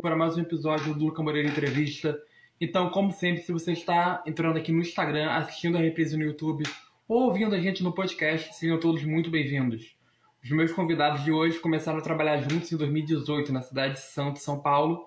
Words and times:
para 0.00 0.14
mais 0.14 0.36
um 0.36 0.42
episódio 0.42 0.94
do 0.94 1.06
Luca 1.06 1.24
Moreira 1.24 1.48
Entrevista. 1.48 2.16
Então, 2.60 2.88
como 2.90 3.10
sempre, 3.10 3.42
se 3.42 3.50
você 3.50 3.72
está 3.72 4.22
entrando 4.24 4.56
aqui 4.56 4.70
no 4.70 4.80
Instagram, 4.80 5.28
assistindo 5.32 5.76
a 5.76 5.80
reprise 5.80 6.16
no 6.16 6.22
YouTube 6.22 6.62
ou 7.08 7.24
ouvindo 7.24 7.52
a 7.56 7.60
gente 7.60 7.82
no 7.82 7.92
podcast, 7.92 8.54
sejam 8.54 8.78
todos 8.78 9.02
muito 9.02 9.28
bem-vindos. 9.28 9.96
Os 10.40 10.50
meus 10.52 10.70
convidados 10.70 11.24
de 11.24 11.32
hoje 11.32 11.58
começaram 11.58 11.98
a 11.98 12.02
trabalhar 12.02 12.36
juntos 12.48 12.70
em 12.70 12.76
2018 12.76 13.52
na 13.52 13.60
cidade 13.60 13.94
de 13.94 14.02
Santo, 14.02 14.38
São 14.38 14.60
Paulo, 14.60 15.04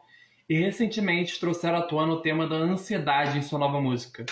e 0.49 0.59
recentemente 0.59 1.39
trouxeram 1.39 1.77
à 1.77 1.81
tona 1.81 2.11
o 2.11 2.21
tema 2.21 2.45
da 2.45 2.57
ansiedade 2.57 3.37
em 3.37 3.41
sua 3.41 3.59
nova 3.59 3.79
música. 3.79 4.25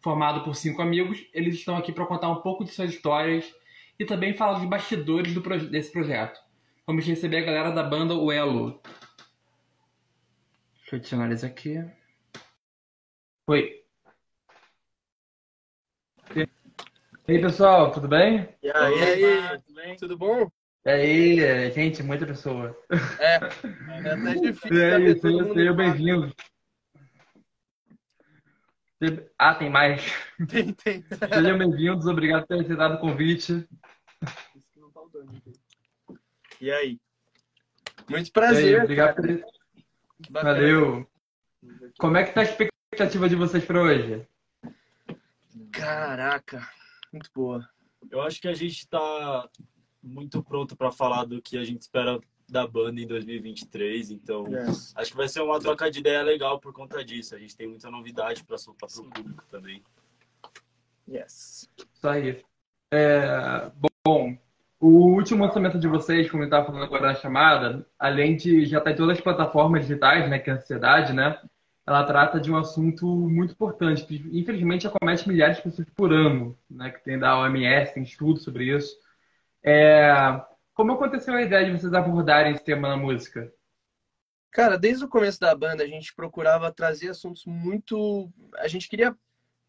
Formado 0.00 0.42
por 0.42 0.56
cinco 0.56 0.80
amigos, 0.80 1.26
eles 1.34 1.56
estão 1.56 1.76
aqui 1.76 1.92
para 1.92 2.06
contar 2.06 2.30
um 2.30 2.40
pouco 2.40 2.64
de 2.64 2.70
suas 2.70 2.88
histórias 2.88 3.54
e 3.98 4.06
também 4.06 4.32
falar 4.32 4.60
dos 4.60 4.66
bastidores 4.66 5.34
do 5.34 5.42
proje 5.42 5.66
desse 5.66 5.92
projeto. 5.92 6.40
Vamos 6.86 7.06
receber 7.06 7.36
a 7.36 7.44
galera 7.44 7.70
da 7.70 7.82
banda 7.82 8.14
O 8.14 8.32
Elo. 8.32 8.80
Deixa 10.90 10.96
eu 10.96 10.98
adicionar 10.98 11.26
eles 11.26 11.44
aqui. 11.44 11.76
Oi. 13.46 13.84
E 16.34 17.32
aí, 17.32 17.40
pessoal, 17.40 17.92
tudo 17.92 18.08
bem? 18.08 18.48
E 18.60 18.68
aí, 18.72 18.98
e 18.98 19.24
aí? 19.24 19.58
tudo 19.60 19.74
bem? 19.74 19.96
Tudo 19.96 20.18
bom? 20.18 20.50
E 20.84 20.90
aí, 20.90 21.70
gente, 21.70 22.02
muita 22.02 22.26
pessoa. 22.26 22.76
É, 23.20 23.34
é 23.34 24.10
até 24.10 24.34
difícil. 24.34 24.74
E 24.76 24.82
aí, 24.82 25.20
sejam 25.20 25.76
bem-vindos. 25.76 26.34
Ah, 29.38 29.54
tem 29.54 29.70
mais. 29.70 30.02
Tem, 30.48 30.72
tem. 30.72 31.04
Sejam 31.32 31.56
bem-vindos, 31.56 32.06
obrigado 32.06 32.48
por 32.48 32.56
ter 32.56 32.64
aceitado 32.64 32.94
o 32.94 33.00
convite. 33.00 33.64
E 36.60 36.68
aí? 36.72 37.00
Muito 38.08 38.32
prazer. 38.32 38.74
Aí, 38.74 38.82
obrigado 38.82 39.14
por... 39.14 39.59
Valeu. 40.28 41.06
Como 41.98 42.16
é 42.16 42.24
que 42.24 42.32
tá 42.32 42.40
a 42.40 42.44
expectativa 42.44 43.28
de 43.28 43.36
vocês 43.36 43.64
para 43.64 43.80
hoje? 43.80 44.26
Caraca, 45.72 46.68
muito 47.12 47.30
boa. 47.34 47.68
Eu 48.10 48.20
acho 48.22 48.40
que 48.40 48.48
a 48.48 48.54
gente 48.54 48.78
está 48.78 49.48
muito 50.02 50.42
pronto 50.42 50.76
para 50.76 50.90
falar 50.90 51.24
do 51.24 51.40
que 51.40 51.58
a 51.58 51.64
gente 51.64 51.82
espera 51.82 52.18
da 52.48 52.66
banda 52.66 53.00
em 53.00 53.06
2023, 53.06 54.10
então 54.10 54.48
yes. 54.48 54.92
acho 54.96 55.12
que 55.12 55.16
vai 55.16 55.28
ser 55.28 55.40
uma 55.40 55.60
troca 55.60 55.90
de 55.90 56.00
ideia 56.00 56.22
legal 56.22 56.58
por 56.58 56.72
conta 56.72 57.04
disso. 57.04 57.34
A 57.34 57.38
gente 57.38 57.56
tem 57.56 57.68
muita 57.68 57.90
novidade 57.90 58.42
para 58.44 58.58
soltar 58.58 58.88
para 58.90 59.02
o 59.02 59.10
público 59.10 59.44
também. 59.48 59.82
Yes. 61.08 61.68
Isso 61.94 62.08
aí. 62.08 62.42
É, 62.92 63.70
bom, 64.04 64.36
o 64.80 64.88
último 65.14 65.44
lançamento 65.44 65.78
de 65.78 65.86
vocês, 65.86 66.30
como 66.30 66.42
eu 66.42 66.46
estava 66.46 66.64
falando 66.64 66.84
agora 66.84 67.08
na 67.08 67.14
chamada, 67.14 67.86
além 67.98 68.34
de 68.34 68.64
já 68.64 68.78
estar 68.78 68.90
tá 68.90 68.92
em 68.92 68.96
todas 68.96 69.18
as 69.18 69.22
plataformas 69.22 69.82
digitais, 69.82 70.28
né, 70.28 70.38
que 70.38 70.48
é 70.48 70.54
a 70.54 70.56
ansiedade, 70.56 71.12
né, 71.12 71.38
ela 71.86 72.04
trata 72.04 72.40
de 72.40 72.50
um 72.50 72.56
assunto 72.56 73.06
muito 73.06 73.52
importante, 73.52 74.04
que 74.06 74.16
infelizmente 74.32 74.86
acomete 74.86 75.28
milhares 75.28 75.58
de 75.58 75.64
pessoas 75.64 75.88
por 75.90 76.12
ano, 76.12 76.58
né, 76.70 76.90
que 76.90 77.04
tem 77.04 77.18
da 77.18 77.38
OMS, 77.38 77.92
tem 77.92 78.02
estudos 78.02 78.42
sobre 78.42 78.74
isso. 78.74 78.96
É, 79.62 80.40
como 80.72 80.92
aconteceu 80.92 81.34
a 81.34 81.42
ideia 81.42 81.66
de 81.66 81.72
vocês 81.72 81.92
abordarem 81.92 82.54
esse 82.54 82.64
tema 82.64 82.88
na 82.88 82.96
música? 82.96 83.52
Cara, 84.50 84.78
desde 84.78 85.04
o 85.04 85.08
começo 85.08 85.38
da 85.38 85.54
banda 85.54 85.84
a 85.84 85.86
gente 85.86 86.14
procurava 86.14 86.72
trazer 86.72 87.10
assuntos 87.10 87.44
muito. 87.44 88.32
A 88.56 88.66
gente 88.66 88.88
queria 88.88 89.14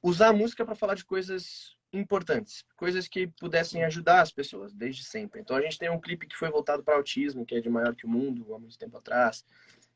usar 0.01 0.29
a 0.29 0.33
música 0.33 0.65
para 0.65 0.73
falar 0.73 0.95
de 0.95 1.05
coisas 1.05 1.75
importantes, 1.93 2.65
coisas 2.75 3.07
que 3.07 3.27
pudessem 3.27 3.83
ajudar 3.83 4.21
as 4.21 4.31
pessoas 4.31 4.73
desde 4.73 5.03
sempre. 5.03 5.41
Então 5.41 5.55
a 5.55 5.61
gente 5.61 5.77
tem 5.77 5.89
um 5.89 5.99
clipe 5.99 6.27
que 6.27 6.37
foi 6.37 6.49
voltado 6.49 6.83
para 6.83 6.95
autismo, 6.95 7.45
que 7.45 7.55
é 7.55 7.59
de 7.59 7.69
maior 7.69 7.95
que 7.95 8.05
o 8.05 8.09
mundo, 8.09 8.53
há 8.53 8.59
muito 8.59 8.77
tempo 8.77 8.97
atrás. 8.97 9.45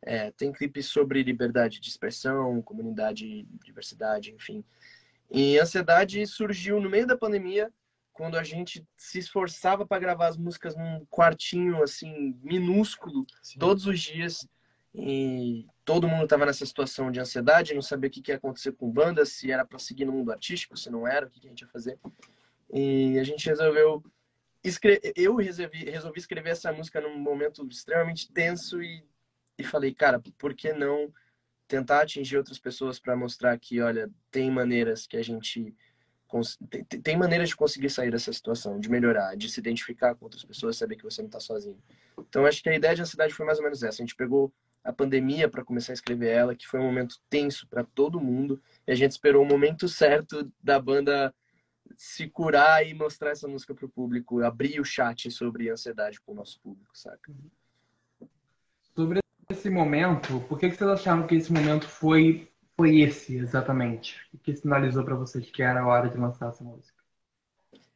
É, 0.01 0.31
tem 0.31 0.51
clipes 0.51 0.87
sobre 0.87 1.23
liberdade 1.23 1.79
de 1.79 1.89
expressão, 1.89 2.61
comunidade, 2.61 3.47
diversidade, 3.63 4.31
enfim. 4.31 4.63
E 5.31 5.57
ansiedade 5.57 6.25
surgiu 6.27 6.79
no 6.79 6.89
meio 6.89 7.07
da 7.07 7.17
pandemia 7.17 7.71
quando 8.13 8.37
a 8.37 8.43
gente 8.43 8.85
se 8.95 9.19
esforçava 9.19 9.85
para 9.85 9.99
gravar 9.99 10.27
as 10.27 10.37
músicas 10.37 10.75
num 10.75 11.05
quartinho 11.07 11.83
assim 11.83 12.37
minúsculo 12.41 13.25
Sim. 13.41 13.59
todos 13.59 13.85
os 13.85 13.99
dias 13.99 14.47
e 14.97 15.67
todo 15.83 16.07
mundo 16.07 16.23
estava 16.23 16.45
nessa 16.45 16.65
situação 16.65 17.11
de 17.11 17.19
ansiedade, 17.19 17.73
não 17.73 17.81
sabia 17.81 18.07
o 18.07 18.11
que, 18.11 18.21
que 18.21 18.31
ia 18.31 18.37
acontecer 18.37 18.71
com 18.71 18.89
banda, 18.89 19.25
se 19.25 19.51
era 19.51 19.65
para 19.65 19.77
seguir 19.77 20.05
no 20.05 20.13
mundo 20.13 20.31
artístico, 20.31 20.77
se 20.77 20.89
não 20.89 21.07
era, 21.07 21.25
o 21.25 21.29
que, 21.29 21.41
que 21.41 21.47
a 21.47 21.49
gente 21.49 21.61
ia 21.61 21.67
fazer. 21.67 21.99
E 22.73 23.19
a 23.19 23.23
gente 23.23 23.45
resolveu 23.45 24.03
escrever, 24.63 25.13
eu 25.15 25.35
resolvi, 25.35 25.83
resolvi 25.83 26.19
escrever 26.19 26.51
essa 26.51 26.71
música 26.71 27.01
num 27.01 27.19
momento 27.19 27.67
extremamente 27.67 28.31
tenso 28.31 28.81
e, 28.81 29.03
e 29.57 29.63
falei, 29.63 29.93
cara, 29.93 30.21
por 30.37 30.53
que 30.53 30.71
não 30.71 31.13
tentar 31.67 32.01
atingir 32.01 32.37
outras 32.37 32.57
pessoas 32.57 32.99
para 32.99 33.15
mostrar 33.15 33.57
que, 33.59 33.81
olha, 33.81 34.09
tem 34.31 34.49
maneiras 34.49 35.05
que 35.05 35.17
a 35.17 35.23
gente 35.23 35.75
tem, 37.03 37.15
maneiras 37.15 37.49
de 37.49 37.55
conseguir 37.55 37.89
sair 37.89 38.11
dessa 38.11 38.33
situação, 38.33 38.79
de 38.79 38.89
melhorar, 38.89 39.37
de 39.37 39.49
se 39.49 39.59
identificar 39.59 40.15
com 40.15 40.25
outras 40.25 40.43
pessoas, 40.43 40.75
saber 40.75 40.95
que 40.95 41.03
você 41.03 41.21
não 41.21 41.27
está 41.27 41.39
sozinho. 41.39 41.81
Então, 42.19 42.45
acho 42.45 42.61
que 42.61 42.69
a 42.69 42.75
ideia 42.75 42.95
de 42.95 43.01
ansiedade 43.01 43.33
foi 43.33 43.45
mais 43.45 43.57
ou 43.57 43.63
menos 43.63 43.83
essa. 43.83 44.01
A 44.01 44.05
gente 44.05 44.15
pegou 44.15 44.51
a 44.85 44.93
pandemia 44.93 45.49
para 45.49 45.65
começar 45.65 45.91
a 45.91 45.95
escrever 45.95 46.29
ela, 46.29 46.55
que 46.55 46.67
foi 46.67 46.79
um 46.79 46.85
momento 46.85 47.19
tenso 47.27 47.67
para 47.67 47.83
todo 47.83 48.21
mundo, 48.21 48.61
e 48.87 48.91
a 48.91 48.95
gente 48.95 49.11
esperou 49.11 49.43
o 49.43 49.47
momento 49.47 49.89
certo 49.89 50.49
da 50.63 50.79
banda 50.79 51.33
se 51.97 52.27
curar 52.29 52.85
e 52.85 52.93
mostrar 52.93 53.31
essa 53.31 53.47
música 53.47 53.73
para 53.73 53.85
o 53.85 53.89
público, 53.89 54.43
abrir 54.43 54.79
o 54.79 54.85
chat 54.85 55.29
sobre 55.31 55.69
ansiedade 55.69 56.21
para 56.21 56.31
o 56.31 56.35
nosso 56.35 56.61
público, 56.61 56.95
saca? 56.95 57.33
Sobre 58.95 59.19
esse 59.49 59.69
momento, 59.69 60.39
por 60.41 60.59
que, 60.59 60.69
que 60.69 60.75
vocês 60.75 60.89
acharam 60.89 61.25
que 61.25 61.35
esse 61.35 61.51
momento 61.51 61.87
foi 61.87 62.51
foi 62.77 62.99
esse 62.99 63.37
exatamente? 63.37 64.17
O 64.33 64.37
que 64.37 64.55
sinalizou 64.55 65.03
para 65.03 65.15
vocês 65.15 65.49
que 65.49 65.63
era 65.63 65.81
a 65.81 65.87
hora 65.87 66.09
de 66.09 66.17
lançar 66.17 66.49
essa 66.49 66.63
música? 66.63 66.94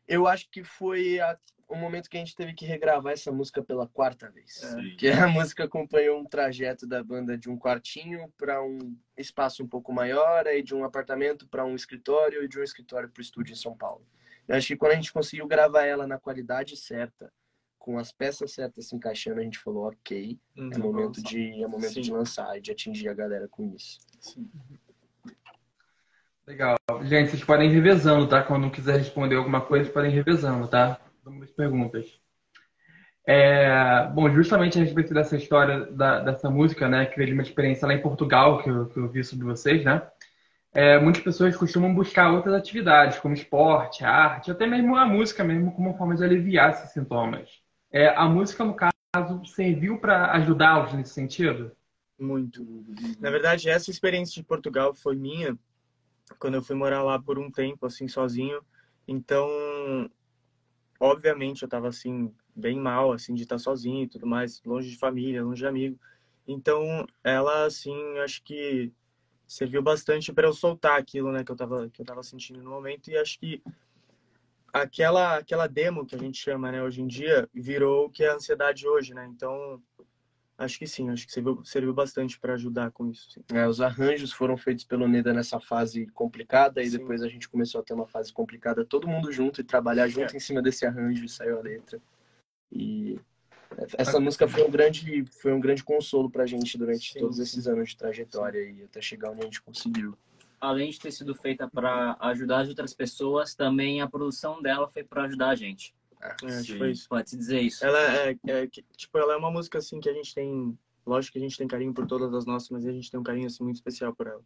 Eu 0.09 0.25
acho 0.25 0.49
que 0.49 0.63
foi 0.63 1.19
a, 1.19 1.37
o 1.67 1.75
momento 1.75 2.09
que 2.09 2.17
a 2.17 2.19
gente 2.19 2.35
teve 2.35 2.53
que 2.55 2.65
regravar 2.65 3.13
essa 3.13 3.31
música 3.31 3.63
pela 3.63 3.87
quarta 3.87 4.29
vez. 4.31 4.63
É. 4.63 4.95
Que 4.95 5.07
a 5.09 5.27
música 5.27 5.65
acompanhou 5.65 6.19
um 6.19 6.25
trajeto 6.25 6.87
da 6.87 7.03
banda 7.03 7.37
de 7.37 7.47
um 7.47 7.57
quartinho 7.57 8.27
para 8.35 8.61
um 8.63 8.97
espaço 9.15 9.63
um 9.63 9.67
pouco 9.67 9.93
maior, 9.93 10.47
aí 10.47 10.63
de 10.63 10.73
um 10.73 10.83
apartamento 10.83 11.47
para 11.47 11.63
um 11.63 11.75
escritório 11.75 12.43
e 12.43 12.47
de 12.47 12.59
um 12.59 12.63
escritório 12.63 13.07
para 13.07 13.21
o 13.21 13.23
estúdio 13.23 13.53
em 13.53 13.55
São 13.55 13.77
Paulo. 13.77 14.03
Eu 14.47 14.55
acho 14.55 14.67
que 14.67 14.75
quando 14.75 14.93
a 14.93 14.95
gente 14.95 15.13
conseguiu 15.13 15.47
gravar 15.47 15.85
ela 15.85 16.07
na 16.07 16.17
qualidade 16.17 16.75
certa, 16.75 17.31
com 17.77 17.99
as 17.99 18.11
peças 18.11 18.51
certas 18.51 18.87
se 18.87 18.95
encaixando, 18.95 19.39
a 19.39 19.43
gente 19.43 19.59
falou, 19.59 19.87
ok, 19.87 20.39
hum, 20.57 20.71
é 20.73 20.77
momento, 20.79 21.21
de, 21.21 21.63
é 21.63 21.67
momento 21.67 22.01
de 22.01 22.11
lançar 22.11 22.57
e 22.57 22.61
de 22.61 22.71
atingir 22.71 23.09
a 23.09 23.13
galera 23.13 23.47
com 23.47 23.75
isso. 23.75 23.99
Sim. 24.19 24.49
Legal. 26.49 26.77
Gente, 27.03 27.29
vocês 27.29 27.43
podem 27.43 27.69
ir 27.69 27.73
revezando, 27.75 28.27
tá? 28.27 28.41
Quando 28.41 28.71
quiser 28.71 28.97
responder 28.97 29.35
alguma 29.35 29.61
coisa, 29.61 29.87
podem 29.91 30.09
ir 30.09 30.15
revezando, 30.15 30.67
tá? 30.67 30.99
Às 31.43 31.51
perguntas. 31.51 32.19
É, 33.23 34.07
bom, 34.15 34.27
justamente 34.31 34.79
a 34.79 34.81
respeito 34.81 35.13
dessa 35.13 35.38
história 35.38 35.85
da, 35.91 36.21
dessa 36.21 36.49
música, 36.49 36.89
né? 36.89 37.05
Que 37.05 37.17
veio 37.17 37.27
de 37.27 37.33
uma 37.35 37.43
experiência 37.43 37.88
lá 37.88 37.93
em 37.93 38.01
Portugal, 38.01 38.63
que 38.63 38.67
eu, 38.67 38.88
que 38.88 38.97
eu 38.97 39.07
vi 39.07 39.23
sobre 39.23 39.45
vocês, 39.45 39.85
né? 39.85 40.01
É, 40.73 40.99
muitas 40.99 41.21
pessoas 41.21 41.55
costumam 41.55 41.93
buscar 41.93 42.31
outras 42.31 42.55
atividades, 42.55 43.19
como 43.19 43.35
esporte, 43.35 44.03
arte, 44.03 44.49
até 44.49 44.65
mesmo 44.65 44.95
a 44.95 45.05
música 45.05 45.43
mesmo, 45.43 45.71
como 45.71 45.95
forma 45.99 46.15
de 46.15 46.23
aliviar 46.23 46.71
esses 46.71 46.91
sintomas. 46.91 47.47
É, 47.91 48.07
a 48.07 48.25
música, 48.25 48.65
no 48.65 48.73
caso, 48.73 49.45
serviu 49.45 49.99
para 49.99 50.31
ajudá-los 50.31 50.93
nesse 50.93 51.13
sentido? 51.13 51.71
Muito. 52.19 52.65
Na 53.19 53.29
verdade, 53.29 53.69
essa 53.69 53.91
experiência 53.91 54.33
de 54.33 54.47
Portugal 54.47 54.95
foi 54.95 55.15
minha 55.15 55.55
quando 56.38 56.56
eu 56.56 56.62
fui 56.62 56.75
morar 56.75 57.03
lá 57.03 57.19
por 57.19 57.40
um 57.40 57.50
tempo, 57.51 57.85
assim, 57.85 58.07
sozinho. 58.07 58.62
Então, 59.07 59.50
obviamente, 61.00 61.63
eu 61.63 61.67
estava 61.67 61.88
assim, 61.88 62.34
bem 62.56 62.79
mal, 62.79 63.12
assim, 63.12 63.34
de 63.34 63.44
estar 63.44 63.57
sozinho 63.57 64.03
e 64.03 64.07
tudo 64.07 64.28
mais, 64.28 64.62
longe 64.63 64.89
de 64.89 64.97
família, 64.97 65.44
longe 65.44 65.62
de 65.62 65.68
amigo. 65.68 66.00
Então, 66.47 67.06
ela, 67.23 67.66
assim, 67.66 67.95
acho 68.19 68.44
que 68.44 68.92
serviu 69.48 69.81
bastante 69.81 70.31
para 70.31 70.48
eu 70.48 70.53
soltar 70.53 71.00
aquilo, 71.00 71.31
né, 71.31 71.44
que 71.44 71.51
eu 71.51 71.56
estava 71.56 71.89
que 71.89 72.01
eu 72.01 72.06
tava 72.06 72.21
sentindo 72.21 72.62
no 72.62 72.69
momento. 72.69 73.09
E 73.09 73.18
acho 73.18 73.39
que 73.39 73.62
aquela, 74.71 75.38
aquela 75.38 75.68
demo 75.68 76.06
que 76.06 76.15
a 76.15 76.19
gente 76.19 76.38
chama, 76.38 76.71
né, 76.71 76.83
hoje 76.83 77.01
em 77.01 77.07
dia, 77.07 77.50
virou 77.53 78.06
o 78.06 78.09
que 78.09 78.24
é 78.24 78.30
a 78.30 78.36
ansiedade 78.36 78.88
hoje, 78.88 79.13
né? 79.13 79.25
Então, 79.25 79.81
Acho 80.59 80.77
que 80.77 80.85
sim, 80.85 81.09
acho 81.09 81.25
que 81.25 81.31
serviu, 81.31 81.63
serviu 81.63 81.94
bastante 81.94 82.38
para 82.38 82.53
ajudar 82.56 82.91
com 82.91 83.09
isso. 83.09 83.41
É, 83.53 83.65
os 83.65 83.79
arranjos 83.79 84.33
foram 84.33 84.57
feitos 84.57 84.83
pelo 84.83 85.07
Neda 85.07 85.33
nessa 85.33 85.57
fase 85.57 86.06
complicada 86.07 86.83
e 86.83 86.89
sim. 86.89 86.97
depois 86.97 87.23
a 87.23 87.29
gente 87.29 87.47
começou 87.47 87.79
a 87.79 87.83
ter 87.83 87.94
uma 87.94 88.06
fase 88.06 88.33
complicada 88.33 88.83
todo 88.83 89.07
mundo 89.07 89.31
junto 89.31 89.61
e 89.61 89.63
trabalhar 89.63 90.09
junto 90.09 90.33
é. 90.33 90.35
em 90.35 90.39
cima 90.39 90.61
desse 90.61 90.85
arranjo 90.85 91.23
e 91.23 91.29
saiu 91.29 91.59
a 91.59 91.61
letra. 91.61 92.01
E 92.69 93.17
essa 93.97 94.17
ah, 94.17 94.19
música 94.19 94.50
foi 94.50 94.67
um 94.67 94.69
grande 94.69 95.23
foi 95.41 95.53
um 95.53 95.61
grande 95.61 95.81
consolo 95.81 96.29
pra 96.29 96.45
gente 96.45 96.77
durante 96.77 97.13
sim, 97.13 97.19
todos 97.19 97.39
esses 97.39 97.65
anos 97.65 97.91
de 97.91 97.97
trajetória 97.97 98.62
sim. 98.62 98.79
e 98.79 98.83
até 98.83 99.01
chegar 99.01 99.31
onde 99.31 99.44
a 99.44 99.45
gente 99.45 99.62
conseguiu. 99.62 100.17
Além 100.59 100.89
de 100.89 101.00
ter 101.00 101.12
sido 101.12 101.33
feita 101.33 101.69
para 101.69 102.17
ajudar 102.19 102.59
as 102.59 102.67
outras 102.67 102.94
pessoas, 102.94 103.55
também 103.55 104.01
a 104.01 104.09
produção 104.09 104.62
dela 104.62 104.89
foi 104.89 105.05
para 105.05 105.23
ajudar 105.23 105.51
a 105.51 105.55
gente. 105.55 105.95
É, 106.21 106.63
foi 106.77 106.92
isso. 106.92 107.07
Pode 107.07 107.36
dizer 107.36 107.62
isso. 107.62 107.86
Ela 107.86 108.00
é, 108.00 108.38
é, 108.48 108.68
tipo, 108.68 109.18
ela 109.18 109.33
é 109.33 109.38
uma 109.38 109.51
música 109.51 109.77
assim 109.77 110.00
que 110.00 110.10
a 110.10 110.13
gente 110.13 110.33
tem 110.36 110.77
lógico 111.10 111.33
que 111.33 111.39
a 111.39 111.42
gente 111.42 111.57
tem 111.57 111.68
carinho 111.68 111.94
por 111.94 112.06
todas 112.06 112.33
as 112.33 112.45
nossas, 112.45 112.69
mas 112.69 112.86
a 112.86 112.92
gente 112.92 113.10
tem 113.10 113.19
um 113.19 113.24
carinho 113.24 113.48
assim 113.48 113.63
muito 113.63 113.77
especial 113.77 114.13
por 114.13 114.27
ela. 114.27 114.42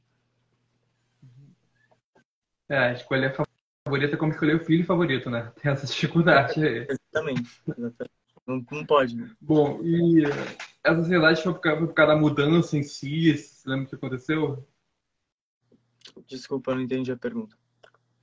É, 2.70 2.94
escolher 2.94 3.28
a 3.28 3.46
favorita 3.86 4.16
é 4.16 4.18
como 4.18 4.32
escolher 4.32 4.56
o 4.56 4.66
filho 4.66 4.86
favorito, 4.86 5.30
né? 5.30 5.52
Tem 5.62 5.72
essa 5.72 5.86
dificuldade 5.86 6.66
aí. 6.66 6.88
Exatamente. 7.14 7.62
exatamente. 7.68 8.14
Não, 8.48 8.66
não 8.72 8.86
pode, 8.86 9.16
né? 9.16 9.30
Bom, 9.40 9.82
e 9.84 10.24
essa 10.84 11.00
ansiedade 11.00 11.44
foi 11.44 11.54
por, 11.54 11.62
causa, 11.62 11.78
foi 11.78 11.88
por 11.88 11.94
causa 11.94 12.14
da 12.14 12.20
mudança 12.20 12.78
em 12.78 12.84
si? 12.84 13.38
Você 13.38 13.70
lembra 13.70 13.86
o 13.86 13.90
que 13.90 13.96
aconteceu? 13.96 14.68
Desculpa, 16.28 16.72
eu 16.72 16.76
não 16.76 16.82
entendi 16.82 17.12
a 17.12 17.18
pergunta. 17.18 17.56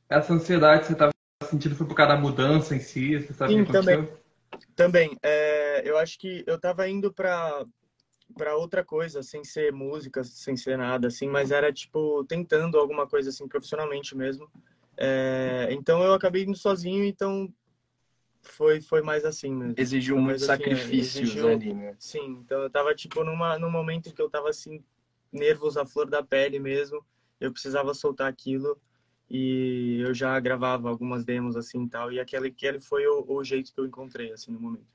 Essa 0.09 0.35
ansiedade 0.35 0.81
que 0.81 0.87
você 0.89 0.93
estava 0.93 1.13
sentindo 1.49 1.75
foi 1.75 1.87
por 1.87 1.95
causa 1.95 2.15
da 2.15 2.21
mudança 2.21 2.75
em 2.75 2.81
si? 2.81 3.19
Você 3.19 3.33
sabe 3.33 3.55
Sim, 3.55 3.65
também. 3.65 4.09
Também. 4.77 5.17
É, 5.23 5.83
eu 5.85 5.97
acho 5.97 6.19
que 6.19 6.45
eu 6.47 6.57
estava 6.57 6.89
indo 6.89 7.13
para 7.13 7.65
para 8.37 8.55
outra 8.57 8.85
coisa, 8.85 9.25
sem 9.25 9.43
ser 9.43 9.73
música, 9.73 10.23
sem 10.23 10.57
ser 10.57 10.79
nada, 10.79 11.09
assim, 11.09 11.29
mas 11.29 11.51
era, 11.51 11.73
tipo, 11.73 12.25
tentando 12.27 12.79
alguma 12.79 13.05
coisa, 13.05 13.29
assim, 13.29 13.49
profissionalmente 13.49 14.17
mesmo. 14.17 14.49
É, 14.97 15.67
então 15.73 16.01
eu 16.05 16.15
acabei 16.15 16.45
indo 16.45 16.57
sozinho, 16.57 17.05
então 17.05 17.53
foi, 18.41 18.81
foi 18.81 19.03
mais 19.03 19.25
assim 19.25 19.53
mesmo. 19.53 19.75
Exigiu 19.77 20.15
Foi 20.15 20.23
muitos 20.23 20.45
assim, 20.45 20.53
é, 20.53 20.57
sacrifícios 20.57 21.29
exigiu- 21.29 21.49
ali, 21.49 21.75
né? 21.75 21.97
Sim, 21.99 22.39
então 22.45 22.63
eu 22.63 22.71
tava, 22.71 22.95
tipo, 22.95 23.25
numa, 23.25 23.59
num 23.59 23.71
momento 23.71 24.15
que 24.15 24.23
eu 24.23 24.31
tava, 24.31 24.49
assim, 24.49 24.81
nervos 25.33 25.77
à 25.77 25.85
flor 25.85 26.09
da 26.09 26.23
pele 26.23 26.61
mesmo. 26.61 27.05
Eu 27.41 27.53
precisava 27.53 27.93
soltar 27.95 28.29
aquilo 28.29 28.81
e 29.31 30.01
eu 30.01 30.13
já 30.13 30.39
gravava 30.41 30.89
algumas 30.89 31.25
demos, 31.25 31.57
assim, 31.57 31.85
e 31.85 31.89
tal. 31.89 32.11
E 32.11 32.19
aquele, 32.19 32.49
aquele 32.49 32.81
foi 32.81 33.07
o, 33.07 33.25
o 33.29 33.45
jeito 33.45 33.73
que 33.73 33.81
eu 33.81 33.87
encontrei, 33.87 34.33
assim, 34.33 34.51
no 34.51 34.61
momento. 34.61 34.87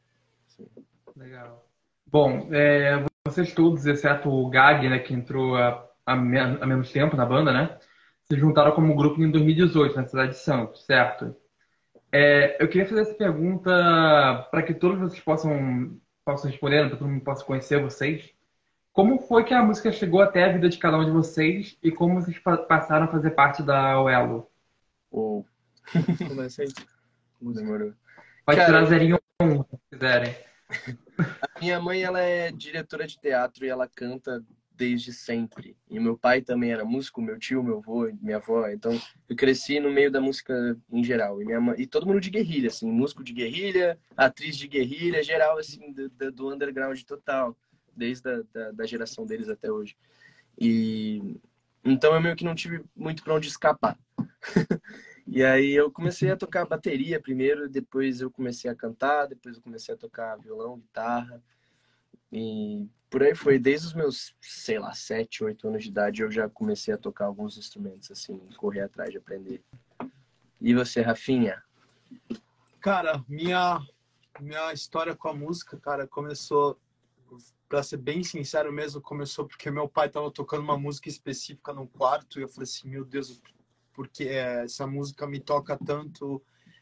Legal. 1.15 1.65
Bom, 2.05 2.49
é, 2.51 3.05
vocês 3.25 3.53
todos, 3.53 3.85
exceto 3.85 4.29
o 4.29 4.49
Gag, 4.49 4.89
né, 4.89 4.99
que 4.99 5.13
entrou 5.13 5.55
há, 5.55 5.89
há, 6.05 6.15
me- 6.15 6.37
há 6.37 6.65
menos 6.65 6.91
tempo 6.91 7.15
na 7.15 7.25
banda, 7.25 7.53
né? 7.53 7.79
Se 8.25 8.37
juntaram 8.37 8.73
como 8.73 8.95
grupo 8.95 9.21
em 9.21 9.31
2018, 9.31 9.95
na 9.95 10.05
cidade 10.05 10.31
de 10.31 10.39
Santos, 10.39 10.85
certo? 10.85 11.35
É, 12.11 12.61
eu 12.61 12.67
queria 12.67 12.87
fazer 12.87 13.01
essa 13.01 13.13
pergunta 13.13 14.47
para 14.51 14.63
que 14.63 14.73
todos 14.73 14.99
vocês 14.99 15.21
possam, 15.21 15.97
possam 16.25 16.49
responder, 16.51 16.81
para 16.81 16.89
que 16.91 16.97
todo 16.97 17.09
mundo 17.09 17.23
possa 17.23 17.45
conhecer 17.45 17.81
vocês. 17.81 18.34
Como 18.95 19.19
foi 19.19 19.43
que 19.43 19.53
a 19.53 19.61
música 19.61 19.91
chegou 19.91 20.21
até 20.21 20.45
a 20.45 20.53
vida 20.53 20.69
de 20.69 20.77
cada 20.77 20.97
um 20.97 21.03
de 21.03 21.11
vocês 21.11 21.77
e 21.83 21.91
como 21.91 22.15
vocês 22.15 22.39
pa- 22.39 22.59
passaram 22.59 23.07
a 23.07 23.11
fazer 23.11 23.31
parte 23.31 23.61
da 23.61 24.01
Oelo? 24.01 24.49
Ou 25.11 25.45
Começa 26.25 26.61
aí. 26.61 26.69
demorou. 27.41 27.93
Pode 28.45 28.57
Cara, 28.57 28.65
tirar 28.65 28.85
zerinho 28.85 29.19
um, 29.41 29.63
se 29.63 29.77
quiserem. 29.91 30.33
Minha 31.59 31.81
mãe, 31.81 32.03
ela 32.03 32.21
é 32.21 32.49
diretora 32.53 33.05
de 33.05 33.19
teatro 33.19 33.65
e 33.65 33.67
ela 33.67 33.85
canta 33.85 34.41
desde 34.71 35.11
sempre. 35.11 35.75
E 35.89 35.99
meu 35.99 36.17
pai 36.17 36.41
também 36.41 36.71
era 36.71 36.85
músico, 36.85 37.21
meu 37.21 37.37
tio, 37.37 37.61
meu 37.61 37.79
avô, 37.79 38.09
minha 38.21 38.37
avó. 38.37 38.65
Então, 38.69 38.97
eu 39.27 39.35
cresci 39.35 39.77
no 39.77 39.91
meio 39.91 40.09
da 40.09 40.21
música 40.21 40.77
em 40.89 41.03
geral. 41.03 41.41
E, 41.41 41.45
minha 41.45 41.59
mãe, 41.59 41.75
e 41.77 41.85
todo 41.85 42.05
mundo 42.05 42.21
de 42.21 42.29
guerrilha, 42.29 42.69
assim, 42.69 42.89
músico 42.89 43.25
de 43.25 43.33
guerrilha, 43.33 43.99
atriz 44.15 44.55
de 44.55 44.69
guerrilha, 44.69 45.21
geral, 45.21 45.57
assim, 45.57 45.91
do- 45.91 46.31
do 46.31 46.53
underground 46.53 47.01
total, 47.03 47.57
desde 47.95 48.29
a 48.29 48.41
da, 48.53 48.71
da 48.71 48.85
geração 48.85 49.25
deles 49.25 49.49
até 49.49 49.71
hoje. 49.71 49.95
E 50.59 51.39
então 51.83 52.13
eu 52.13 52.21
meio 52.21 52.35
que 52.35 52.45
não 52.45 52.55
tive 52.55 52.83
muito 52.95 53.23
para 53.23 53.33
onde 53.33 53.47
escapar. 53.47 53.97
E 55.27 55.43
aí 55.43 55.71
eu 55.71 55.91
comecei 55.91 56.29
a 56.29 56.37
tocar 56.37 56.67
bateria 56.67 57.19
primeiro, 57.19 57.67
depois 57.67 58.21
eu 58.21 58.29
comecei 58.29 58.69
a 58.69 58.75
cantar, 58.75 59.25
depois 59.25 59.55
eu 59.55 59.61
comecei 59.61 59.93
a 59.95 59.97
tocar 59.97 60.37
violão, 60.37 60.77
guitarra. 60.77 61.41
E 62.31 62.87
por 63.09 63.23
aí 63.23 63.33
foi, 63.33 63.57
desde 63.57 63.87
os 63.87 63.93
meus, 63.93 64.35
sei 64.39 64.77
lá, 64.77 64.93
sete, 64.93 65.43
oito 65.43 65.67
anos 65.67 65.83
de 65.83 65.89
idade, 65.89 66.21
eu 66.21 66.31
já 66.31 66.47
comecei 66.47 66.93
a 66.93 66.97
tocar 66.97 67.25
alguns 67.25 67.57
instrumentos, 67.57 68.11
assim, 68.11 68.37
correr 68.57 68.81
atrás 68.81 69.09
de 69.09 69.17
aprender. 69.17 69.63
E 70.61 70.75
você, 70.75 71.01
Rafinha? 71.01 71.63
Cara, 72.79 73.23
minha, 73.27 73.79
minha 74.39 74.71
história 74.73 75.15
com 75.15 75.27
a 75.27 75.33
música, 75.33 75.77
cara, 75.77 76.05
começou, 76.07 76.79
pra 77.67 77.83
ser 77.83 77.97
bem 77.97 78.23
sincero 78.23 78.71
mesmo, 78.71 79.01
começou 79.01 79.45
porque 79.47 79.71
meu 79.71 79.87
pai 79.89 80.09
tava 80.09 80.29
tocando 80.31 80.63
uma 80.63 80.77
música 80.77 81.09
específica 81.09 81.73
no 81.73 81.87
quarto 81.87 82.39
e 82.39 82.43
eu 82.43 82.47
falei 82.47 82.63
assim, 82.63 82.89
meu 82.89 83.03
Deus, 83.03 83.41
porque 83.93 84.25
essa 84.25 84.85
música 84.85 85.25
me 85.25 85.39
toca 85.39 85.77
tanto, 85.77 86.41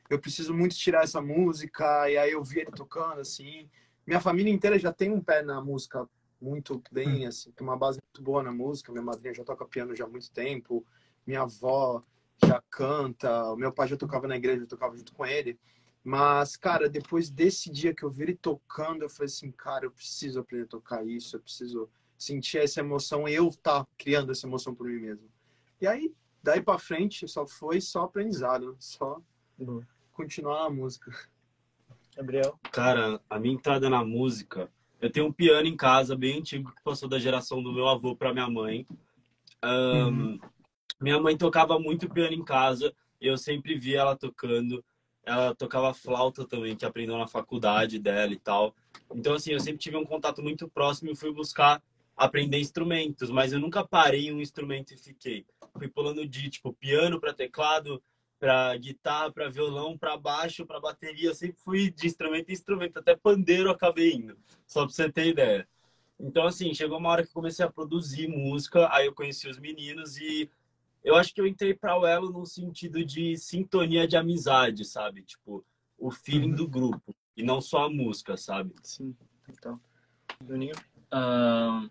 eu 0.09 0.19
preciso 0.19 0.53
muito 0.53 0.75
tirar 0.75 1.03
essa 1.03 1.21
música, 1.21 2.09
e 2.09 2.17
aí 2.17 2.31
eu 2.31 2.43
vi 2.43 2.59
ele 2.59 2.71
tocando, 2.71 3.21
assim. 3.21 3.69
Minha 4.05 4.19
família 4.19 4.51
inteira 4.51 4.77
já 4.77 4.91
tem 4.91 5.11
um 5.11 5.21
pé 5.21 5.41
na 5.41 5.61
música 5.61 6.07
muito 6.41 6.83
bem, 6.91 7.25
assim, 7.25 7.51
tem 7.51 7.65
uma 7.65 7.77
base 7.77 7.99
muito 8.03 8.21
boa 8.21 8.43
na 8.43 8.51
música, 8.51 8.91
minha 8.91 9.03
madrinha 9.03 9.33
já 9.33 9.43
toca 9.43 9.65
piano 9.65 9.95
já 9.95 10.03
há 10.03 10.09
muito 10.09 10.29
tempo, 10.31 10.85
minha 11.25 11.41
avó 11.41 12.03
já 12.45 12.61
canta, 12.69 13.51
o 13.51 13.55
meu 13.55 13.71
pai 13.71 13.87
já 13.87 13.95
tocava 13.95 14.27
na 14.27 14.35
igreja, 14.35 14.63
eu 14.63 14.67
tocava 14.67 14.97
junto 14.97 15.13
com 15.13 15.25
ele. 15.25 15.57
Mas, 16.03 16.57
cara, 16.57 16.89
depois 16.89 17.29
desse 17.29 17.71
dia 17.71 17.93
que 17.93 18.03
eu 18.03 18.09
vi 18.09 18.23
ele 18.23 18.35
tocando, 18.35 19.03
eu 19.03 19.09
falei 19.09 19.27
assim, 19.27 19.51
cara, 19.51 19.85
eu 19.85 19.91
preciso 19.91 20.39
aprender 20.39 20.65
a 20.65 20.67
tocar 20.67 21.05
isso, 21.07 21.37
eu 21.37 21.39
preciso 21.39 21.89
sentir 22.17 22.57
essa 22.57 22.81
emoção, 22.81 23.27
eu 23.27 23.49
tá 23.51 23.87
criando 23.97 24.31
essa 24.31 24.45
emoção 24.45 24.75
por 24.75 24.87
mim 24.87 24.99
mesmo. 24.99 25.29
E 25.79 25.87
aí, 25.87 26.13
daí 26.41 26.61
pra 26.61 26.77
frente, 26.77 27.27
só 27.27 27.47
foi 27.47 27.79
só 27.79 28.03
aprendizado, 28.03 28.75
só 28.79 29.21
Boa. 29.57 29.87
continuar 30.11 30.65
a 30.65 30.69
música. 30.69 31.11
Gabriel? 32.15 32.59
Cara, 32.71 33.21
a 33.29 33.39
minha 33.39 33.55
entrada 33.55 33.89
na 33.89 34.03
música, 34.03 34.69
eu 35.01 35.11
tenho 35.11 35.27
um 35.27 35.31
piano 35.31 35.67
em 35.67 35.75
casa 35.75 36.15
bem 36.15 36.39
antigo 36.39 36.73
que 36.73 36.83
passou 36.83 37.09
da 37.09 37.19
geração 37.19 37.63
do 37.63 37.73
meu 37.73 37.87
avô 37.87 38.15
para 38.15 38.33
minha 38.33 38.49
mãe. 38.49 38.85
Ahn, 39.61 40.37
Minha 40.99 41.19
mãe 41.19 41.37
tocava 41.37 41.79
muito 41.79 42.09
piano 42.09 42.33
em 42.33 42.43
casa, 42.43 42.93
eu 43.19 43.37
sempre 43.37 43.77
via 43.77 43.99
ela 43.99 44.17
tocando. 44.17 44.83
Ela 45.25 45.55
tocava 45.55 45.93
flauta 45.93 46.45
também, 46.45 46.75
que 46.75 46.85
aprendeu 46.85 47.17
na 47.17 47.27
faculdade 47.27 47.97
dela 47.97 48.33
e 48.33 48.39
tal. 48.39 48.75
Então, 49.13 49.33
assim, 49.33 49.51
eu 49.51 49.59
sempre 49.59 49.79
tive 49.79 49.95
um 49.95 50.05
contato 50.05 50.41
muito 50.41 50.67
próximo 50.67 51.11
e 51.11 51.15
fui 51.15 51.31
buscar 51.31 51.81
aprender 52.15 52.59
instrumentos, 52.59 53.29
mas 53.29 53.53
eu 53.53 53.59
nunca 53.59 53.85
parei 53.85 54.31
um 54.31 54.39
instrumento 54.39 54.93
e 54.93 54.97
fiquei. 54.97 55.45
Fui 55.77 55.87
pulando 55.87 56.27
de, 56.27 56.49
tipo, 56.49 56.73
piano 56.73 57.19
para 57.19 57.33
teclado, 57.33 58.01
para 58.39 58.75
guitarra, 58.77 59.31
para 59.31 59.49
violão, 59.49 59.97
para 59.97 60.17
baixo, 60.17 60.65
para 60.65 60.79
bateria. 60.79 61.29
Eu 61.29 61.35
sempre 61.35 61.57
fui 61.63 61.89
de 61.89 62.05
instrumento 62.05 62.49
em 62.49 62.53
instrumento, 62.53 62.99
até 62.99 63.15
pandeiro 63.15 63.69
eu 63.69 63.73
acabei 63.73 64.13
indo, 64.13 64.37
só 64.67 64.85
para 64.85 64.93
você 64.93 65.11
ter 65.11 65.27
ideia. 65.27 65.67
Então, 66.19 66.45
assim, 66.45 66.73
chegou 66.73 66.97
uma 66.97 67.09
hora 67.09 67.25
que 67.25 67.33
comecei 67.33 67.65
a 67.65 67.71
produzir 67.71 68.27
música, 68.27 68.87
aí 68.93 69.07
eu 69.07 69.13
conheci 69.13 69.47
os 69.47 69.57
meninos 69.57 70.17
e 70.17 70.49
eu 71.03 71.15
acho 71.15 71.33
que 71.33 71.41
eu 71.41 71.47
entrei 71.47 71.73
para 71.73 71.97
o 71.97 72.05
Elo 72.05 72.31
no 72.31 72.45
sentido 72.45 73.03
de 73.03 73.35
sintonia 73.37 74.07
de 74.07 74.15
amizade, 74.15 74.85
sabe? 74.85 75.21
Tipo, 75.23 75.65
o 75.97 76.09
feeling 76.09 76.53
do 76.53 76.67
grupo 76.67 77.15
e 77.35 77.43
não 77.43 77.59
só 77.59 77.85
a 77.85 77.89
música, 77.89 78.37
sabe? 78.37 78.73
Sim, 78.83 79.15
então. 79.49 79.79
Juninho? 80.47 80.75
Ahn, 81.11 81.89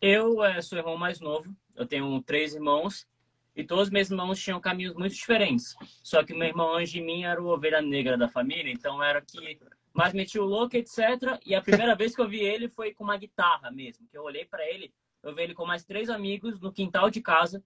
eu 0.00 0.42
eh, 0.44 0.60
sou 0.60 0.78
irmão 0.78 0.96
mais 0.96 1.20
novo. 1.20 1.54
Eu 1.74 1.86
tenho 1.86 2.20
três 2.22 2.54
irmãos. 2.54 3.06
E 3.54 3.62
todos 3.62 3.84
os 3.84 3.90
meus 3.90 4.10
irmãos 4.10 4.40
tinham 4.40 4.60
caminhos 4.60 4.94
muito 4.94 5.14
diferentes. 5.14 5.76
Só 6.02 6.24
que 6.24 6.32
o 6.32 6.36
meu 6.36 6.48
irmão 6.48 6.74
antes 6.74 6.90
de 6.90 7.00
mim 7.00 7.24
era 7.24 7.42
o 7.42 7.48
ovelha 7.48 7.82
negra 7.82 8.16
da 8.16 8.28
família. 8.28 8.72
Então 8.72 9.02
era 9.02 9.20
que 9.20 9.58
mais 9.92 10.14
metia 10.14 10.42
o 10.42 10.46
louco, 10.46 10.76
etc. 10.76 11.38
E 11.44 11.54
a 11.54 11.60
primeira 11.60 11.94
vez 11.96 12.14
que 12.14 12.20
eu 12.20 12.28
vi 12.28 12.40
ele 12.40 12.68
foi 12.68 12.94
com 12.94 13.04
uma 13.04 13.16
guitarra 13.16 13.70
mesmo. 13.70 14.06
Que 14.08 14.16
eu 14.16 14.22
olhei 14.22 14.44
para 14.44 14.66
ele, 14.68 14.92
eu 15.22 15.34
vi 15.34 15.42
ele 15.42 15.54
com 15.54 15.66
mais 15.66 15.84
três 15.84 16.08
amigos 16.08 16.58
no 16.60 16.72
quintal 16.72 17.10
de 17.10 17.20
casa. 17.20 17.62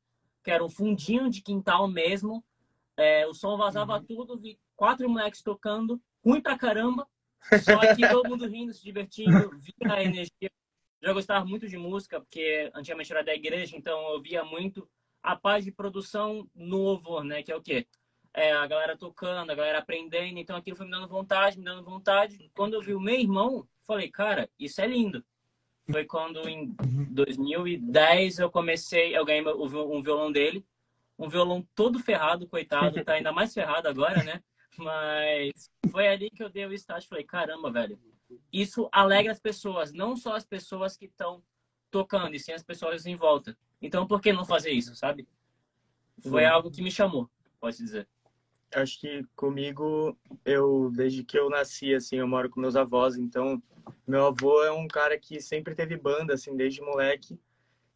Que 0.47 0.53
era 0.53 0.65
um 0.65 0.71
fundinho 0.71 1.29
de 1.29 1.43
quintal 1.43 1.89
mesmo. 1.89 2.45
É, 2.97 3.27
o 3.27 3.35
som 3.35 3.57
vazava 3.57 4.01
tudo. 4.01 4.39
Vi 4.39 4.57
quatro 4.77 5.11
moleques 5.11 5.43
tocando. 5.43 6.01
Ruim 6.25 6.41
pra 6.41 6.57
caramba. 6.57 7.05
Só 7.65 7.81
que 7.97 8.09
todo 8.09 8.29
mundo 8.29 8.47
rindo, 8.47 8.73
se 8.73 8.81
divertindo. 8.81 9.51
Via 9.59 9.93
a 9.93 10.05
energia 10.05 10.49
já 11.03 11.13
gostava 11.13 11.45
muito 11.45 11.69
de 11.69 11.77
música, 11.77 12.21
porque 12.21 12.71
antigamente 12.73 13.13
era 13.13 13.25
da 13.25 13.35
igreja, 13.35 13.77
então 13.77 14.13
eu 14.13 14.23
via 14.23 14.45
muito 14.45 14.89
a 15.21 15.35
parte 15.35 15.65
de 15.65 15.73
produção 15.73 16.49
no 16.55 16.79
louvor, 16.79 17.25
né? 17.25 17.43
Que 17.43 17.51
é 17.51 17.57
o 17.57 17.61
quê? 17.61 17.89
É, 18.33 18.53
a 18.53 18.67
galera 18.69 18.97
tocando, 18.97 19.51
a 19.51 19.55
galera 19.55 19.79
aprendendo, 19.79 20.39
então 20.39 20.57
aquilo 20.57 20.77
foi 20.77 20.87
me 20.87 20.93
dando 20.93 21.09
vontade, 21.09 21.59
me 21.59 21.65
dando 21.65 21.83
vontade. 21.83 22.51
Quando 22.55 22.75
eu 22.75 22.83
vi 22.83 22.95
o 22.95 23.01
meu 23.01 23.19
irmão, 23.19 23.67
falei, 23.85 24.11
cara, 24.11 24.49
isso 24.59 24.81
é 24.81 24.87
lindo. 24.87 25.25
Foi 25.91 26.05
quando 26.05 26.49
em 26.49 26.75
2010 27.11 28.41
eu 28.41 28.51
comecei, 28.51 29.17
eu 29.17 29.25
ganhei 29.25 29.45
um 29.47 30.03
violão 30.03 30.33
dele, 30.33 30.65
um 31.19 31.29
violão 31.29 31.67
todo 31.75 31.99
ferrado, 31.99 32.49
coitado, 32.49 33.03
tá 33.05 33.13
ainda 33.13 33.33
mais 33.33 33.55
ferrado 33.55 33.89
agora, 33.89 34.23
né? 34.23 34.43
Mas 34.77 35.71
foi 35.91 36.09
ali 36.09 36.29
que 36.29 36.43
eu 36.43 36.51
dei 36.51 36.67
o 36.67 36.73
start, 36.75 37.07
falei, 37.07 37.25
caramba, 37.25 37.71
velho, 37.71 37.99
isso 38.53 38.89
alegra 38.93 39.33
as 39.33 39.41
pessoas, 39.41 39.93
não 39.93 40.17
só 40.17 40.35
as 40.35 40.45
pessoas 40.45 40.97
que 40.97 41.07
estão 41.07 41.43
tocando, 41.91 42.35
e 42.35 42.41
sim 42.41 42.53
as 42.53 42.65
pessoas 42.65 43.07
em 43.07 43.17
volta. 43.17 43.57
Então, 43.81 44.07
por 44.07 44.21
que 44.21 44.33
não 44.33 44.45
fazer 44.45 44.71
isso, 44.73 44.95
sabe? 44.95 45.27
Foi 46.21 46.43
Bom. 46.43 46.51
algo 46.51 46.71
que 46.71 46.83
me 46.83 46.91
chamou, 46.91 47.31
pode 47.61 47.77
dizer. 47.77 48.09
acho 48.75 49.01
que 49.01 49.25
comigo, 49.35 50.19
eu, 50.45 50.91
desde 50.95 51.23
que 51.23 51.39
eu 51.39 51.49
nasci, 51.49 51.95
assim, 51.95 52.17
eu 52.17 52.27
moro 52.27 52.51
com 52.51 52.61
meus 52.61 52.77
avós, 52.77 53.17
então 53.17 53.63
meu 54.07 54.27
avô 54.27 54.63
é 54.65 54.71
um 54.71 54.87
cara 54.87 55.19
que 55.19 55.41
sempre 55.41 55.75
teve 55.75 55.97
banda, 55.97 56.35
assim, 56.35 56.57
desde 56.57 56.81
moleque, 56.81 57.39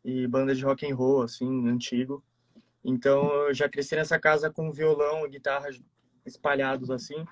e 0.04 0.26
banda 0.26 0.54
de 0.54 0.64
rock 0.64 0.90
and 0.90 0.94
roll, 0.94 1.22
assim, 1.22 1.68
antigo. 1.68 2.24
Então 2.84 3.30
eu 3.46 3.54
já 3.54 3.68
cresci 3.68 3.94
nessa 3.94 4.18
casa 4.18 4.50
com 4.50 4.72
violão 4.72 5.26
e 5.26 5.30
guitarra 5.30 5.68
espalhados, 6.24 6.90
assim. 6.90 7.24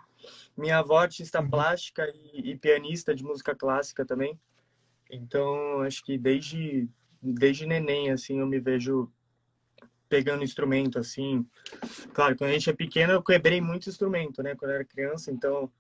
Minha 0.57 0.79
avó 0.79 0.99
artista 0.99 1.43
plástica 1.43 2.07
e, 2.15 2.51
e 2.51 2.59
pianista 2.59 3.15
de 3.15 3.25
música 3.25 3.55
clássica 3.55 4.05
também. 4.05 4.39
Então 5.11 5.81
acho 5.83 6.05
que 6.05 6.19
desde, 6.19 6.89
desde 7.23 7.67
neném, 7.67 8.11
assim, 8.11 8.41
eu 8.41 8.47
me 8.47 8.61
vejo 8.61 9.11
pegando 10.09 10.45
instrumento, 10.45 10.99
assim. 10.99 11.47
Claro, 12.13 12.37
quando 12.37 12.51
a 12.51 12.53
gente 12.53 12.71
é 12.71 12.75
pequeno, 12.75 13.13
eu 13.13 13.23
quebrei 13.23 13.61
muito 13.61 13.89
instrumento, 13.89 14.43
né? 14.43 14.55
Quando 14.55 14.71
eu 14.71 14.77
era 14.77 14.85
criança, 14.85 15.31
então 15.31 15.71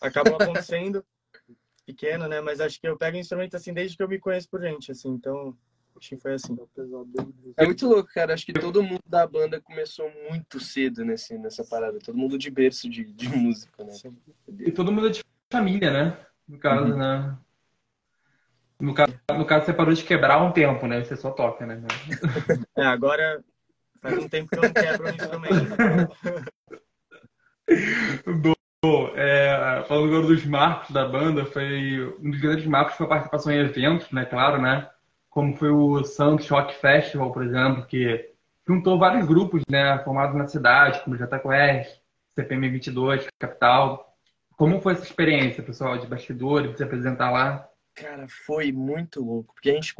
acabou 0.00 0.36
acontecendo 0.40 1.04
pequeno, 1.88 2.28
né? 2.28 2.40
Mas 2.42 2.60
acho 2.60 2.78
que 2.78 2.86
eu 2.86 2.98
pego 2.98 3.16
instrumento, 3.16 3.56
assim, 3.56 3.72
desde 3.72 3.96
que 3.96 4.02
eu 4.02 4.08
me 4.08 4.18
conheço 4.18 4.48
por 4.50 4.60
gente, 4.60 4.92
assim. 4.92 5.08
Então, 5.08 5.56
acho 5.96 6.10
que 6.10 6.16
foi 6.18 6.34
assim. 6.34 6.56
É 7.56 7.64
muito 7.64 7.88
louco, 7.88 8.10
cara. 8.12 8.34
Acho 8.34 8.44
que 8.44 8.52
todo 8.52 8.82
mundo 8.82 9.00
da 9.06 9.26
banda 9.26 9.58
começou 9.60 10.10
muito 10.28 10.60
cedo 10.60 11.02
nesse, 11.04 11.38
nessa 11.38 11.64
parada. 11.64 11.98
Todo 11.98 12.18
mundo 12.18 12.36
de 12.36 12.50
berço 12.50 12.90
de, 12.90 13.04
de 13.04 13.28
música, 13.34 13.82
né? 13.82 13.92
E 14.58 14.70
todo 14.70 14.92
mundo 14.92 15.08
é 15.08 15.10
de 15.10 15.22
família, 15.50 15.90
né? 15.90 16.26
No 16.46 16.58
caso, 16.58 16.92
Uhum. 16.92 16.98
né? 16.98 17.38
No 18.80 18.94
caso, 18.94 19.12
no 19.32 19.44
caso, 19.44 19.66
você 19.66 19.72
parou 19.72 19.92
de 19.92 20.04
quebrar 20.04 20.34
há 20.34 20.44
um 20.44 20.52
tempo, 20.52 20.86
né? 20.86 21.02
Você 21.02 21.16
só 21.16 21.30
toca, 21.30 21.66
né? 21.66 21.82
É, 22.76 22.84
agora 22.84 23.42
faz 24.00 24.16
um 24.16 24.28
tempo 24.28 24.48
que 24.48 24.58
eu 24.58 24.62
não 24.62 24.72
quebro 24.72 25.06
um 25.06 25.10
instrumento. 25.10 25.66
Bom, 28.84 29.10
é, 29.16 29.82
falando 29.88 30.06
agora 30.06 30.28
dos 30.28 30.44
marcos 30.44 30.90
da 30.92 31.04
banda, 31.04 31.44
foi 31.44 32.14
um 32.20 32.30
dos 32.30 32.40
grandes 32.40 32.64
marcos 32.64 32.94
foi 32.94 33.06
a 33.06 33.08
participação 33.08 33.52
em 33.52 33.58
eventos, 33.58 34.08
né? 34.12 34.24
Claro, 34.24 34.62
né? 34.62 34.88
Como 35.28 35.56
foi 35.56 35.70
o 35.70 36.04
Santos 36.04 36.48
Rock 36.48 36.74
Festival, 36.76 37.32
por 37.32 37.42
exemplo, 37.42 37.84
que 37.86 38.30
juntou 38.66 38.96
vários 38.96 39.26
grupos, 39.26 39.62
né? 39.68 39.98
Formados 40.04 40.36
na 40.36 40.46
cidade, 40.46 41.02
como 41.02 41.16
Quest, 41.18 42.00
CPM 42.36 42.68
22, 42.70 43.26
Capital. 43.36 44.16
Como 44.56 44.80
foi 44.80 44.92
essa 44.92 45.02
experiência, 45.02 45.62
pessoal, 45.62 45.98
de 45.98 46.06
bastidores, 46.06 46.70
de 46.70 46.76
se 46.76 46.84
apresentar 46.84 47.32
lá? 47.32 47.67
Cara, 48.00 48.28
foi 48.28 48.70
muito 48.70 49.20
louco. 49.20 49.54
Porque 49.54 49.70
a 49.70 49.74
gente. 49.74 49.94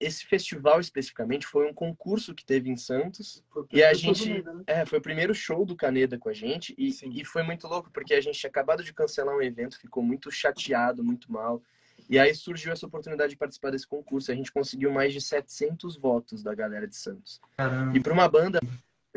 Esse 0.00 0.26
festival 0.26 0.80
especificamente 0.80 1.46
foi 1.46 1.68
um 1.68 1.74
concurso 1.74 2.34
que 2.34 2.44
teve 2.44 2.68
em 2.68 2.76
Santos. 2.76 3.44
E 3.72 3.82
a 3.82 3.94
gente. 3.94 4.44
É, 4.66 4.84
foi 4.84 4.98
o 4.98 5.02
primeiro 5.02 5.34
show 5.34 5.64
do 5.64 5.76
Caneda 5.76 6.18
com 6.18 6.28
a 6.28 6.32
gente. 6.32 6.74
E, 6.76 6.92
Sim. 6.92 7.10
e 7.14 7.24
foi 7.24 7.42
muito 7.42 7.66
louco, 7.68 7.90
porque 7.90 8.14
a 8.14 8.20
gente 8.20 8.38
tinha 8.38 8.50
acabado 8.50 8.82
de 8.82 8.92
cancelar 8.92 9.36
um 9.36 9.42
evento, 9.42 9.78
ficou 9.78 10.02
muito 10.02 10.30
chateado, 10.30 11.04
muito 11.04 11.30
mal. 11.30 11.62
E 12.08 12.18
aí 12.18 12.34
surgiu 12.34 12.72
essa 12.72 12.86
oportunidade 12.86 13.30
de 13.30 13.36
participar 13.36 13.70
desse 13.70 13.86
concurso. 13.86 14.32
A 14.32 14.34
gente 14.34 14.50
conseguiu 14.50 14.90
mais 14.90 15.12
de 15.12 15.20
700 15.20 15.96
votos 15.96 16.42
da 16.42 16.54
galera 16.54 16.88
de 16.88 16.96
Santos. 16.96 17.40
Caramba. 17.56 17.96
E 17.96 18.00
para 18.00 18.12
uma 18.12 18.28
banda 18.28 18.60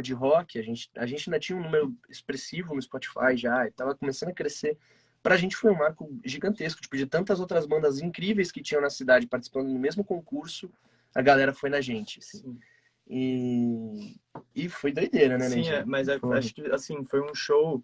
de 0.01 0.13
rock, 0.13 0.59
a 0.59 0.63
gente, 0.63 0.89
a 0.97 1.05
gente 1.05 1.29
ainda 1.29 1.39
tinha 1.39 1.57
um 1.57 1.61
número 1.63 1.95
expressivo 2.09 2.73
no 2.75 2.81
Spotify 2.81 3.35
já, 3.35 3.67
e 3.67 3.71
tava 3.71 3.95
começando 3.95 4.29
a 4.29 4.33
crescer. 4.33 4.77
Pra 5.23 5.37
gente 5.37 5.55
foi 5.55 5.71
um 5.71 5.77
marco 5.77 6.09
gigantesco, 6.25 6.81
tipo, 6.81 6.97
de 6.97 7.05
tantas 7.05 7.39
outras 7.39 7.65
bandas 7.65 7.99
incríveis 7.99 8.51
que 8.51 8.61
tinham 8.61 8.81
na 8.81 8.89
cidade 8.89 9.27
participando 9.27 9.67
no 9.67 9.79
mesmo 9.79 10.03
concurso, 10.03 10.71
a 11.13 11.21
galera 11.21 11.53
foi 11.53 11.69
na 11.69 11.81
gente, 11.81 12.19
assim. 12.19 12.39
Sim. 12.39 12.59
E, 13.07 14.15
e 14.55 14.69
foi 14.69 14.91
doideira, 14.91 15.37
né, 15.37 15.49
Sim, 15.49 15.67
é, 15.67 15.83
mas 15.83 16.07
Foi. 16.19 16.37
acho 16.37 16.53
que 16.53 16.65
assim 16.71 17.03
foi 17.03 17.21
um 17.21 17.35
show. 17.35 17.83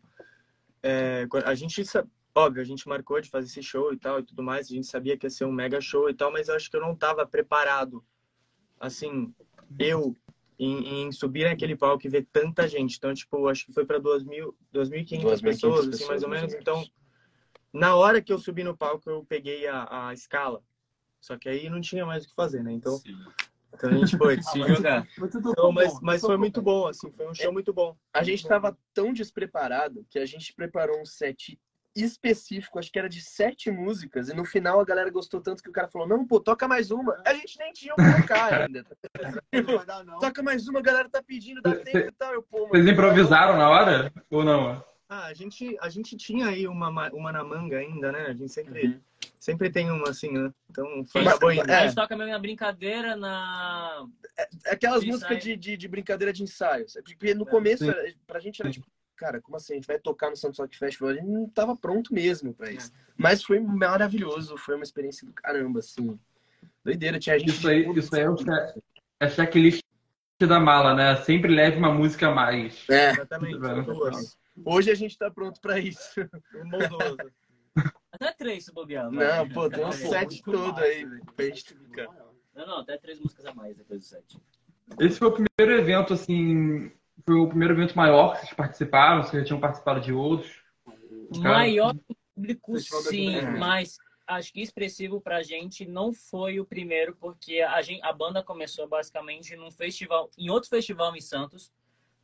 é, 0.81 1.27
a 1.43 1.53
gente 1.53 1.83
óbvio, 2.33 2.61
a 2.61 2.65
gente 2.65 2.87
marcou 2.87 3.19
de 3.19 3.29
fazer 3.29 3.47
esse 3.47 3.63
show 3.63 3.91
e 3.91 3.97
tal 3.97 4.19
e 4.19 4.23
tudo 4.23 4.43
mais. 4.43 4.71
A 4.71 4.73
gente 4.73 4.87
sabia 4.87 5.17
que 5.17 5.25
ia 5.25 5.29
ser 5.29 5.45
um 5.45 5.51
mega 5.51 5.81
show 5.81 6.09
e 6.09 6.13
tal, 6.13 6.31
mas 6.31 6.47
eu 6.47 6.55
acho 6.55 6.69
que 6.69 6.77
eu 6.77 6.81
não 6.81 6.93
estava 6.93 7.25
preparado. 7.25 8.03
Assim, 8.79 9.33
eu 9.79 10.15
em, 10.59 11.03
em 11.03 11.11
subir 11.11 11.45
naquele 11.45 11.75
palco 11.75 12.05
e 12.05 12.09
ver 12.09 12.27
tanta 12.31 12.67
gente. 12.67 12.97
Então, 12.97 13.13
tipo, 13.13 13.47
acho 13.47 13.65
que 13.65 13.73
foi 13.73 13.85
para 13.85 13.99
2.000, 13.99 14.53
2.500 14.73 15.19
2.500 15.19 15.41
pessoas, 15.41 15.87
assim, 15.87 16.05
mais 16.05 16.23
ou 16.23 16.29
menos. 16.29 16.53
Então, 16.53 16.85
na 17.73 17.95
hora 17.95 18.21
que 18.21 18.31
eu 18.31 18.39
subi 18.39 18.63
no 18.63 18.75
palco, 18.75 19.09
eu 19.09 19.25
peguei 19.25 19.67
a, 19.67 20.09
a 20.09 20.13
escala. 20.13 20.61
Só 21.19 21.37
que 21.37 21.49
aí 21.49 21.69
não 21.69 21.81
tinha 21.81 22.05
mais 22.05 22.25
o 22.25 22.29
que 22.29 22.35
fazer, 22.35 22.63
né? 22.63 22.71
Então, 22.71 22.99
então 23.73 23.89
a 23.89 23.93
gente 23.93 24.17
foi. 24.17 24.41
Se 24.41 24.59
jogar. 24.59 25.07
Então, 25.17 25.71
mas, 25.71 25.99
mas 26.01 26.21
foi 26.21 26.37
muito 26.37 26.61
bom, 26.61 26.87
assim, 26.87 27.11
foi 27.11 27.27
um 27.27 27.33
show 27.33 27.51
muito 27.51 27.73
bom. 27.73 27.95
A 28.13 28.23
gente 28.23 28.47
tava 28.47 28.77
tão 28.93 29.13
despreparado 29.13 30.05
que 30.09 30.19
a 30.19 30.25
gente 30.25 30.53
preparou 30.53 31.01
um 31.01 31.05
set 31.05 31.59
específico, 31.95 32.77
acho 32.77 32.91
que 32.91 32.99
era 32.99 33.09
de 33.09 33.21
sete 33.21 33.71
músicas, 33.71 34.29
e 34.29 34.33
no 34.35 34.45
final 34.45 34.79
a 34.79 34.85
galera 34.85 35.09
gostou 35.09 35.41
tanto 35.41 35.63
que 35.63 35.69
o 35.69 35.73
cara 35.73 35.87
falou, 35.87 36.07
não, 36.07 36.25
pô, 36.27 36.39
toca 36.39 36.67
mais 36.67 36.91
uma. 36.91 37.19
A 37.25 37.33
gente 37.33 37.57
nem 37.57 37.73
tinha 37.73 37.93
o 37.93 37.95
que 37.95 38.21
tocar 38.21 38.61
ainda. 38.61 38.85
Não 39.51 39.77
vai 39.77 39.85
dar, 39.85 40.03
não. 40.03 40.19
Toca 40.19 40.43
mais 40.43 40.67
uma, 40.67 40.79
a 40.79 40.83
galera 40.83 41.09
tá 41.09 41.23
pedindo, 41.23 41.61
dá 41.61 41.75
tempo 41.75 41.97
e 41.97 42.11
tal. 42.11 42.33
Eu, 42.33 42.43
pô, 42.43 42.59
mano, 42.59 42.69
Vocês 42.69 42.87
improvisaram 42.87 43.57
na 43.57 43.69
hora? 43.69 44.13
Ou 44.29 44.43
não? 44.45 44.83
Ah, 45.09 45.27
a 45.27 45.33
gente, 45.33 45.77
a 45.79 45.89
gente 45.89 46.17
tinha 46.17 46.47
aí 46.47 46.67
uma, 46.67 46.91
ma- 46.91 47.09
uma 47.13 47.31
na 47.31 47.43
manga 47.43 47.77
ainda, 47.77 48.11
né? 48.11 48.25
A 48.27 48.33
gente 48.33 48.49
sempre, 48.51 48.87
Uhum. 48.87 48.99
sempre 49.39 49.69
tem 49.69 49.89
uma 49.89 50.09
assim, 50.09 50.31
né? 50.31 50.51
Então 50.69 51.05
foi 51.05 51.21
Mas- 51.23 51.33
acabou 51.35 51.51
indo. 51.53 51.69
é. 51.71 51.75
A 51.75 51.85
gente 51.85 51.95
toca 51.95 52.17
meio 52.17 52.29
na 52.29 52.39
brincadeira, 52.39 53.15
na. 53.15 54.05
Aquelas 54.65 55.01
De 55.01 55.07
músicas 55.07 55.41
de, 55.41 55.55
de, 55.55 55.77
de 55.77 55.87
brincadeira 55.87 56.33
de 56.33 56.43
ensaio. 56.43 56.89
sabe? 56.89 57.05
Porque 57.15 57.33
no 57.33 57.45
começo, 57.45 57.85
Sim. 57.85 57.89
era- 57.89 58.13
pra 58.27 58.39
gente 58.41 58.61
era 58.61 58.69
tipo, 58.69 58.85
cara, 59.15 59.39
como 59.39 59.55
assim? 59.55 59.73
A 59.73 59.75
gente 59.77 59.87
vai 59.87 59.97
tocar 59.97 60.29
no 60.29 60.35
Santos 60.35 60.59
Rock 60.59 60.77
Festival? 60.77 61.11
A 61.11 61.13
gente 61.13 61.25
não 61.27 61.47
tava 61.47 61.73
pronto 61.75 62.13
mesmo 62.13 62.53
pra 62.53 62.69
isso. 62.69 62.91
Mas 63.15 63.41
foi 63.41 63.61
maravilhoso, 63.61 64.57
foi 64.57 64.75
uma 64.75 64.83
experiência 64.83 65.25
do 65.25 65.31
caramba, 65.33 65.79
assim. 65.79 66.19
Doideira, 66.83 67.17
tinha 67.17 67.39
gente. 67.39 67.49
Isso 67.51 67.67
aí, 67.69 67.89
isso 67.97 68.13
aí 68.13 68.23
é 68.23 68.29
o 68.29 68.35
che- 68.37 68.81
é 69.21 69.29
checklist 69.29 69.81
da 70.41 70.59
mala, 70.59 70.93
né? 70.93 71.15
Sempre 71.23 71.53
leve 71.55 71.77
uma 71.77 71.93
música 71.93 72.27
a 72.27 72.35
mais. 72.35 72.85
É, 72.89 73.11
Exatamente, 73.11 73.57
duas. 73.57 74.37
Hoje 74.65 74.91
a 74.91 74.95
gente 74.95 75.17
tá 75.17 75.29
pronto 75.31 75.59
pra 75.61 75.79
isso. 75.79 76.19
Até 78.11 78.31
três 78.33 78.65
se 78.65 78.73
bobear. 78.73 79.11
Não, 79.11 79.47
pô, 79.49 79.69
tem 79.69 79.83
um 79.85 79.89
É. 79.89 79.91
set 79.91 80.41
todo 80.41 80.79
aí 80.79 81.05
ficar. 81.35 82.07
Não, 82.55 82.65
não, 82.65 82.77
até 82.79 82.97
três 82.97 83.19
músicas 83.19 83.45
a 83.45 83.53
mais 83.53 83.77
depois 83.77 84.01
do 84.01 84.05
set. 84.05 84.37
Esse 84.99 85.19
foi 85.19 85.27
o 85.27 85.31
primeiro 85.31 85.81
evento, 85.81 86.13
assim. 86.13 86.91
Foi 87.25 87.35
o 87.35 87.47
primeiro 87.47 87.73
evento 87.73 87.95
maior 87.95 88.33
que 88.33 88.39
vocês 88.41 88.53
participaram, 88.53 89.23
vocês 89.23 89.41
já 89.41 89.45
tinham 89.45 89.59
participado 89.59 90.01
de 90.01 90.13
outros. 90.13 90.63
Cara, 91.41 91.57
Maior 91.57 91.93
público, 92.33 92.73
Festival 92.73 93.03
da 93.03 93.09
sim, 93.09 93.41
mas 93.59 93.97
acho 94.25 94.53
que 94.53 94.61
expressivo 94.61 95.19
pra 95.19 95.43
gente 95.43 95.85
não 95.85 96.13
foi 96.13 96.59
o 96.59 96.65
primeiro, 96.65 97.15
porque 97.15 97.59
a, 97.61 97.81
gente, 97.81 98.01
a 98.03 98.13
banda 98.13 98.43
começou 98.43 98.87
basicamente 98.87 99.55
num 99.55 99.71
festival, 99.71 100.29
em 100.37 100.49
outro 100.49 100.69
festival 100.69 101.15
em 101.15 101.21
Santos, 101.21 101.71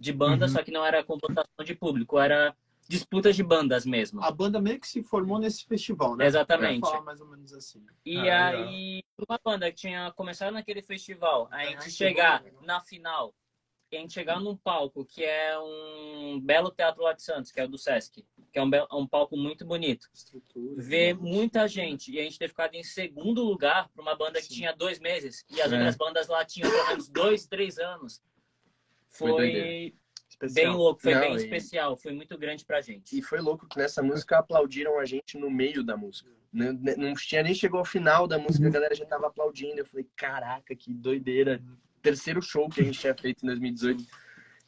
de 0.03 0.12
banda, 0.12 0.45
Uhum. 0.45 0.51
só 0.51 0.62
que 0.62 0.69
não 0.72 0.86
era 0.86 1.01
com 1.01 1.17
votação 1.17 1.63
de 1.63 1.74
público, 1.74 2.19
era 2.19 2.53
disputas 2.89 3.36
de 3.38 3.41
bandas 3.41 3.86
mesmo. 3.86 4.22
A 4.22 4.29
banda 4.29 4.60
meio 4.60 4.77
que 4.79 4.88
se 4.88 5.01
formou 5.01 5.39
nesse 5.39 5.65
festival, 5.65 6.17
né? 6.17 6.25
Exatamente. 6.25 6.81
Falar 6.81 7.01
mais 7.01 7.22
ou 7.22 7.27
menos 7.27 7.53
assim. 7.53 7.81
E 8.05 8.17
Ah, 8.29 8.48
aí, 8.50 9.01
uma 9.29 9.39
banda 9.41 9.72
que 9.72 9.77
tinha 9.77 10.12
começado 10.12 10.51
naquele 10.53 10.81
festival, 10.81 11.48
a 11.51 11.63
gente 11.65 11.89
chegar 11.91 12.43
né? 12.43 12.51
na 12.62 12.81
final, 12.81 13.33
a 13.93 13.95
gente 13.95 14.12
chegar 14.12 14.41
num 14.41 14.57
palco 14.57 15.05
que 15.05 15.24
é 15.24 15.57
um 15.57 16.41
belo 16.43 16.69
teatro 16.72 17.01
lá 17.03 17.13
de 17.13 17.22
Santos, 17.24 17.50
que 17.51 17.62
é 17.62 17.63
o 17.63 17.67
do 17.69 17.77
Sesc, 17.77 18.25
que 18.51 18.60
é 18.60 18.62
um, 18.62 18.69
belo- 18.69 18.88
um 18.91 19.07
palco 19.07 19.38
muito 19.38 19.65
bonito. 19.65 20.10
Estrutura. 20.13 20.81
Ver 20.81 21.15
muita 21.15 21.65
gente 21.67 22.12
e 22.12 22.19
a 22.19 22.24
gente 22.24 22.38
ter 22.38 22.50
ficado 22.50 22.75
em 22.75 22.83
segundo 22.83 23.41
lugar 23.43 23.88
para 23.93 24.01
uma 24.01 24.15
banda 24.15 24.41
que 24.41 24.48
Sim. 24.48 24.55
tinha 24.55 24.74
dois 24.75 25.00
meses 25.00 25.45
e 25.50 25.62
as 25.62 25.72
É. 25.72 25.75
outras 25.77 25.95
bandas 25.95 26.27
lá 26.27 26.43
tinham 26.43 26.69
pelo 26.69 26.88
menos 26.88 27.07
dois, 27.07 27.48
três 27.48 27.77
anos. 27.77 28.22
Foi 29.13 29.93
bem 30.51 30.70
louco, 30.70 31.01
foi 31.01 31.13
Não, 31.13 31.22
bem 31.22 31.34
e- 31.34 31.38
especial, 31.38 31.96
foi 31.96 32.13
muito 32.13 32.38
grande 32.38 32.65
pra 32.65 32.82
gente. 32.82 33.17
E 33.17 33.22
foi 33.22 33.39
louco 33.39 33.67
que 33.67 33.77
nessa 33.77 34.01
música 34.01 34.39
aplaudiram 34.39 35.00
a 35.00 35.05
gente 35.05 35.38
no 35.38 35.50
meio 35.50 35.84
da 35.84 35.96
música. 35.96 36.29
Não, 36.51 36.74
não 36.74 37.13
tinha 37.13 37.41
nem 37.41 37.53
chegou 37.53 37.79
ao 37.79 37.86
final 37.86 38.27
da 38.27 38.38
música, 38.38 38.67
a 38.67 38.72
galera 38.72 38.93
já 38.93 39.05
tava 39.05 39.27
aplaudindo. 39.27 39.79
Eu 39.79 39.86
falei, 39.86 40.08
caraca, 40.15 40.75
que 40.75 40.93
doideira. 40.93 41.63
Terceiro 42.01 42.41
show 42.41 42.70
que 42.70 42.82
a 42.82 42.84
gente 42.84 43.00
tinha 43.00 43.15
feito 43.15 43.43
em 43.43 43.48
2018. 43.48 44.05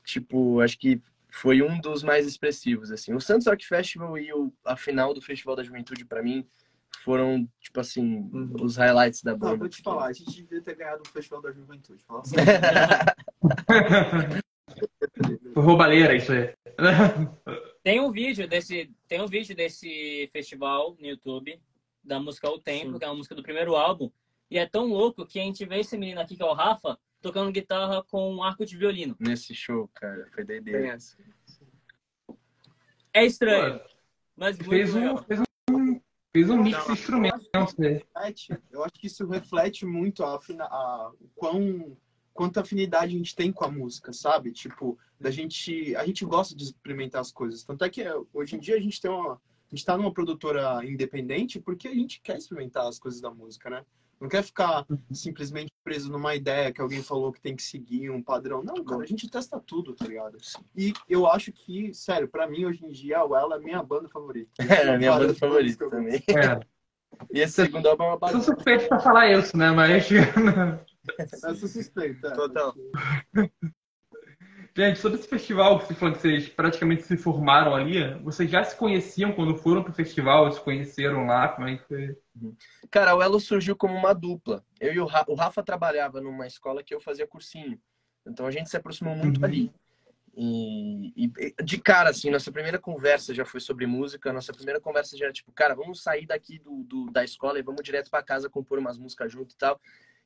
Tipo, 0.04 0.62
acho 0.62 0.78
que 0.80 1.02
foi 1.30 1.62
um 1.62 1.80
dos 1.80 2.02
mais 2.02 2.26
expressivos, 2.26 2.92
assim. 2.92 3.14
O 3.14 3.20
Santos 3.20 3.46
Rock 3.46 3.68
Festival 3.68 4.18
e 4.18 4.32
o, 4.34 4.54
a 4.64 4.78
final 4.78 5.14
do 5.14 5.22
Festival 5.22 5.56
da 5.56 5.64
Juventude, 5.64 6.06
pra 6.06 6.24
mim, 6.24 6.48
foram, 7.04 7.48
tipo 7.60 7.80
assim, 7.80 8.30
Uhum. 8.34 8.54
os 8.62 8.78
highlights 8.78 9.22
da 9.22 9.32
Ah, 9.32 9.36
banda. 9.36 9.58
vou 9.58 9.70
te 9.70 9.82
falar, 9.82 10.08
a 10.08 10.14
gente 10.14 10.32
devia 10.44 10.62
ter 10.62 10.76
ganhado 10.76 11.04
o 11.06 11.10
Festival 11.10 11.42
da 11.42 11.52
Juventude. 11.52 12.04
Fala 12.06 12.22
assim. 12.22 12.36
Roubalheira 15.56 16.16
isso 16.16 16.32
aí. 16.32 16.54
Tem 17.84 18.00
um 18.00 18.12
vídeo 18.12 18.48
desse, 18.48 18.92
tem 19.08 19.22
um 19.22 19.28
vídeo 19.28 19.56
desse 19.56 20.30
festival 20.32 20.96
no 21.00 21.06
YouTube 21.08 21.60
da 22.04 22.20
música 22.20 22.50
O 22.50 22.60
Tempo, 22.60 22.94
Sim. 22.94 23.00
que 23.00 23.06
é 23.06 23.08
uma 23.08 23.16
música 23.16 23.36
do 23.36 23.44
primeiro 23.44 23.76
álbum, 23.76 24.12
e 24.50 24.58
é 24.60 24.66
tão 24.68 24.86
louco 24.86 25.26
que 25.26 25.40
a 25.40 25.44
gente 25.44 25.66
vê 25.66 25.80
esse 25.80 25.98
menino 25.98 26.20
aqui 26.22 26.36
que 26.36 26.42
é 26.42 26.46
o 26.46 26.54
Rafa 26.54 26.98
tocando 27.22 27.52
guitarra 27.52 28.04
com 28.04 28.36
um 28.36 28.44
arco 28.44 28.66
de 28.66 28.78
violino. 28.78 29.16
Nesse 29.20 29.56
show, 29.56 29.90
cara, 29.96 30.28
foi 30.34 30.44
doideira. 30.44 30.98
É 33.14 33.26
estranho, 33.26 33.80
mas 34.36 34.58
muito 34.58 34.70
Fez 34.70 34.94
um, 34.94 35.00
legal. 35.00 35.24
fez 35.24 35.40
um, 35.72 36.02
fez 36.36 36.50
um 36.50 36.62
mix 36.62 36.86
de 36.86 36.92
instrumentos. 36.92 37.48
né? 37.78 38.02
eu 38.70 38.84
acho 38.84 38.94
que 38.96 39.08
isso 39.08 39.26
reflete 39.26 39.86
muito 39.86 40.22
a, 40.24 40.36
a- 40.60 41.12
o 41.22 41.28
quão 41.34 41.96
quanta 42.34 42.60
afinidade 42.60 43.16
a 43.16 43.18
gente 43.18 43.34
tem 43.34 43.50
com 43.50 43.64
a 43.64 43.72
música, 43.72 44.12
sabe? 44.12 44.52
Tipo, 44.52 45.00
da 45.18 45.32
gente 45.32 45.96
a 45.96 46.06
gente 46.06 46.26
gosta 46.26 46.54
de 46.54 46.64
experimentar 46.66 47.22
as 47.22 47.32
coisas. 47.32 47.64
Tanto 47.64 47.86
é 47.86 47.90
que 47.90 48.04
hoje 48.34 48.58
em 48.58 48.60
dia 48.60 48.76
a 48.76 48.80
gente 48.82 49.00
tem 49.00 49.10
uma 49.10 49.34
a 49.36 49.76
gente 49.76 49.86
tá 49.86 49.98
numa 49.98 50.14
produtora 50.14 50.86
independente 50.86 51.60
porque 51.60 51.88
a 51.88 51.94
gente 51.94 52.20
quer 52.22 52.38
experimentar 52.38 52.86
as 52.88 53.00
coisas 53.00 53.22
da 53.22 53.32
música, 53.32 53.70
né? 53.70 53.86
Não 54.20 54.30
quer 54.30 54.44
ficar 54.44 54.86
simplesmente 55.12 55.72
preso 55.84 56.12
numa 56.12 56.34
ideia 56.36 56.72
que 56.72 56.82
alguém 56.82 57.04
falou 57.04 57.32
que 57.32 57.42
tem 57.42 57.56
que 57.56 57.62
seguir 57.64 58.10
um 58.10 58.24
padrão. 58.24 58.64
Não, 58.64 58.84
cara, 58.84 59.04
a 59.04 59.06
gente 59.06 59.30
testa 59.30 59.60
tudo, 59.60 59.94
tá 59.94 60.06
ligado? 60.08 60.38
E 60.76 60.94
eu 61.08 61.28
acho 61.28 61.52
que, 61.52 61.94
sério, 61.94 62.28
pra 62.28 62.48
mim 62.48 62.66
hoje 62.66 62.84
em 62.86 62.90
dia 62.90 63.20
a 63.20 63.26
Well 63.26 63.52
é 63.54 63.56
a 63.56 63.60
minha 63.60 63.84
banda 63.84 64.08
favorita. 64.10 64.52
É, 64.86 64.90
a 64.90 64.98
minha 64.98 65.18
banda 65.18 65.34
favorita 65.36 65.84
eu 65.84 65.90
também. 65.90 66.16
É. 66.16 66.60
E 67.34 67.40
esse 67.40 67.54
segundo 67.54 67.88
álbum 67.88 68.04
é 68.04 68.08
uma 68.08 68.18
Sou 68.18 68.28
bagunça. 68.28 68.54
suspeito 68.56 68.88
pra 68.88 69.00
falar 69.00 69.32
isso, 69.32 69.56
né? 69.58 69.72
Mas. 69.72 70.08
Essa 71.20 71.56
suspeita. 71.56 72.28
é. 72.30 72.32
Total. 72.32 72.74
Gente, 74.78 75.00
sobre 75.00 75.18
esse 75.18 75.28
festival 75.30 75.80
que 75.80 75.86
você 75.86 75.94
falou 75.94 76.14
que 76.14 76.20
vocês 76.22 76.50
praticamente 76.50 77.04
se 77.04 77.16
formaram 77.16 77.74
ali, 77.74 78.14
vocês 78.16 78.50
já 78.52 78.62
se 78.62 78.76
conheciam 78.76 79.32
quando 79.32 79.56
foram 79.56 79.82
pro 79.82 79.94
festival? 79.94 80.52
Se 80.52 80.60
conheceram 80.60 81.26
lá? 81.26 81.48
Como 81.48 81.70
é 81.70 81.78
que 81.78 81.84
foi? 81.88 82.18
Cara, 82.92 83.16
o 83.16 83.22
Elo 83.24 83.40
surgiu 83.40 83.74
como 83.74 83.94
uma 83.96 84.14
dupla. 84.14 84.66
Eu 84.82 84.94
e 84.94 85.00
o 85.00 85.06
Rafa, 85.06 85.32
o 85.32 85.36
Rafa 85.36 85.64
trabalhava 85.64 86.20
numa 86.20 86.46
escola 86.46 86.84
que 86.84 86.94
eu 86.94 87.00
fazia 87.00 87.26
cursinho. 87.26 87.80
Então 88.28 88.46
a 88.46 88.52
gente 88.52 88.70
se 88.70 88.76
aproximou 88.76 89.16
muito 89.16 89.40
Uhum. 89.40 89.46
ali. 89.46 89.72
E, 90.38 91.14
e 91.16 91.64
de 91.64 91.78
cara, 91.78 92.10
assim, 92.10 92.30
nossa 92.30 92.52
primeira 92.52 92.78
conversa 92.78 93.34
já 93.34 93.46
foi 93.46 93.62
sobre 93.62 93.88
música. 93.88 94.34
Nossa 94.34 94.52
primeira 94.52 94.82
conversa 94.82 95.18
já 95.18 95.24
era 95.26 95.34
tipo, 95.34 95.54
cara, 95.54 95.74
vamos 95.74 96.04
sair 96.04 96.26
daqui 96.26 96.60
do, 96.60 96.84
do- 96.84 97.10
da 97.12 97.24
escola 97.24 97.58
e 97.58 97.64
vamos 97.64 97.82
direto 97.82 98.12
pra 98.12 98.22
casa 98.22 98.50
compor 98.50 98.78
umas 98.78 98.98
músicas 98.98 99.32
junto 99.32 99.54
e 99.54 99.58
tal. 99.58 99.80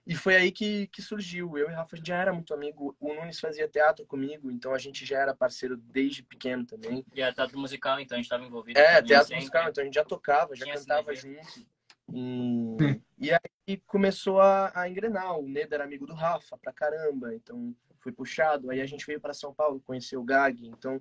E 0.10 0.16
foi 0.16 0.36
aí 0.36 0.52
que, 0.52 0.88
que 0.88 1.04
surgiu. 1.04 1.56
Eu 1.56 1.70
e 1.70 1.72
o 1.72 1.76
Rafa 1.76 1.96
já 2.04 2.18
era 2.20 2.34
muito 2.34 2.52
amigo. 2.52 2.96
O 3.00 3.14
Nunes 3.14 3.40
fazia 3.40 3.68
teatro 3.68 4.08
comigo, 4.08 4.50
então 4.50 4.74
a 4.74 4.80
gente 4.80 5.06
já 5.06 5.20
era 5.20 5.36
parceiro 5.36 5.78
desde 5.78 6.24
pequeno 6.24 6.66
também. 6.66 7.06
E 7.14 7.22
era 7.22 7.32
teatro 7.32 7.60
musical, 7.60 8.00
então 8.00 8.16
a 8.16 8.18
gente 8.18 8.26
estava 8.26 8.44
envolvido. 8.44 8.80
É, 8.80 9.04
teatro 9.04 9.28
sempre. 9.28 9.42
musical, 9.42 9.70
então 9.70 9.84
a 9.84 9.86
gente 9.86 9.94
já 9.94 10.04
tocava, 10.04 10.56
já 10.56 10.66
Tinha 10.66 10.78
cantava 10.80 11.14
junto. 11.14 11.64
E, 12.12 13.00
e 13.20 13.32
aí 13.32 13.78
começou 13.86 14.42
a, 14.42 14.72
a 14.74 14.90
engrenar. 14.90 15.38
O 15.38 15.48
Neda 15.48 15.76
era 15.76 15.84
amigo 15.84 16.08
do 16.08 16.16
Rafa 16.16 16.58
pra 16.58 16.74
caramba, 16.74 17.36
então 17.36 17.76
fui 18.00 18.12
puxado. 18.12 18.72
Aí 18.72 18.82
a 18.82 18.88
gente 18.88 19.06
veio 19.06 19.22
para 19.22 19.32
São 19.36 19.54
Paulo, 19.54 19.80
conheceu 19.80 20.22
o 20.22 20.26
Gag, 20.26 20.66
então 20.70 21.00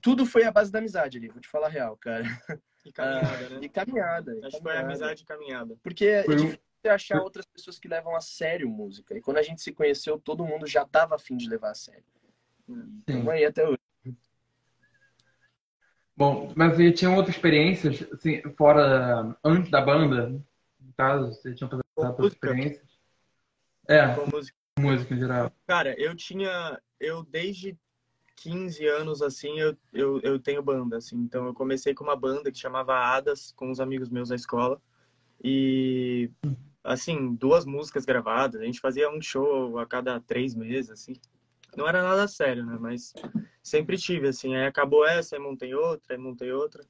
tudo 0.00 0.24
foi 0.24 0.44
a 0.44 0.50
base 0.50 0.72
da 0.72 0.78
amizade 0.78 1.18
ali, 1.18 1.28
vou 1.28 1.42
te 1.42 1.48
falar 1.48 1.66
a 1.66 1.70
real, 1.70 1.94
cara. 1.98 2.24
E 2.86 2.90
caminhada, 2.90 3.48
né? 3.50 3.58
E 3.60 3.68
caminhada. 3.68 4.32
Acho 4.44 4.56
que 4.56 4.62
foi 4.62 4.76
amizade 4.78 5.22
e 5.24 5.26
caminhada. 5.26 5.76
Porque 5.82 6.06
é 6.06 6.24
Foi 6.24 6.34
um- 6.34 6.38
difícil 6.38 6.67
você 6.80 6.88
achar 6.88 7.20
outras 7.20 7.44
pessoas 7.46 7.78
que 7.78 7.88
levam 7.88 8.14
a 8.14 8.20
sério 8.20 8.68
música. 8.68 9.16
E 9.16 9.20
quando 9.20 9.38
a 9.38 9.42
gente 9.42 9.60
se 9.60 9.72
conheceu, 9.72 10.18
todo 10.18 10.44
mundo 10.44 10.66
já 10.66 10.84
tava 10.84 11.16
afim 11.16 11.36
de 11.36 11.48
levar 11.48 11.70
a 11.70 11.74
sério. 11.74 12.04
Então 12.68 13.30
aí 13.30 13.44
até 13.44 13.66
hoje. 13.66 13.78
Bom, 16.16 16.52
mas 16.56 16.78
e 16.80 16.90
tinham 16.92 17.14
outras 17.14 17.36
experiências, 17.36 18.02
assim, 18.12 18.42
fora, 18.56 19.36
antes 19.44 19.70
da 19.70 19.80
banda? 19.80 20.28
No 20.80 20.92
caso, 20.96 21.28
vocês 21.28 21.56
tinham 21.56 21.68
passado 21.68 21.84
por 21.94 22.06
outras 22.06 22.32
experiências? 22.32 22.98
É, 23.86 24.14
Com 24.14 24.26
música. 24.26 24.56
música 24.78 25.14
em 25.14 25.18
geral. 25.18 25.52
Cara, 25.66 25.94
eu 25.98 26.14
tinha. 26.14 26.80
Eu 26.98 27.22
desde 27.22 27.78
15 28.36 28.86
anos, 28.86 29.22
assim, 29.22 29.58
eu, 29.60 29.76
eu, 29.92 30.20
eu 30.20 30.38
tenho 30.38 30.62
banda, 30.62 30.96
assim. 30.96 31.16
Então 31.16 31.46
eu 31.46 31.54
comecei 31.54 31.94
com 31.94 32.04
uma 32.04 32.16
banda 32.16 32.50
que 32.50 32.58
chamava 32.58 32.96
Adas, 32.96 33.52
com 33.52 33.70
uns 33.70 33.80
amigos 33.80 34.08
meus 34.08 34.28
da 34.28 34.34
escola. 34.34 34.80
E, 35.42 36.30
assim, 36.92 37.34
duas 37.34 37.64
músicas 37.64 38.04
gravadas. 38.04 38.60
A 38.60 38.64
gente 38.64 38.80
fazia 38.80 39.10
um 39.10 39.20
show 39.20 39.78
a 39.78 39.86
cada 39.86 40.20
três 40.20 40.54
meses, 40.54 40.90
assim. 40.90 41.14
Não 41.76 41.86
era 41.86 42.02
nada 42.02 42.26
sério, 42.26 42.64
né? 42.64 42.76
Mas 42.80 43.12
sempre 43.62 43.96
tive, 43.96 44.28
assim. 44.28 44.56
Aí 44.56 44.66
acabou 44.66 45.06
essa, 45.06 45.36
aí 45.36 45.40
montei 45.42 45.74
outra, 45.74 46.14
aí 46.16 46.18
montei 46.20 46.50
outra. 46.50 46.82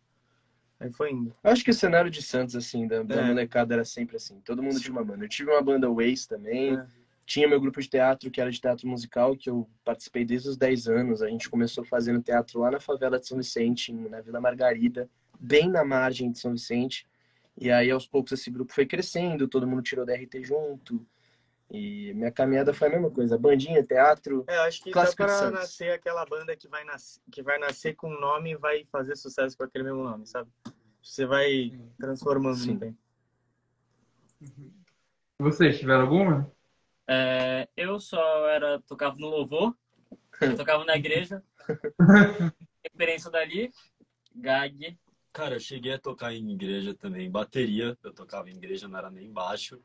Aí 0.81 0.91
foi 0.93 1.11
indo. 1.11 1.35
Eu 1.43 1.51
acho 1.51 1.65
que 1.65 1.71
o 1.71 1.75
cenário 1.75 2.11
de 2.11 2.23
Santos, 2.23 2.55
assim, 2.55 2.87
da, 2.87 3.03
da 3.03 3.17
É. 3.17 3.27
molecada 3.27 3.75
era 3.75 3.85
sempre 3.85 4.17
assim. 4.17 4.41
Todo 4.45 4.63
mundo 4.63 4.79
tinha 4.81 4.93
uma 4.93 5.05
banda. 5.05 5.25
Eu 5.25 5.29
tive 5.29 5.51
uma 5.51 5.61
banda 5.63 5.91
Waze 5.91 6.29
também. 6.29 6.77
É. 6.79 6.87
Tinha 7.27 7.49
meu 7.49 7.61
grupo 7.61 7.81
de 7.81 7.91
teatro, 7.91 8.31
que 8.31 8.41
era 8.41 8.51
de 8.51 8.61
teatro 8.61 8.87
musical, 8.89 9.37
que 9.37 9.51
eu 9.51 9.69
participei 9.85 10.25
desde 10.25 10.49
os 10.49 10.57
10 10.57 10.87
anos. 10.89 11.21
A 11.21 11.29
gente 11.29 11.51
começou 11.51 11.85
fazendo 11.85 12.23
teatro 12.23 12.61
lá 12.61 12.71
na 12.71 12.81
favela 12.81 13.19
de 13.19 13.27
São 13.27 13.37
Vicente, 13.37 13.93
na 13.93 14.21
Vila 14.21 14.41
Margarida, 14.41 15.11
bem 15.39 15.69
na 15.69 15.85
margem 15.85 16.31
de 16.31 16.39
São 16.39 16.53
Vicente. 16.53 17.07
E 17.61 17.73
aí, 17.73 17.90
aos 17.90 18.07
poucos, 18.07 18.33
esse 18.33 18.51
grupo 18.51 18.73
foi 18.73 18.87
crescendo, 18.87 19.49
todo 19.49 19.66
mundo 19.66 19.83
tirou 19.83 20.07
DRT 20.07 20.44
junto. 20.44 21.05
E 21.71 22.14
minha 22.14 22.31
caminhada 22.31 22.73
foi 22.73 22.88
a 22.88 22.90
mesma 22.92 23.11
coisa. 23.11 23.37
Bandinha, 23.37 23.85
teatro. 23.85 24.44
É, 24.47 24.57
eu 24.57 24.62
acho 24.62 24.83
que 24.83 24.90
Clássico 24.90 25.27
dá 25.27 25.38
pra 25.38 25.51
nascer 25.51 25.92
aquela 25.92 26.25
banda 26.25 26.57
que 26.57 26.68
vai, 26.68 26.85
nas... 26.85 27.21
que 27.31 27.42
vai 27.42 27.59
nascer 27.59 27.94
com 27.94 28.09
um 28.09 28.21
nome 28.21 28.53
e 28.53 28.57
vai 28.57 28.85
fazer 28.85 29.16
sucesso 29.16 29.57
com 29.57 29.64
aquele 29.64 29.85
mesmo 29.85 30.03
nome, 30.03 30.27
sabe? 30.27 30.49
Você 31.03 31.27
vai 31.27 31.73
transformando 31.99 32.57
Sim. 32.57 32.79
tempo. 32.79 32.99
Vocês 35.38 35.79
tiveram 35.79 36.03
alguma? 36.03 36.51
É, 37.09 37.68
eu 37.77 37.99
só 37.99 38.49
era 38.49 38.81
tocava 38.83 39.16
no 39.18 39.29
louvor, 39.29 39.75
eu 40.40 40.57
tocava 40.57 40.85
na 40.85 40.97
igreja. 40.97 41.42
Experiência 42.85 43.31
dali, 43.31 43.73
gag. 44.35 44.97
Cara, 45.38 45.55
eu 45.55 45.61
cheguei 45.61 45.92
a 45.92 45.98
tocar 46.01 46.35
em 46.35 46.51
igreja 46.51 46.92
também, 46.94 47.31
bateria. 47.31 47.96
Eu 48.03 48.12
tocava 48.12 48.51
em 48.51 48.57
igreja, 48.57 48.88
não 48.88 48.98
era 48.98 49.09
nem 49.09 49.31
baixo. 49.31 49.79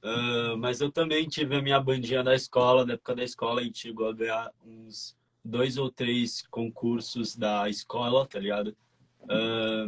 Ah, 0.00 0.54
mas 0.56 0.80
eu 0.80 0.88
também 0.88 1.26
tive 1.26 1.56
a 1.56 1.60
minha 1.60 1.80
bandinha 1.80 2.22
da 2.22 2.32
escola, 2.32 2.86
da 2.86 2.92
época 2.92 3.16
da 3.16 3.24
escola, 3.24 3.60
a 3.60 3.64
gente 3.64 3.76
chegou 3.76 4.06
a 4.08 4.12
ganhar 4.12 4.52
uns 4.64 5.16
dois 5.44 5.78
ou 5.78 5.90
três 5.90 6.46
concursos 6.46 7.34
da 7.34 7.68
escola, 7.68 8.24
tá 8.24 8.38
ligado? 8.38 8.76
Ah, 9.28 9.84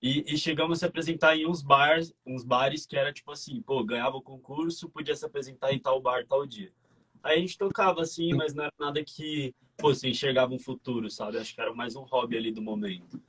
e, 0.00 0.24
e 0.32 0.38
chegamos 0.38 0.78
a 0.78 0.80
se 0.80 0.86
apresentar 0.86 1.36
em 1.36 1.46
uns 1.46 1.60
bars, 1.60 2.10
uns 2.26 2.42
bares 2.42 2.86
que 2.86 2.96
era 2.96 3.12
tipo 3.12 3.30
assim, 3.30 3.60
pô, 3.60 3.84
ganhava 3.84 4.16
o 4.16 4.22
concurso, 4.22 4.88
podia 4.88 5.14
se 5.14 5.26
apresentar 5.26 5.74
em 5.74 5.78
tal 5.78 6.00
bar 6.00 6.24
tal 6.26 6.46
dia. 6.46 6.72
Aí 7.22 7.36
a 7.36 7.40
gente 7.40 7.58
tocava 7.58 8.00
assim, 8.00 8.32
mas 8.32 8.54
não 8.54 8.64
era 8.64 8.72
nada 8.80 9.04
que, 9.04 9.54
pô, 9.76 9.92
você 9.92 10.08
enxergava 10.08 10.54
um 10.54 10.58
futuro, 10.58 11.10
sabe? 11.10 11.36
Acho 11.36 11.54
que 11.54 11.60
era 11.60 11.74
mais 11.74 11.94
um 11.94 12.04
hobby 12.04 12.38
ali 12.38 12.50
do 12.50 12.62
momento. 12.62 13.20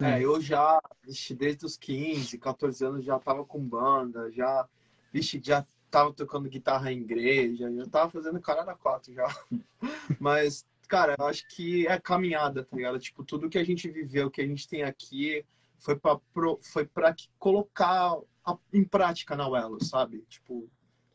É, 0.00 0.22
eu 0.22 0.40
já, 0.40 0.80
vixe, 1.02 1.34
desde 1.34 1.66
os 1.66 1.76
15, 1.76 2.38
14 2.38 2.84
anos 2.84 3.04
já 3.04 3.18
tava 3.18 3.44
com 3.44 3.58
banda, 3.60 4.30
já, 4.30 4.68
vixe, 5.12 5.40
já 5.42 5.66
tava 5.90 6.12
tocando 6.12 6.48
guitarra 6.48 6.92
em 6.92 6.98
igreja, 7.00 7.72
já 7.74 7.86
tava 7.86 8.10
fazendo 8.10 8.40
caralho 8.40 8.70
a 8.70 8.74
quatro 8.76 9.12
já. 9.12 9.26
Mas, 10.20 10.64
cara, 10.86 11.16
eu 11.18 11.26
acho 11.26 11.46
que 11.48 11.86
é 11.88 11.98
caminhada, 11.98 12.64
tá 12.64 12.76
ligado? 12.76 12.98
Tipo, 13.00 13.24
tudo 13.24 13.48
que 13.48 13.58
a 13.58 13.64
gente 13.64 13.90
viveu, 13.90 14.30
que 14.30 14.40
a 14.40 14.46
gente 14.46 14.68
tem 14.68 14.84
aqui, 14.84 15.44
foi 15.80 15.96
pra, 15.96 16.16
pro- 16.32 16.60
foi 16.62 16.86
pra 16.86 17.12
que- 17.12 17.28
colocar 17.38 18.16
a- 18.44 18.58
em 18.72 18.84
prática 18.84 19.34
na 19.34 19.48
Uelo, 19.48 19.82
sabe? 19.84 20.24
Tipo, 20.28 20.68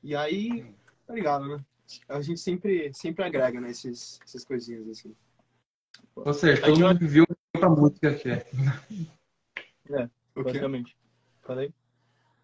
e 0.04 0.14
aí, 0.16 0.66
tá 1.08 1.14
ligado, 1.14 1.48
né? 1.48 1.64
A 2.10 2.22
gente 2.22 2.40
sempre, 2.40 2.92
sempre 2.94 3.24
agrega, 3.24 3.62
né, 3.62 3.70
esses, 3.72 4.20
essas 4.26 4.44
coisinhas 4.44 4.88
assim. 4.90 5.16
Ou 6.16 6.34
seja, 6.34 6.62
todo 6.64 6.80
mundo 6.80 7.00
viveu 7.00 7.26
pra 7.54 7.70
música 7.70 8.10
aqui. 8.10 8.30
O 10.36 10.44
quê? 10.44 10.44
Basicamente. 10.44 10.98
Falei? 11.42 11.74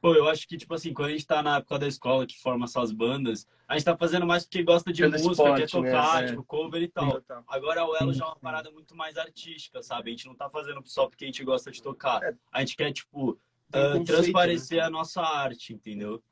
Pô, 0.01 0.13
eu 0.15 0.29
acho 0.29 0.47
que, 0.47 0.57
tipo 0.57 0.73
assim, 0.73 0.93
quando 0.93 1.09
a 1.09 1.11
gente 1.11 1.27
tá 1.27 1.43
na 1.43 1.57
época 1.57 1.77
da 1.77 1.87
escola 1.87 2.25
que 2.25 2.39
forma 2.39 2.65
essas 2.65 2.91
bandas, 2.91 3.45
a 3.67 3.73
gente 3.73 3.83
tá 3.83 3.97
fazendo 3.97 4.25
mais 4.25 4.45
porque 4.45 4.63
gosta 4.63 4.93
de 4.93 5.01
Pelo 5.01 5.11
música, 5.11 5.31
esporte, 5.31 5.61
quer 5.61 5.69
tocar, 5.69 6.21
né? 6.21 6.27
tipo, 6.29 6.43
cover 6.43 6.81
e 6.81 6.87
tal. 6.87 7.11
Total. 7.11 7.43
Agora 7.47 7.85
o 7.85 7.95
Elo 7.97 8.13
já 8.13 8.23
é 8.23 8.27
uma 8.27 8.35
parada 8.37 8.71
muito 8.71 8.95
mais 8.95 9.17
artística, 9.17 9.83
sabe? 9.83 10.09
A 10.09 10.11
gente 10.11 10.25
não 10.25 10.35
tá 10.35 10.49
fazendo 10.49 10.81
só 10.85 11.07
porque 11.07 11.25
a 11.25 11.27
gente 11.27 11.43
gosta 11.43 11.69
de 11.69 11.81
tocar. 11.81 12.23
É. 12.23 12.33
A 12.51 12.59
gente 12.61 12.77
quer, 12.77 12.93
tipo, 12.93 13.37
conceito, 13.71 14.05
transparecer 14.05 14.77
né? 14.77 14.83
a 14.85 14.89
nossa 14.89 15.21
arte, 15.21 15.73
entendeu? 15.73 16.23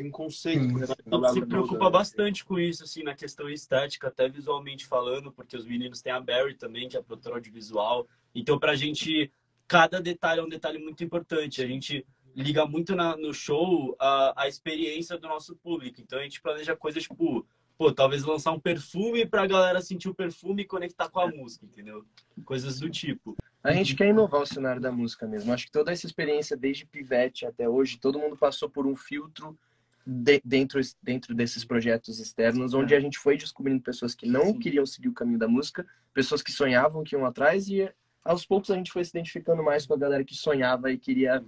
Tem 0.00 0.08
um 0.08 0.10
conceito. 0.10 0.64
Sim. 0.64 0.82
A 0.82 1.28
se 1.28 1.42
preocupa 1.44 1.74
toda, 1.74 1.84
né? 1.84 1.90
bastante 1.90 2.42
com 2.42 2.58
isso, 2.58 2.82
assim, 2.84 3.02
na 3.02 3.14
questão 3.14 3.50
estética, 3.50 4.08
até 4.08 4.30
visualmente 4.30 4.86
falando, 4.86 5.30
porque 5.30 5.54
os 5.54 5.66
meninos 5.66 6.00
têm 6.00 6.10
a 6.10 6.18
Barry 6.18 6.54
também, 6.54 6.88
que 6.88 6.96
é 6.96 7.00
a 7.00 7.02
produtora 7.02 7.34
audiovisual. 7.34 8.08
Então, 8.34 8.58
pra 8.58 8.74
gente, 8.74 9.30
cada 9.68 10.00
detalhe 10.00 10.40
é 10.40 10.42
um 10.42 10.48
detalhe 10.48 10.78
muito 10.78 11.04
importante. 11.04 11.62
A 11.62 11.66
gente 11.66 12.06
liga 12.34 12.64
muito 12.64 12.96
na- 12.96 13.14
no 13.14 13.34
show 13.34 13.94
a, 14.00 14.44
a 14.44 14.48
experiência 14.48 15.18
do 15.18 15.28
nosso 15.28 15.54
público. 15.56 16.00
Então, 16.00 16.18
a 16.18 16.22
gente 16.22 16.40
planeja 16.40 16.74
coisas 16.74 17.02
tipo, 17.02 17.46
pô, 17.76 17.92
talvez 17.92 18.24
lançar 18.24 18.52
um 18.52 18.60
perfume 18.60 19.26
pra 19.26 19.46
galera 19.46 19.82
sentir 19.82 20.08
o 20.08 20.14
perfume 20.14 20.62
e 20.62 20.66
conectar 20.66 21.10
com 21.10 21.20
a 21.20 21.26
música, 21.28 21.66
entendeu? 21.66 22.06
Coisas 22.46 22.80
do 22.80 22.88
tipo. 22.88 23.36
A 23.62 23.74
gente 23.74 23.94
quer 23.94 24.08
inovar 24.08 24.40
o 24.40 24.46
cenário 24.46 24.80
da 24.80 24.90
música 24.90 25.26
mesmo. 25.26 25.52
Acho 25.52 25.66
que 25.66 25.72
toda 25.72 25.92
essa 25.92 26.06
experiência, 26.06 26.56
desde 26.56 26.86
pivete 26.86 27.44
até 27.44 27.68
hoje, 27.68 27.98
todo 27.98 28.18
mundo 28.18 28.34
passou 28.34 28.70
por 28.70 28.86
um 28.86 28.96
filtro 28.96 29.58
de, 30.06 30.40
dentro, 30.44 30.80
dentro 31.02 31.34
desses 31.34 31.64
projetos 31.64 32.18
externos, 32.18 32.74
onde 32.74 32.94
a 32.94 33.00
gente 33.00 33.18
foi 33.18 33.36
descobrindo 33.36 33.82
pessoas 33.82 34.14
que 34.14 34.26
não 34.26 34.46
Sim. 34.46 34.58
queriam 34.58 34.86
seguir 34.86 35.08
o 35.08 35.14
caminho 35.14 35.38
da 35.38 35.48
música, 35.48 35.86
pessoas 36.12 36.42
que 36.42 36.52
sonhavam, 36.52 37.04
que 37.04 37.14
iam 37.14 37.24
atrás, 37.24 37.68
e 37.68 37.92
aos 38.24 38.44
poucos 38.44 38.70
a 38.70 38.76
gente 38.76 38.92
foi 38.92 39.04
se 39.04 39.10
identificando 39.10 39.62
mais 39.62 39.86
com 39.86 39.94
a 39.94 39.98
galera 39.98 40.24
que 40.24 40.34
sonhava 40.34 40.90
e 40.90 40.98
queria 40.98 41.44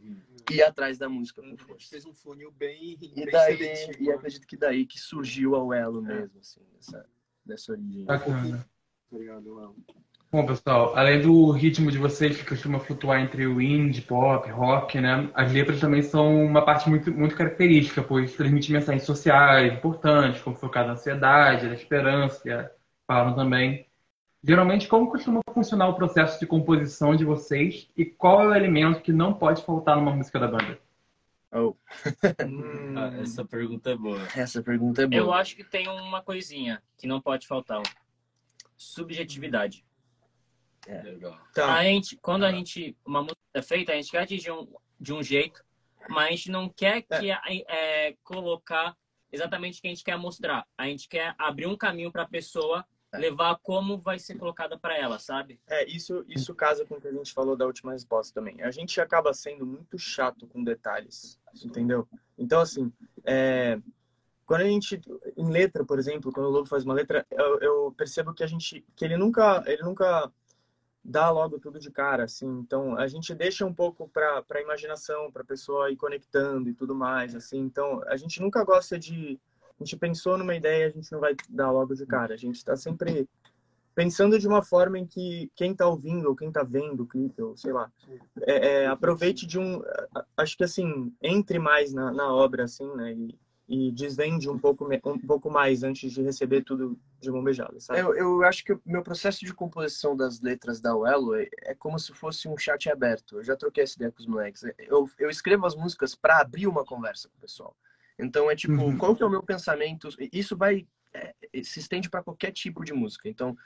ir 0.51 0.63
atrás 0.63 0.99
da 0.99 1.09
música 1.09 1.41
A 1.41 1.45
com 1.45 1.73
gente 1.73 1.89
fez 1.89 2.05
um 2.07 2.15
funil 2.15 2.51
bem, 2.53 2.99
E 3.01 3.15
bem 3.15 3.31
daí, 3.31 3.57
seletivo, 3.57 4.03
e 4.03 4.07
né? 4.07 4.15
acredito 4.15 4.47
que 4.47 4.57
daí 4.57 4.87
que 4.87 4.99
surgiu 4.99 5.55
a 5.55 5.65
Uelo 5.65 6.03
mesmo, 6.03 6.39
assim, 6.39 6.61
dessa, 6.75 7.07
dessa 7.45 7.73
origem. 7.73 8.05
Bacana. 8.05 8.69
Tá 9.11 9.19
ligado? 9.19 9.77
Well. 10.33 10.43
Bom, 10.43 10.47
pessoal, 10.47 10.97
além 10.97 11.21
do 11.21 11.51
ritmo 11.51 11.91
de 11.91 11.99
vocês 11.99 12.37
que 12.37 12.49
costuma 12.49 12.79
flutuar 12.81 13.21
entre 13.21 13.47
o 13.47 13.61
indie, 13.61 14.01
pop, 14.01 14.51
rock, 14.51 14.99
né? 14.99 15.31
As 15.35 15.53
letras 15.53 15.79
também 15.79 16.03
são 16.03 16.45
uma 16.45 16.65
parte 16.65 16.89
muito, 16.89 17.13
muito 17.13 17.37
característica, 17.37 18.03
pois 18.03 18.35
transmitem 18.35 18.73
mensagens 18.73 19.05
sociais 19.05 19.73
importantes, 19.75 20.41
como 20.41 20.57
foi 20.57 20.69
o 20.69 20.73
caso 20.73 20.87
da 20.87 20.93
ansiedade, 20.95 21.69
da 21.69 21.75
esperança, 21.75 22.43
que 22.43 22.71
falam 23.07 23.35
também. 23.35 23.87
Geralmente, 24.43 24.89
como 24.89 25.11
costuma 25.11 25.41
funcionar 25.53 25.89
o 25.89 25.95
processo 25.95 26.41
de 26.41 26.47
composição 26.47 27.15
de 27.15 27.25
vocês 27.25 27.89
e 27.97 28.05
qual 28.05 28.43
é 28.43 28.47
o 28.47 28.55
elemento 28.55 29.03
que 29.03 29.13
não 29.13 29.35
pode 29.35 29.63
faltar 29.65 29.97
numa 29.97 30.17
música 30.17 30.41
da 30.41 30.49
banda? 30.49 30.79
Oh, 31.55 31.77
Hum, 32.45 32.95
essa 33.21 33.45
pergunta 33.45 33.91
é 33.91 33.97
boa. 33.97 34.27
essa 34.35 34.63
pergunta 34.63 35.03
é 35.03 35.07
boa. 35.07 35.21
Eu 35.21 35.33
acho 35.33 35.55
que 35.55 35.63
tem 35.63 35.87
uma 35.87 36.23
coisinha 36.23 36.83
que 36.97 37.07
não 37.07 37.21
pode 37.21 37.47
faltar. 37.47 37.83
Subjetividade. 38.75 39.85
Legal. 40.87 41.39
tá. 41.55 41.75
A 41.75 41.85
gente, 41.85 42.17
quando 42.17 42.45
a 42.45 42.51
gente, 42.51 42.97
uma 43.05 43.23
música 43.23 43.41
é 43.55 43.63
feita, 43.63 43.93
a 43.93 43.95
gente 43.95 44.11
quer 44.11 44.23
atingir 44.23 44.51
um, 44.51 44.67
de 44.99 45.13
um 45.13 45.23
jeito, 45.23 45.65
mas 46.09 46.27
a 46.27 46.31
gente 46.31 46.51
não 46.51 46.69
quer 46.69 47.03
que 47.03 47.31
é, 47.31 48.17
colocar 48.25 48.97
exatamente 49.31 49.79
o 49.79 49.83
que 49.83 49.89
a 49.89 49.91
gente 49.91 50.05
quer 50.05 50.17
mostrar. 50.19 50.67
A 50.77 50.87
gente 50.87 51.09
quer 51.09 51.35
abrir 51.39 51.67
um 51.67 51.77
caminho 51.77 52.11
para 52.11 52.23
a 52.23 52.29
pessoa 52.29 52.85
levar 53.15 53.59
como 53.63 53.99
vai 53.99 54.19
ser 54.19 54.39
colocada 54.39 54.79
para 54.79 54.97
ela, 54.97 55.19
sabe? 55.19 55.61
É, 55.69 55.87
isso, 55.87 56.25
isso 56.29 56.55
casa 56.55 56.85
com 56.85 56.95
o 56.95 57.01
que 57.01 57.09
a 57.09 57.13
gente 57.13 57.33
falou 57.33 57.57
da 57.57 57.67
última 57.67 57.93
resposta 57.93 58.33
também. 58.33 58.63
A 58.63 58.71
gente 58.71 59.01
acaba 59.01 59.35
sendo 59.35 59.67
muito 59.67 59.99
chato 59.99 60.47
com 60.47 60.65
detalhes, 60.65 61.39
entendeu? 61.63 62.09
Então, 62.39 62.61
assim, 62.61 62.91
é, 63.25 63.79
quando 64.47 64.63
a 64.63 64.67
gente, 64.67 65.01
em 65.37 65.51
letra, 65.51 65.85
por 65.85 65.99
exemplo, 65.99 66.33
quando 66.33 66.47
o 66.47 66.51
Lobo 66.51 66.69
faz 66.69 66.85
uma 66.85 66.95
letra, 66.95 67.27
eu, 67.31 67.61
eu 67.61 67.95
percebo 67.97 68.33
que 68.33 68.43
a 68.43 68.47
gente, 68.47 68.85
que 68.97 69.05
ele 69.05 69.17
nunca, 69.17 69.63
ele 69.67 69.83
nunca 69.83 70.33
dá 71.05 71.31
logo 71.31 71.59
tudo 71.59 71.79
de 71.79 71.91
cara, 71.91 72.25
assim. 72.25 72.49
Então, 72.61 72.97
a 72.97 73.07
gente 73.09 73.35
deixa 73.35 73.67
um 73.67 73.75
pouco 73.75 74.09
para 74.09 74.43
para 74.43 74.63
imaginação, 74.63 75.31
para 75.33 75.43
a 75.43 75.47
pessoa 75.47 75.91
ir 75.91 75.97
conectando 75.97 76.69
e 76.69 76.75
tudo 76.75 76.95
mais, 76.95 77.35
assim. 77.35 77.59
Então, 77.59 78.03
a 78.07 78.17
gente 78.17 78.41
nunca 78.41 78.65
gosta 78.65 78.99
de 78.99 79.39
a 79.81 79.85
gente 79.85 79.97
pensou 79.97 80.39
numa 80.39 80.55
ideia, 80.55 80.87
a 80.87 80.91
gente 80.91 81.11
não 81.11 81.19
vai 81.19 81.35
dar 81.49 81.71
logo 81.71 81.95
de 81.95 82.07
cara. 82.07 82.35
A 82.35 82.37
gente 82.37 82.57
está 82.57 82.77
sempre 82.77 83.29
pensando 83.95 84.39
de 84.39 84.47
uma 84.47 84.63
forma 84.63 84.99
em 84.99 85.07
que 85.07 85.51
quem 85.55 85.73
está 85.73 85.87
ouvindo 85.87 86.29
ou 86.29 86.37
quem 86.37 86.49
está 86.49 86.63
vendo 86.63 87.03
o 87.03 87.07
clipe, 87.07 87.43
ou 87.43 87.57
sei 87.57 87.73
lá, 87.73 87.91
é, 88.43 88.83
é, 88.83 88.87
aproveite 88.87 89.47
de 89.47 89.59
um, 89.59 89.83
acho 90.37 90.57
que 90.57 90.65
assim, 90.65 91.13
entre 91.21 91.59
mais 91.59 91.93
na, 91.93 92.11
na 92.11 92.33
obra, 92.33 92.65
assim, 92.65 92.91
né, 92.95 93.13
e, 93.13 93.39
e 93.73 93.91
desvende 93.91 94.51
um 94.51 94.59
pouco, 94.59 94.87
um 94.87 95.19
pouco 95.19 95.51
mais 95.51 95.83
antes 95.83 96.13
de 96.13 96.21
receber 96.21 96.63
tudo 96.63 97.01
de 97.19 97.31
mão 97.31 97.43
beijada, 97.43 97.81
sabe? 97.81 98.01
Eu, 98.01 98.15
eu 98.15 98.45
acho 98.45 98.63
que 98.63 98.75
o 98.75 98.81
meu 98.85 99.03
processo 99.03 99.47
de 99.47 99.55
composição 99.55 100.15
das 100.15 100.43
letras 100.43 100.79
da 100.79 100.95
Uelo 100.95 101.35
é, 101.35 101.49
é 101.63 101.75
como 101.75 101.99
se 101.99 102.13
fosse 102.13 102.47
um 102.47 102.59
chat 102.59 102.91
aberto. 102.91 103.39
Eu 103.39 103.45
já 103.45 103.57
troquei 103.57 103.85
essa 103.85 103.97
ideia 103.97 104.13
com 104.13 104.21
os 104.21 104.27
moleques. 104.27 104.63
Eu, 104.79 105.09
eu 105.19 105.31
escrevo 105.31 105.65
as 105.65 105.75
músicas 105.75 106.15
para 106.15 106.39
abrir 106.39 106.67
uma 106.67 106.85
conversa 106.85 107.31
com 107.31 107.39
o 107.39 107.41
pessoal. 107.41 107.75
Então 108.19 108.51
é 108.51 108.55
tipo, 108.55 108.75
Uhum. 108.75 108.99
qual 108.99 109.17
que 109.17 109.23
é 109.23 109.27
o 109.27 109.31
meu 109.31 109.43
pensamento? 109.43 110.11
Isso 110.31 110.55
vai 110.55 110.87
é, 111.15 111.35
se 111.65 111.81
estende 111.81 112.11
para 112.11 112.23
qualquer 112.23 112.53
tipo 112.53 112.85
de 112.85 112.93
música. 112.93 113.27
Então 113.27 113.57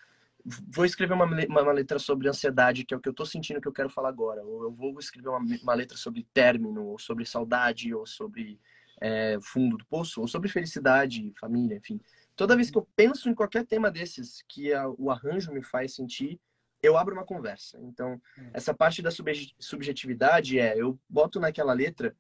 vou 0.73 0.85
escrever 0.85 1.15
uma, 1.15 1.25
uma, 1.25 1.63
uma 1.63 1.73
letra 1.73 1.99
sobre 1.99 2.29
ansiedade, 2.29 2.85
que 2.85 2.95
é 2.95 2.97
o 2.97 3.01
que 3.01 3.09
eu 3.09 3.13
tô 3.13 3.27
sentindo 3.27 3.61
que 3.61 3.67
eu 3.67 3.73
quero 3.73 3.91
falar 3.91 4.11
agora. 4.11 4.45
Ou 4.45 4.63
eu 4.63 4.71
vou 4.71 4.97
escrever 5.01 5.31
uma, 5.31 5.41
uma 5.65 5.75
letra 5.75 5.97
sobre 5.97 6.25
término, 6.33 6.85
ou 6.85 6.97
sobre 6.97 7.27
saudade, 7.27 7.93
ou 7.93 8.07
sobre 8.07 8.61
é, 9.01 9.39
fundo 9.43 9.77
do 9.77 9.87
poço, 9.87 10.21
ou 10.21 10.29
sobre 10.29 10.49
felicidade, 10.49 11.33
família, 11.39 11.77
enfim. 11.77 12.01
Toda 12.35 12.57
vez 12.57 12.71
que 12.71 12.79
eu 12.79 12.87
penso 12.95 13.29
em 13.29 13.35
qualquer 13.35 13.65
tema 13.65 13.91
desses 13.91 14.43
que 14.49 14.73
a- 14.73 14.89
o 14.89 15.11
arranjo 15.11 15.53
me 15.53 15.63
faz 15.63 15.95
sentir, 15.95 16.39
eu 16.83 16.97
abro 16.97 17.15
uma 17.15 17.25
conversa. 17.25 17.79
Então, 17.81 18.21
essa 18.53 18.75
parte 18.75 19.01
da 19.03 19.11
subje- 19.11 19.55
subjetividade 19.59 20.59
é 20.59 20.77
eu 20.77 20.99
boto 21.09 21.41
naquela 21.41 21.73
letra 21.73 22.15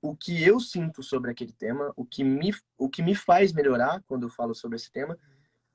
o 0.00 0.14
que 0.16 0.42
eu 0.42 0.58
sinto 0.60 1.02
sobre 1.02 1.30
aquele 1.30 1.52
tema, 1.52 1.92
o 1.96 2.04
que 2.04 2.22
me, 2.24 2.54
o 2.78 2.88
que 2.88 3.02
me 3.02 3.14
faz 3.14 3.52
melhorar 3.52 4.02
quando 4.06 4.24
eu 4.24 4.30
falo 4.30 4.54
sobre 4.54 4.76
esse 4.76 4.90
tema, 4.90 5.18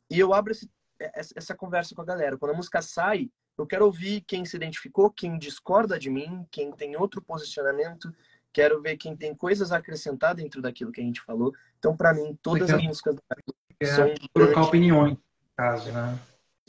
e 0.10 0.20
eu 0.20 0.34
abro 0.34 0.52
esse- 0.52 0.70
essa 1.00 1.34
essa 1.36 1.56
conversa 1.56 1.94
com 1.94 2.02
a 2.02 2.06
galera. 2.06 2.38
Quando 2.38 2.52
a 2.54 2.58
música 2.58 2.82
sai, 2.82 3.30
eu 3.58 3.68
quero 3.68 3.86
ouvir 3.86 4.22
quem 4.26 4.46
se 4.46 4.56
identificou, 4.56 5.12
quem 5.12 5.38
discorda 5.38 6.00
de 6.00 6.10
mim, 6.10 6.46
quem 6.50 6.72
tem 6.72 6.96
outro 6.96 7.22
posicionamento, 7.22 8.13
quero 8.54 8.80
ver 8.82 8.96
quem 8.98 9.16
tem 9.18 9.34
coisas 9.36 9.72
a 9.72 9.78
acrescentar 9.78 10.36
dentro 10.36 10.62
daquilo 10.62 10.92
que 10.92 11.02
a 11.02 11.04
gente 11.04 11.20
falou. 11.22 11.54
Então, 11.80 11.98
para 11.98 12.13
mim, 12.13 12.38
todas 12.42 12.70
as 12.70 12.76
Legal. 12.76 12.88
músicas 12.88 13.16
É, 13.82 13.86
são 13.88 14.13
trocar 14.34 14.62
opiniões, 14.63 15.13
no 15.13 15.20
caso, 15.58 15.92
né? 15.92 16.20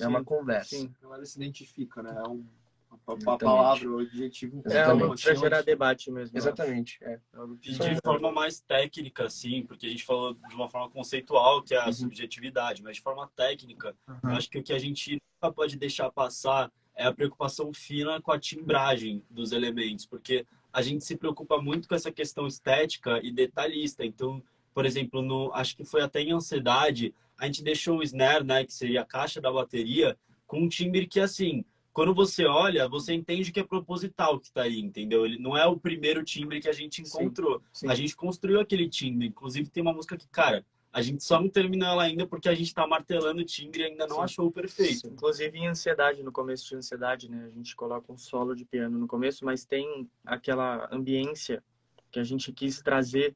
é 0.01 0.09
uma 0.09 0.25
conversa. 0.25 0.71
Sim. 0.77 0.93
Então 0.99 1.15
ela 1.15 1.25
se 1.25 1.37
identifica, 1.39 2.03
né? 2.03 2.11
É 2.17 2.29
um, 2.29 2.45
uma, 2.91 3.17
Exatamente. 3.17 3.45
palavra, 3.45 3.89
o 3.91 3.99
adjetivo. 3.99 4.63
É 4.65 4.93
uma 4.93 5.15
para 5.15 5.35
gerar 5.35 5.63
debate 5.63 6.11
mesmo. 6.11 6.37
Exatamente. 6.37 6.99
É. 7.03 7.21
E 7.63 7.79
de 7.79 8.01
forma 8.05 8.33
mais 8.33 8.61
técnica, 8.61 9.27
assim, 9.27 9.63
porque 9.63 9.87
a 9.87 9.91
gente 9.91 10.05
falou 10.05 10.35
de 10.35 10.55
uma 10.55 10.69
forma 10.69 10.91
conceitual, 10.91 11.63
que 11.63 11.75
é 11.75 11.79
a 11.79 11.87
Uhum. 11.87 11.93
subjetividade, 11.93 12.83
mas 12.83 12.97
de 12.97 13.03
forma 13.03 13.31
técnica, 13.37 13.95
eu 14.09 14.31
Uhum. 14.31 14.37
acho 14.37 14.51
que 14.51 14.59
o 14.59 14.63
que 14.63 14.73
a 14.73 14.79
gente 14.79 15.19
nunca 15.43 15.55
pode 15.55 15.77
deixar 15.77 16.11
passar 16.11 16.73
é 16.97 17.05
a 17.05 17.13
preocupação 17.13 17.73
fina 17.73 18.21
com 18.21 18.33
a 18.33 18.39
timbragem 18.39 19.23
dos 19.31 19.53
elementos, 19.53 20.07
porque 20.07 20.47
a 20.75 20.83
gente 20.83 21.05
se 21.05 21.17
preocupa 21.17 21.63
muito 21.63 21.89
com 21.89 21.95
essa 21.95 22.11
questão 22.11 22.49
estética 22.49 23.21
e 23.23 23.31
detalhista. 23.31 24.05
Então, 24.05 24.43
por 24.75 24.85
exemplo, 24.85 25.23
no, 25.23 25.53
acho 25.55 25.77
que 25.77 25.85
foi 25.85 26.03
até 26.03 26.21
em 26.21 26.33
Ansiedade, 26.33 27.15
a 27.39 27.47
gente 27.47 27.63
deixou 27.63 27.99
o 27.99 28.03
snare, 28.03 28.43
né, 28.43 28.65
que 28.65 28.75
seria 28.75 29.03
a 29.03 29.07
caixa 29.07 29.41
da 29.41 29.53
bateria, 29.53 30.19
com 30.49 30.63
um 30.63 30.69
timbre 30.69 31.07
que, 31.07 31.21
assim, 31.21 31.65
quando 31.93 32.13
você 32.13 32.45
olha, 32.45 32.89
você 32.89 33.15
entende 33.15 33.53
que 33.53 33.61
é 33.61 33.63
proposital 33.63 34.41
que 34.41 34.51
tá 34.51 34.63
aí, 34.63 34.81
entendeu? 34.81 35.25
Ele 35.25 35.39
não 35.39 35.57
é 35.57 35.65
o 35.65 35.79
primeiro 35.79 36.25
timbre 36.25 36.61
que 36.61 36.69
a 36.69 36.73
gente 36.73 37.03
encontrou. 37.03 37.63
Sim. 37.73 37.89
A 37.89 37.95
gente 37.95 38.17
construiu 38.17 38.61
aquele 38.61 38.89
timbre. 38.89 39.29
Inclusive, 39.29 39.71
tem 39.71 39.81
uma 39.81 39.93
música 39.93 40.17
que, 40.17 40.27
cara, 40.27 40.67
a 40.95 41.03
gente 41.03 41.25
só 41.25 41.41
não 41.41 41.49
terminou 41.49 41.89
ela 41.89 42.05
ainda 42.05 42.25
porque 42.25 42.49
a 42.49 42.55
gente 42.55 42.73
tá 42.73 42.87
martelando 42.87 43.43
o 43.43 43.45
timbre 43.45 43.83
e 43.83 43.87
ainda 43.87 44.07
não 44.07 44.17
Sim. 44.19 44.23
achou 44.23 44.47
o 44.47 44.53
perfeito. 44.53 45.09
Inclusive 45.09 45.59
em 45.59 45.67
ansiedade, 45.67 46.23
no 46.23 46.31
começo 46.31 46.69
de 46.69 46.77
ansiedade, 46.77 47.29
né? 47.29 47.47
A 47.47 47.51
gente 47.51 47.75
coloca 47.75 48.13
um 48.13 48.17
solo 48.17 48.55
de 48.55 48.65
piano 48.65 48.97
no 48.97 49.09
começo, 49.09 49.45
mas 49.45 49.65
tem 49.65 50.09
aquela 50.25 50.89
ambiência 50.93 51.61
que 52.13 52.21
a 52.21 52.23
gente 52.23 52.53
quis 52.53 52.81
trazer, 52.81 53.35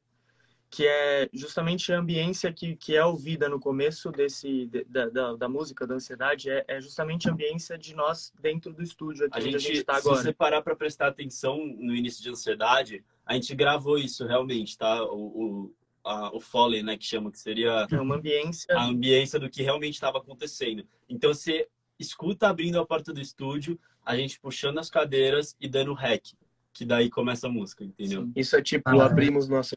que 0.69 0.87
é 0.87 1.27
justamente 1.33 1.91
a 1.91 1.99
ambiência 1.99 2.53
que, 2.53 2.77
que 2.77 2.95
é 2.95 3.03
ouvida 3.03 3.49
no 3.49 3.59
começo 3.59 4.09
desse 4.09 4.65
de- 4.67 4.85
da, 4.85 5.09
da, 5.09 5.35
da 5.35 5.49
música 5.49 5.85
da 5.85 5.95
ansiedade, 5.95 6.49
é, 6.49 6.63
é 6.65 6.79
justamente 6.79 7.27
a 7.27 7.33
ambiência 7.33 7.77
de 7.77 7.93
nós 7.93 8.31
dentro 8.39 8.71
do 8.71 8.81
estúdio 8.81 9.25
aqui 9.25 9.37
A 9.37 9.41
gente, 9.41 9.55
a 9.57 9.59
gente 9.59 9.83
tá 9.83 9.95
se 9.95 10.07
agora. 10.07 10.23
você 10.23 10.31
parar 10.31 10.61
pra 10.61 10.77
prestar 10.77 11.07
atenção 11.07 11.57
no 11.57 11.93
início 11.93 12.23
de 12.23 12.29
ansiedade, 12.29 13.03
a 13.25 13.33
gente 13.33 13.53
gravou 13.53 13.97
isso 13.97 14.25
realmente, 14.25 14.77
tá? 14.77 15.03
O, 15.03 15.17
o, 15.25 15.73
a, 16.09 16.35
o 16.35 16.39
Foley, 16.39 16.81
né, 16.81 16.97
que 16.97 17.05
chama, 17.05 17.31
que 17.31 17.37
seria 17.37 17.87
É 17.89 18.01
uma 18.01 18.15
ambiência 18.15 18.75
a 18.75 18.83
ambiência 18.83 19.39
do 19.39 19.49
que 19.49 19.61
realmente 19.61 19.93
estava 19.93 20.17
acontecendo. 20.17 20.83
Então 21.07 21.33
você 21.33 21.67
escuta 21.99 22.47
abrindo 22.47 22.79
a 22.79 22.85
porta 22.85 23.13
do 23.13 23.21
estúdio, 23.21 23.79
a 24.03 24.15
gente 24.15 24.39
puxando 24.39 24.79
as 24.79 24.89
cadeiras 24.89 25.55
e 25.59 25.67
dando 25.67 25.93
rec, 25.93 26.33
que 26.73 26.85
daí 26.85 27.09
começa 27.09 27.47
a 27.47 27.49
música, 27.49 27.83
entendeu? 27.83 28.29
Isso 28.35 28.55
é 28.55 28.61
tipo, 28.61 28.89
Ah, 28.89 29.05
abrimos 29.05 29.47
nosso 29.47 29.75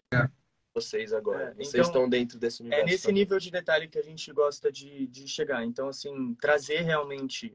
vocês 0.75 1.13
agora. 1.13 1.51
É, 1.51 1.55
Vocês 1.55 1.75
então, 1.75 1.83
estão 1.83 2.09
dentro 2.09 2.39
desse 2.39 2.63
É 2.63 2.65
universo. 2.65 2.87
nesse 2.87 3.13
nível 3.13 3.39
de 3.39 3.51
detalhe 3.51 3.89
que 3.89 3.99
a 3.99 4.03
gente 4.03 4.33
gosta 4.33 4.73
de, 4.73 5.07
de 5.07 5.29
chegar. 5.29 5.63
Então, 5.67 5.87
assim, 5.89 6.35
trazer 6.41 6.81
realmente 6.81 7.55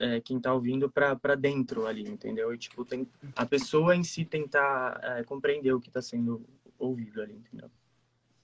é, 0.00 0.20
quem 0.20 0.40
tá 0.40 0.52
ouvindo 0.52 0.90
para 0.90 1.36
dentro 1.36 1.86
ali, 1.86 2.02
entendeu? 2.02 2.52
E, 2.52 2.58
tipo, 2.58 2.84
tem, 2.84 3.08
a 3.36 3.46
pessoa 3.46 3.94
em 3.94 4.02
si 4.02 4.24
tentar 4.24 4.98
é, 5.00 5.22
compreender 5.22 5.72
o 5.72 5.80
que 5.80 5.92
tá 5.92 6.02
sendo 6.02 6.44
ouvido 6.76 7.22
ali, 7.22 7.34
entendeu? 7.34 7.70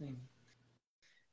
Sim. 0.03 0.19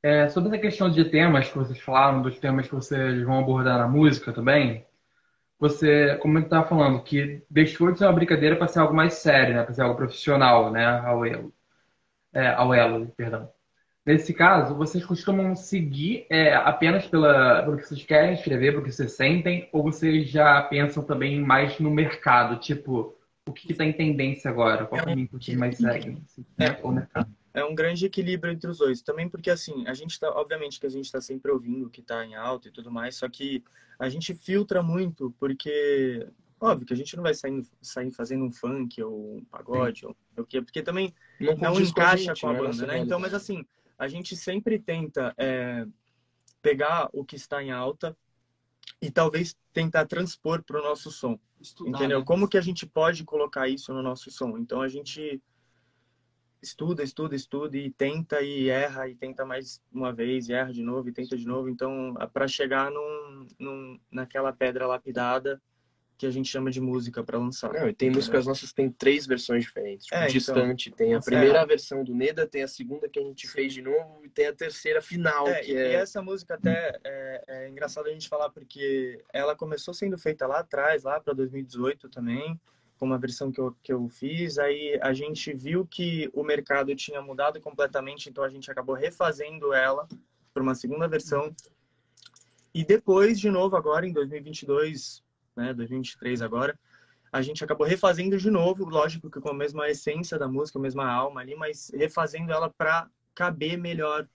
É, 0.02 0.28
sobre 0.28 0.50
essa 0.50 0.58
questão 0.58 0.90
de 0.90 1.04
temas 1.04 1.48
que 1.48 1.58
vocês 1.58 1.78
falaram, 1.80 2.22
dos 2.22 2.38
temas 2.38 2.66
que 2.68 2.74
vocês 2.74 3.22
vão 3.24 3.40
abordar 3.40 3.78
na 3.78 3.88
música 3.88 4.32
também, 4.32 4.86
você, 5.58 6.16
como 6.22 6.38
eu 6.38 6.44
estava 6.44 6.66
falando, 6.66 7.02
que 7.02 7.42
deixou 7.50 7.92
de 7.92 7.98
ser 7.98 8.06
uma 8.06 8.12
brincadeira 8.14 8.56
para 8.56 8.68
ser 8.68 8.78
algo 8.78 8.94
mais 8.94 9.14
sério, 9.14 9.54
né? 9.54 9.62
Para 9.62 9.74
ser 9.74 9.82
algo 9.82 9.96
profissional, 9.96 10.70
né? 10.70 10.86
Ao 10.86 11.26
elo. 11.26 11.52
É, 12.32 12.46
ao 12.48 12.72
elo, 12.72 13.08
perdão. 13.16 13.50
Nesse 14.06 14.32
caso, 14.32 14.74
vocês 14.74 15.04
costumam 15.04 15.54
seguir 15.54 16.26
é, 16.30 16.54
apenas 16.54 17.06
pela, 17.06 17.62
pelo 17.62 17.76
que 17.76 17.82
vocês 17.86 18.02
querem 18.04 18.32
escrever, 18.32 18.72
pelo 18.72 18.84
que 18.84 18.92
vocês 18.92 19.12
sentem, 19.12 19.68
ou 19.72 19.82
vocês 19.82 20.30
já 20.30 20.62
pensam 20.62 21.02
também 21.02 21.38
mais 21.40 21.78
no 21.78 21.90
mercado? 21.90 22.58
Tipo, 22.58 23.14
o 23.46 23.52
que 23.52 23.70
está 23.70 23.84
em 23.84 23.92
tendência 23.92 24.50
agora? 24.50 24.86
Qual 24.86 25.04
caminho 25.04 25.28
que 25.28 25.34
vocês 25.34 25.58
mais 25.58 25.76
seguem? 25.76 26.22
Assim, 26.24 26.46
né? 26.56 26.78
Ou 26.82 26.92
mercado? 26.92 27.30
É 27.52 27.64
um 27.64 27.74
grande 27.74 28.06
equilíbrio 28.06 28.52
entre 28.52 28.70
os 28.70 28.78
dois. 28.78 29.02
Também 29.02 29.28
porque, 29.28 29.50
assim, 29.50 29.86
a 29.86 29.94
gente 29.94 30.18
tá, 30.18 30.30
obviamente 30.30 30.78
que 30.78 30.86
a 30.86 30.90
gente 30.90 31.06
está 31.06 31.20
sempre 31.20 31.50
ouvindo 31.50 31.86
o 31.86 31.90
que 31.90 32.00
está 32.00 32.24
em 32.24 32.34
alta 32.34 32.68
e 32.68 32.72
tudo 32.72 32.90
mais, 32.90 33.16
só 33.16 33.28
que 33.28 33.64
a 33.98 34.08
gente 34.08 34.34
filtra 34.34 34.82
muito, 34.82 35.34
porque, 35.38 36.26
óbvio 36.60 36.86
que 36.86 36.94
a 36.94 36.96
gente 36.96 37.16
não 37.16 37.22
vai 37.22 37.34
sair, 37.34 37.62
sair 37.82 38.10
fazendo 38.10 38.44
um 38.44 38.52
funk 38.52 39.02
ou 39.02 39.36
um 39.36 39.44
pagode, 39.44 40.06
ou 40.06 40.16
o 40.36 40.44
quê, 40.44 40.62
porque 40.62 40.82
também 40.82 41.14
não, 41.40 41.56
não 41.56 41.80
encaixa 41.80 41.92
com 41.94 42.00
a, 42.00 42.16
gente, 42.16 42.40
com 42.40 42.48
a 42.48 42.54
banda, 42.54 42.86
né? 42.86 42.98
Então, 42.98 43.18
mas 43.18 43.34
assim, 43.34 43.64
a 43.98 44.08
gente 44.08 44.36
sempre 44.36 44.78
tenta 44.78 45.34
é, 45.36 45.86
pegar 46.62 47.10
o 47.12 47.24
que 47.24 47.36
está 47.36 47.62
em 47.62 47.70
alta 47.70 48.16
e 49.02 49.10
talvez 49.10 49.56
tentar 49.72 50.06
transpor 50.06 50.62
para 50.62 50.80
o 50.80 50.82
nosso 50.82 51.10
som. 51.10 51.38
Estudar, 51.60 51.90
entendeu? 51.90 52.20
Né? 52.20 52.24
Como 52.24 52.48
que 52.48 52.56
a 52.56 52.62
gente 52.62 52.86
pode 52.86 53.24
colocar 53.24 53.68
isso 53.68 53.92
no 53.92 54.02
nosso 54.02 54.30
som? 54.30 54.56
Então 54.56 54.80
a 54.80 54.88
gente 54.88 55.42
estuda, 56.62 57.02
estuda, 57.02 57.34
estuda 57.34 57.76
e 57.76 57.90
tenta 57.90 58.42
e 58.42 58.68
erra 58.68 59.08
e 59.08 59.14
tenta 59.14 59.44
mais 59.44 59.80
uma 59.92 60.12
vez 60.12 60.48
e 60.48 60.52
erra 60.52 60.72
de 60.72 60.82
novo 60.82 61.08
e 61.08 61.12
tenta 61.12 61.36
de 61.36 61.46
novo. 61.46 61.68
Então, 61.68 62.14
para 62.32 62.46
chegar 62.46 62.90
num, 62.90 63.46
num, 63.58 64.00
naquela 64.10 64.52
pedra 64.52 64.86
lapidada 64.86 65.60
que 66.20 66.26
a 66.26 66.30
gente 66.30 66.50
chama 66.50 66.70
de 66.70 66.82
música 66.82 67.24
para 67.24 67.38
lançar. 67.38 67.72
Não, 67.72 67.88
e 67.88 67.94
tem 67.94 68.10
músicas 68.10 68.44
nossas 68.44 68.74
tem 68.74 68.90
três 68.90 69.26
versões 69.26 69.64
diferentes. 69.64 70.04
Tipo, 70.04 70.16
é, 70.16 70.24
então. 70.24 70.32
Distante, 70.34 70.88
então, 70.90 70.98
tem 70.98 71.14
a 71.14 71.20
primeira 71.20 71.60
é. 71.60 71.66
versão 71.66 72.04
do 72.04 72.14
Neda, 72.14 72.46
tem 72.46 72.62
a 72.62 72.68
segunda 72.68 73.08
que 73.08 73.18
a 73.18 73.22
gente 73.22 73.48
fez 73.48 73.72
de 73.72 73.80
novo 73.80 74.20
e 74.22 74.28
tem 74.28 74.46
a 74.46 74.52
terceira 74.52 75.00
final. 75.00 75.48
É, 75.48 75.62
que 75.62 75.72
e, 75.72 75.76
é... 75.76 75.92
e 75.92 75.94
essa 75.94 76.20
música 76.20 76.56
até 76.56 77.00
é, 77.02 77.44
é, 77.48 77.68
engraçado 77.70 78.06
a 78.06 78.12
gente 78.12 78.28
falar 78.28 78.50
porque 78.50 79.24
ela 79.32 79.56
começou 79.56 79.94
sendo 79.94 80.18
feita 80.18 80.46
lá 80.46 80.58
atrás, 80.58 81.04
lá 81.04 81.18
para 81.18 81.32
2018 81.32 82.10
também 82.10 82.60
com 83.00 83.06
uma 83.06 83.18
versão 83.18 83.50
que 83.50 83.58
eu, 83.58 83.74
que 83.82 83.90
eu 83.90 84.06
fiz. 84.10 84.58
Aí 84.58 85.00
a 85.02 85.14
gente 85.14 85.54
viu 85.54 85.86
que 85.86 86.30
o 86.34 86.44
mercado 86.44 86.94
tinha 86.94 87.22
mudado 87.22 87.58
completamente, 87.58 88.28
então 88.28 88.44
a 88.44 88.48
gente 88.50 88.70
acabou 88.70 88.94
refazendo 88.94 89.72
ela 89.72 90.06
para 90.52 90.62
uma 90.62 90.74
segunda 90.74 91.08
versão. 91.08 91.50
E 92.74 92.84
depois, 92.84 93.40
de 93.40 93.50
novo, 93.50 93.74
agora 93.74 94.06
em 94.06 94.12
2022, 94.12 95.24
né, 95.56 95.72
2023 95.72 96.42
agora, 96.42 96.78
a 97.32 97.40
gente 97.40 97.64
acabou 97.64 97.86
refazendo 97.86 98.36
de 98.36 98.50
novo, 98.50 98.84
lógico 98.84 99.30
que 99.30 99.40
com 99.40 99.48
a 99.48 99.54
mesma 99.54 99.88
essência 99.88 100.38
da 100.38 100.46
música, 100.46 100.78
a 100.78 100.82
mesma 100.82 101.10
alma 101.10 101.40
ali, 101.40 101.56
mas 101.56 101.90
refazendo 101.94 102.52
ela 102.52 102.68
para 102.68 103.08
caber 103.34 103.78
melhor 103.78 104.28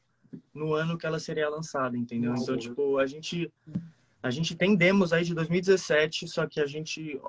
no 0.52 0.74
ano 0.74 0.98
que 0.98 1.06
ela 1.06 1.20
seria 1.20 1.48
lançada, 1.50 1.96
entendeu? 1.96 2.34
Então, 2.34 2.58
tipo, 2.58 2.98
a 2.98 3.06
gente 3.06 3.52
a 4.24 4.32
gente 4.32 4.56
tem 4.56 4.76
demos 4.76 5.14
aí 5.14 5.24
de 5.24 5.36
2017, 5.36 6.28
só 6.28 6.48
que 6.48 6.60
a 6.60 6.66
gente 6.66 7.22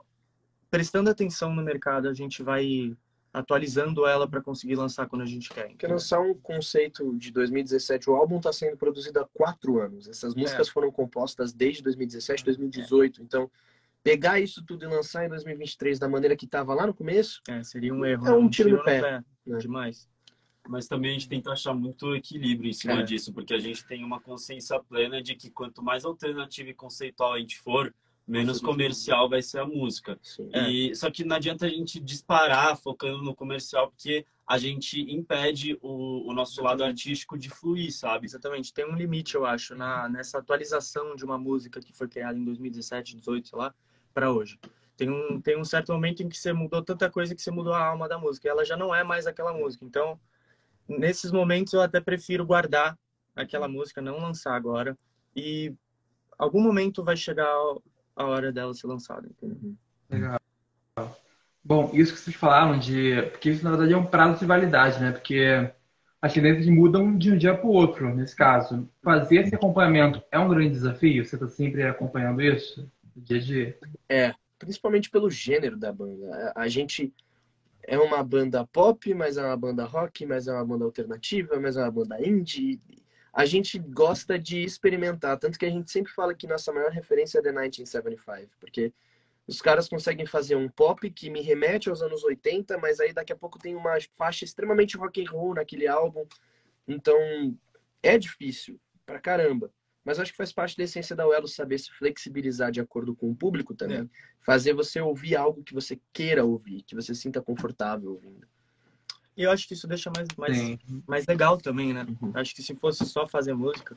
prestando 0.77 1.09
atenção 1.09 1.55
no 1.55 1.63
mercado, 1.63 2.07
a 2.07 2.13
gente 2.13 2.43
vai 2.43 2.95
atualizando 3.33 4.07
ela 4.07 4.29
para 4.29 4.43
conseguir 4.43 4.75
lançar 4.75 5.07
quando 5.07 5.23
a 5.23 5.27
gente 5.27 5.49
quer. 5.49 5.75
Quer 5.75 5.89
lançar 5.89 6.21
um 6.21 6.35
conceito 6.35 7.17
de 7.17 7.33
2017. 7.33 8.11
O 8.11 8.15
álbum 8.15 8.37
está 8.37 8.53
sendo 8.53 8.77
produzido 8.77 9.21
há 9.21 9.27
quatro 9.27 9.81
anos. 9.81 10.07
Essas 10.07 10.35
músicas 10.35 10.69
é. 10.69 10.71
foram 10.71 10.93
compostas 10.93 11.55
desde 11.55 11.83
2017, 11.83 12.45
2018. 12.45 13.23
É. 13.23 13.25
Então, 13.25 13.51
pegar 14.03 14.39
isso 14.39 14.63
tudo 14.67 14.85
e 14.85 14.89
lançar 14.89 15.25
em 15.25 15.31
2023 15.31 15.99
da 15.99 16.11
maneira 16.11 16.37
que 16.37 16.45
estava 16.45 16.75
lá 16.75 16.87
no 16.87 16.93
começo, 16.93 17.41
é, 17.49 17.63
seria 17.63 17.95
um 17.95 18.05
erro. 18.05 18.27
É 18.27 18.33
um, 18.35 18.47
tiro, 18.47 18.77
no 18.77 18.85
pé. 18.85 19.01
pé. 19.01 19.25
Né? 19.47 19.59
Demais. 19.59 20.07
Mas 20.69 20.87
também 20.87 21.13
a 21.13 21.15
gente 21.15 21.29
tenta 21.29 21.53
achar 21.53 21.73
muito 21.73 22.15
equilíbrio 22.15 22.69
em 22.69 22.75
cima 22.75 23.01
é. 23.01 23.03
disso, 23.03 23.33
porque 23.33 23.55
a 23.55 23.59
gente 23.59 23.83
tem 23.87 24.05
uma 24.05 24.21
consciência 24.21 24.79
plena 24.81 25.23
de 25.23 25.35
que 25.37 25.51
quanto 25.51 25.83
mais 25.83 26.05
alternativa 26.05 26.69
e 26.69 26.75
conceitual 26.75 27.33
a 27.33 27.39
gente 27.39 27.59
for, 27.61 27.95
menos 28.27 28.61
comercial 28.61 29.29
vai 29.29 29.41
ser 29.41 29.61
a 29.61 29.67
música. 29.67 30.19
E, 30.53 30.95
Só 30.95 31.11
que 31.11 31.25
não 31.25 31.37
adianta 31.37 31.67
a 31.67 31.69
gente 31.69 32.01
disparar 32.01 32.77
focando 32.77 33.23
no 33.23 33.35
comercial, 33.35 33.89
porque 33.89 34.27
a 34.47 34.59
gente 34.59 35.01
impede 35.01 35.79
o, 35.81 36.29
o 36.29 36.33
nosso 36.33 36.63
lado 36.63 36.83
artístico 36.83 37.39
de 37.39 37.49
fluir, 37.49 37.93
sabe? 37.93 38.27
Exatamente. 38.27 38.73
Tem 38.73 38.85
um 38.85 38.97
limite, 38.97 39.35
eu 39.35 39.47
acho, 39.47 39.75
na, 39.75 40.09
nessa 40.09 40.39
atualização 40.39 41.15
de 41.15 41.25
uma 41.25 41.39
música 41.39 41.81
que 41.81 41.93
foi 41.93 42.09
criada 42.09 42.39
em 42.39 42.45
2017, 42.45 43.13
2018, 43.15 43.49
sei 43.49 43.59
lá, 43.59 43.75
para 44.13 44.33
hoje. 44.33 44.59
Tem 44.97 45.11
um, 45.11 45.41
tem 45.41 45.59
um 45.59 45.65
certo 45.65 45.93
momento 45.93 46.23
em 46.23 46.29
que 46.29 46.39
você 46.39 46.53
mudou 46.53 46.83
tanta 46.83 47.11
coisa 47.11 47.35
que 47.35 47.43
você 47.43 47.51
mudou 47.51 47.75
a 47.75 47.87
alma 47.87 48.09
da 48.09 48.19
música. 48.19 48.49
Ela 48.49 48.65
já 48.65 48.77
não 48.77 48.95
é 48.95 49.05
mais 49.05 49.27
aquela 49.27 49.53
música. 49.53 49.85
Então, 49.85 50.19
nesses 50.89 51.31
momentos, 51.31 51.73
eu 51.73 51.83
até 51.83 52.01
prefiro 52.01 52.47
guardar 52.47 52.99
aquela 53.35 53.69
música, 53.69 54.01
não 54.01 54.19
lançar 54.19 54.55
agora. 54.55 54.99
E 55.35 55.75
algum 56.39 56.61
momento 56.61 57.05
vai 57.05 57.17
chegar 57.17 57.53
a 58.17 58.25
hora 58.25 58.51
dela 58.51 58.75
ser 58.75 58.87
lançada. 58.87 59.29
Entendeu? 59.29 59.75
Legal. 60.11 60.41
Bom, 61.63 61.91
isso 61.93 62.15
que 62.15 62.21
vocês 62.21 62.37
falaram 62.37 62.79
de. 62.79 63.23
Porque 63.31 63.51
isso 63.51 63.63
na 63.63 63.71
verdade 63.71 63.93
é 63.93 63.97
um 63.97 64.07
prazo 64.07 64.41
de 64.41 64.47
validade, 64.47 65.01
né? 65.01 65.13
Porque 65.13 65.71
as 66.23 66.33
tendências 66.33 66.67
mudam 66.67 67.17
de 67.17 67.33
um 67.33 67.37
dia 67.37 67.55
para 67.55 67.67
o 67.67 67.73
outro, 67.73 68.15
nesse 68.15 68.35
caso. 68.35 68.89
Fazer 69.03 69.43
esse 69.43 69.55
acompanhamento 69.55 70.23
é 70.31 70.39
um 70.39 70.49
grande 70.49 70.71
desafio? 70.71 71.25
Você 71.25 71.37
está 71.37 71.49
sempre 71.49 71.83
acompanhando 71.83 72.41
isso? 72.41 72.91
No 73.15 73.23
dia 73.23 73.37
a 73.37 73.41
dia? 73.41 73.79
É, 74.09 74.35
principalmente 74.59 75.11
pelo 75.11 75.31
gênero 75.31 75.77
da 75.77 75.93
banda. 75.93 76.53
A 76.55 76.69
gente 76.69 77.13
é 77.83 77.99
uma 77.99 78.23
banda 78.23 78.67
pop, 78.67 79.13
mas 79.15 79.37
é 79.37 79.45
uma 79.45 79.57
banda 79.57 79.85
rock, 79.85 80.25
mas 80.25 80.49
é 80.49 80.53
uma 80.53 80.65
banda 80.65 80.85
alternativa, 80.85 81.59
mas 81.61 81.77
é 81.77 81.83
uma 81.83 81.91
banda 81.91 82.25
indie 82.27 82.81
a 83.37 83.45
gente 83.45 83.79
gosta 83.79 84.39
de 84.39 84.65
experimentar, 84.65 85.39
tanto 85.39 85.59
que 85.59 85.67
a 85.67 85.71
gente 85.71 85.91
sempre 85.91 86.11
fala 86.11 86.35
que 86.35 86.47
nossa 86.47 86.73
maior 86.73 86.91
referência 86.91 87.39
é 87.39 87.43
The 87.43 87.51
1975, 87.51 88.51
porque 88.59 88.95
os 89.47 89.61
caras 89.61 89.91
conseguem 89.91 90.25
fazer 90.25 90.57
um 90.57 90.71
pop 90.71 91.09
que 91.11 91.29
me 91.29 91.43
remete 91.43 91.91
aos 91.91 92.01
anos 92.01 92.25
80, 92.25 92.79
mas 92.79 92.99
aí 92.99 93.13
daqui 93.13 93.35
a 93.35 93.37
pouco 93.37 93.59
tem 93.59 93.77
uma 93.77 93.99
faixa 94.17 94.47
extremamente 94.47 94.97
rock 94.97 95.23
and 95.23 95.31
roll 95.31 95.53
naquele 95.53 95.87
álbum. 95.87 96.27
Então, 96.89 97.15
é 98.03 98.17
difícil 98.17 98.81
pra 99.05 99.21
caramba. 99.21 99.71
Mas 100.03 100.19
acho 100.19 100.31
que 100.31 100.39
faz 100.39 100.51
parte 100.51 100.75
da 100.75 100.85
essência 100.85 101.15
da 101.15 101.29
Uelo 101.29 101.47
saber 101.47 101.77
se 101.77 101.91
flexibilizar 101.91 102.71
de 102.71 102.81
acordo 102.81 103.15
com 103.15 103.31
o 103.31 103.37
público 103.37 103.75
também. 103.75 103.99
É. 103.99 104.09
Fazer 104.41 104.73
você 104.73 104.99
ouvir 104.99 105.37
algo 105.37 105.63
que 105.63 105.75
você 105.75 106.01
queira 106.11 106.43
ouvir, 106.43 106.83
que 106.85 106.95
você 106.95 107.15
sinta 107.15 107.43
confortável 107.43 108.13
ouvindo. 108.13 108.49
E 109.37 109.43
eu 109.43 109.51
acho 109.51 109.69
que 109.69 109.75
isso 109.75 109.87
deixa 109.87 110.11
mais, 110.17 110.29
mais, 110.37 110.79
mais 111.07 111.27
legal 111.27 111.59
também, 111.59 111.93
né? 111.93 112.07
Uhum. 112.23 112.33
Acho 112.35 112.55
que 112.55 112.63
se 112.63 112.75
fosse 112.75 113.05
só 113.05 113.29
fazer 113.29 113.53
música, 113.53 113.97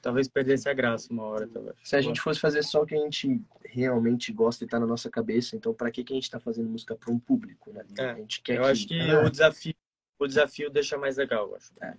talvez 0.00 0.28
perdesse 0.28 0.68
a 0.68 0.72
graça 0.72 1.12
uma 1.12 1.24
hora. 1.24 1.46
Talvez. 1.46 1.76
Se 1.84 1.94
a 1.94 2.00
gente 2.00 2.20
fosse 2.20 2.40
fazer 2.40 2.62
só 2.62 2.82
o 2.82 2.86
que 2.86 2.94
a 2.94 2.98
gente 2.98 3.40
realmente 3.64 4.32
gosta 4.32 4.64
e 4.64 4.66
tá 4.66 4.80
na 4.80 4.86
nossa 4.86 5.10
cabeça, 5.10 5.56
então 5.56 5.74
para 5.74 5.90
que, 5.90 6.02
que 6.02 6.12
a 6.14 6.16
gente 6.16 6.30
tá 6.30 6.40
fazendo 6.40 6.70
música 6.70 6.96
para 6.96 7.12
um 7.12 7.18
público, 7.18 7.70
né? 7.70 7.84
É, 7.98 8.10
a 8.10 8.14
gente 8.14 8.40
quer 8.40 8.56
eu 8.56 8.62
que... 8.62 8.68
acho 8.68 8.88
que 8.88 8.98
ah. 8.98 9.20
o, 9.26 9.30
desafio, 9.30 9.74
o 10.18 10.26
desafio 10.26 10.70
deixa 10.70 10.96
mais 10.96 11.18
legal, 11.18 11.48
eu 11.48 11.56
acho. 11.56 11.72
É. 11.82 11.94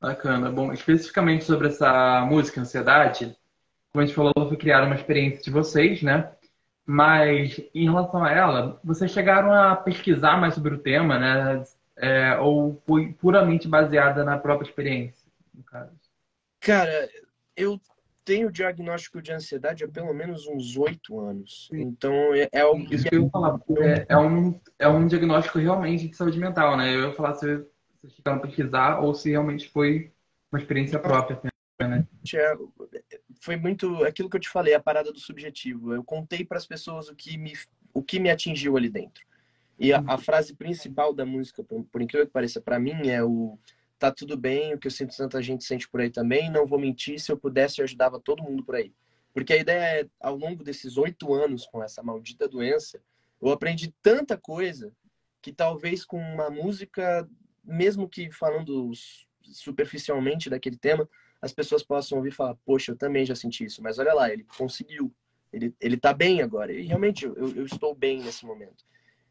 Bacana. 0.00 0.50
Bom, 0.50 0.72
especificamente 0.72 1.44
sobre 1.44 1.68
essa 1.68 2.24
música 2.26 2.60
Ansiedade, 2.60 3.36
como 3.92 4.02
a 4.02 4.06
gente 4.06 4.14
falou, 4.14 4.32
foi 4.34 4.56
criar 4.56 4.84
uma 4.84 4.94
experiência 4.94 5.42
de 5.42 5.50
vocês, 5.50 6.02
né? 6.02 6.32
Mas 6.86 7.60
em 7.74 7.84
relação 7.84 8.22
a 8.22 8.30
ela, 8.30 8.80
vocês 8.84 9.10
chegaram 9.10 9.52
a 9.52 9.74
pesquisar 9.74 10.36
mais 10.36 10.54
sobre 10.54 10.74
o 10.74 10.78
tema, 10.78 11.18
né? 11.18 11.64
É, 11.96 12.36
ou 12.36 12.82
foi 12.86 13.12
puramente 13.12 13.68
baseada 13.68 14.24
na 14.24 14.36
própria 14.36 14.68
experiência, 14.68 15.26
no 15.54 15.62
caso? 15.62 15.92
Cara, 16.60 17.08
eu 17.56 17.80
tenho 18.24 18.50
diagnóstico 18.50 19.22
de 19.22 19.32
ansiedade 19.32 19.84
há 19.84 19.88
pelo 19.88 20.12
menos 20.12 20.46
uns 20.46 20.76
oito 20.76 21.20
anos. 21.20 21.68
Sim. 21.70 21.82
Então 21.82 22.12
é, 22.34 22.48
é 22.52 22.60
algo 22.60 22.82
Isso 22.92 23.04
que 23.04 23.14
eu 23.14 23.24
ia 23.24 23.30
falar. 23.30 23.60
É, 23.78 24.06
é, 24.08 24.16
um, 24.16 24.60
é 24.78 24.88
um 24.88 25.06
diagnóstico 25.06 25.58
realmente 25.58 26.08
de 26.08 26.16
saúde 26.16 26.38
mental, 26.38 26.76
né? 26.76 26.94
Eu 26.94 27.08
ia 27.08 27.12
falar 27.12 27.34
se 27.34 27.46
vocês 27.46 28.14
chegaram 28.14 28.38
a 28.38 28.42
pesquisar 28.42 28.98
ou 29.00 29.14
se 29.14 29.30
realmente 29.30 29.68
foi 29.68 30.12
uma 30.50 30.58
experiência 30.58 30.98
própria. 30.98 31.40
Né? 31.80 32.06
Foi 33.40 33.56
muito 33.56 34.04
aquilo 34.04 34.30
que 34.30 34.36
eu 34.36 34.40
te 34.40 34.48
falei, 34.48 34.74
a 34.74 34.80
parada 34.80 35.12
do 35.12 35.18
subjetivo. 35.18 35.92
Eu 35.92 36.04
contei 36.04 36.44
para 36.44 36.58
as 36.58 36.66
pessoas 36.66 37.08
o 37.08 37.14
que 37.14 37.36
me 37.36 37.52
o 37.92 38.02
que 38.02 38.18
me 38.18 38.28
atingiu 38.28 38.76
ali 38.76 38.88
dentro. 38.88 39.24
E 39.78 39.92
a, 39.92 40.02
a 40.06 40.18
frase 40.18 40.54
principal 40.54 41.14
da 41.14 41.24
música, 41.24 41.62
por, 41.62 41.84
por 41.84 42.02
incrível 42.02 42.26
que 42.26 42.32
pareça, 42.32 42.60
para 42.60 42.78
mim 42.78 43.08
é 43.08 43.22
o 43.22 43.58
tá 43.98 44.10
tudo 44.10 44.36
bem, 44.36 44.74
o 44.74 44.78
que 44.78 44.88
eu 44.88 44.90
sinto 44.90 45.16
tanta 45.16 45.40
gente 45.40 45.64
sente 45.64 45.88
por 45.88 46.00
aí 46.00 46.10
também, 46.10 46.50
não 46.50 46.66
vou 46.66 46.78
mentir, 46.78 47.18
se 47.18 47.30
eu 47.30 47.38
pudesse 47.38 47.80
eu 47.80 47.84
ajudava 47.84 48.20
todo 48.20 48.42
mundo 48.42 48.64
por 48.64 48.74
aí. 48.74 48.92
Porque 49.32 49.52
a 49.52 49.56
ideia 49.56 50.00
é, 50.00 50.06
ao 50.20 50.36
longo 50.36 50.62
desses 50.62 50.96
oito 50.96 51.32
anos 51.32 51.66
com 51.66 51.82
essa 51.82 52.02
maldita 52.02 52.48
doença, 52.48 53.00
eu 53.40 53.50
aprendi 53.50 53.94
tanta 54.02 54.36
coisa 54.36 54.92
que 55.40 55.52
talvez 55.52 56.04
com 56.04 56.18
uma 56.18 56.50
música, 56.50 57.28
mesmo 57.62 58.08
que 58.08 58.30
falando 58.30 58.90
superficialmente 59.42 60.50
daquele 60.50 60.76
tema, 60.76 61.08
as 61.44 61.52
pessoas 61.52 61.82
possam 61.82 62.16
ouvir 62.16 62.30
falar, 62.30 62.56
poxa, 62.64 62.92
eu 62.92 62.96
também 62.96 63.26
já 63.26 63.34
senti 63.34 63.64
isso, 63.64 63.82
mas 63.82 63.98
olha 63.98 64.14
lá, 64.14 64.32
ele 64.32 64.44
conseguiu, 64.56 65.14
ele, 65.52 65.74
ele 65.78 65.98
tá 65.98 66.14
bem 66.14 66.40
agora. 66.40 66.72
E 66.72 66.86
realmente 66.86 67.26
eu, 67.26 67.34
eu 67.34 67.66
estou 67.66 67.94
bem 67.94 68.22
nesse 68.22 68.46
momento. 68.46 68.82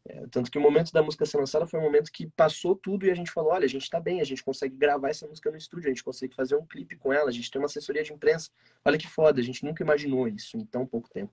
É, 0.06 0.24
tanto 0.30 0.48
que 0.48 0.56
o 0.56 0.60
momento 0.60 0.92
da 0.92 1.02
música 1.02 1.26
ser 1.26 1.38
lançada 1.38 1.66
foi 1.66 1.80
um 1.80 1.82
momento 1.82 2.12
que 2.12 2.28
passou 2.28 2.76
tudo 2.76 3.04
e 3.04 3.10
a 3.10 3.14
gente 3.16 3.32
falou, 3.32 3.52
olha, 3.52 3.64
a 3.64 3.68
gente 3.68 3.90
tá 3.90 3.98
bem, 3.98 4.20
a 4.20 4.24
gente 4.24 4.44
consegue 4.44 4.76
gravar 4.76 5.08
essa 5.08 5.26
música 5.26 5.50
no 5.50 5.56
estúdio, 5.56 5.88
a 5.88 5.92
gente 5.92 6.04
consegue 6.04 6.34
fazer 6.36 6.54
um 6.54 6.64
clipe 6.64 6.94
com 6.94 7.12
ela, 7.12 7.30
a 7.30 7.32
gente 7.32 7.50
tem 7.50 7.60
uma 7.60 7.66
assessoria 7.66 8.04
de 8.04 8.12
imprensa. 8.12 8.48
Olha 8.84 8.98
que 8.98 9.08
foda, 9.08 9.40
a 9.40 9.44
gente 9.44 9.64
nunca 9.64 9.82
imaginou 9.82 10.28
isso 10.28 10.56
em 10.56 10.64
tão 10.64 10.86
pouco 10.86 11.10
tempo. 11.10 11.32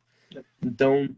Então, 0.63 1.15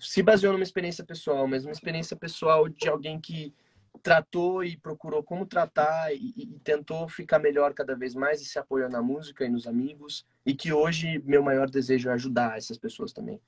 se 0.00 0.20
baseou 0.20 0.52
numa 0.52 0.64
experiência 0.64 1.04
pessoal, 1.04 1.46
mas 1.46 1.64
uma 1.64 1.72
experiência 1.72 2.16
pessoal 2.16 2.68
de 2.68 2.88
alguém 2.88 3.20
que 3.20 3.54
tratou 4.02 4.64
e 4.64 4.76
procurou 4.76 5.22
como 5.22 5.46
tratar 5.46 6.12
e, 6.14 6.32
e, 6.36 6.46
tentou 6.60 7.08
ficar 7.08 7.38
melhor 7.38 7.74
cada 7.74 7.94
vez 7.94 8.14
mais 8.14 8.40
e 8.40 8.44
se 8.44 8.58
apoiou 8.58 8.88
na 8.88 9.02
música 9.02 9.44
e 9.44 9.48
nos 9.48 9.66
amigos 9.66 10.26
e 10.44 10.54
que 10.54 10.72
hoje 10.72 11.22
meu 11.24 11.42
maior 11.42 11.68
desejo 11.68 12.08
é 12.08 12.12
ajudar 12.12 12.56
essas 12.56 12.78
pessoas 12.78 13.12
também. 13.12 13.40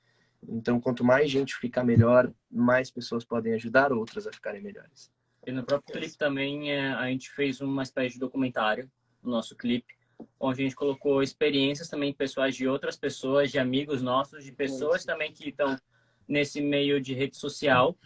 Então, 0.47 0.79
quanto 0.79 1.03
mais 1.03 1.29
gente 1.29 1.55
ficar 1.55 1.83
melhor, 1.83 2.31
mais 2.49 2.89
pessoas 2.89 3.25
podem 3.25 3.53
ajudar 3.53 3.91
outras 3.91 4.25
a 4.25 4.31
ficarem 4.31 4.61
melhores. 4.61 5.11
E 5.45 5.51
no 5.51 5.63
próprio 5.63 5.99
clipe 5.99 6.17
também 6.17 6.71
é, 6.71 6.91
a 6.93 7.07
gente 7.07 7.29
fez 7.31 7.61
uma 7.61 7.83
espécie 7.83 8.13
de 8.13 8.19
documentário 8.19 8.89
no 9.21 9.31
nosso 9.31 9.55
clipe, 9.55 9.93
onde 10.39 10.61
a 10.61 10.63
gente 10.63 10.75
colocou 10.75 11.23
experiências 11.23 11.89
também 11.89 12.13
pessoais 12.13 12.55
de 12.55 12.67
outras 12.67 12.95
pessoas, 12.95 13.51
de 13.51 13.59
amigos 13.59 14.01
nossos, 14.01 14.43
de 14.43 14.51
pessoas 14.51 15.03
também 15.03 15.31
que 15.31 15.49
estão 15.49 15.77
nesse 16.27 16.61
meio 16.61 17.01
de 17.01 17.13
rede 17.13 17.37
social. 17.37 17.97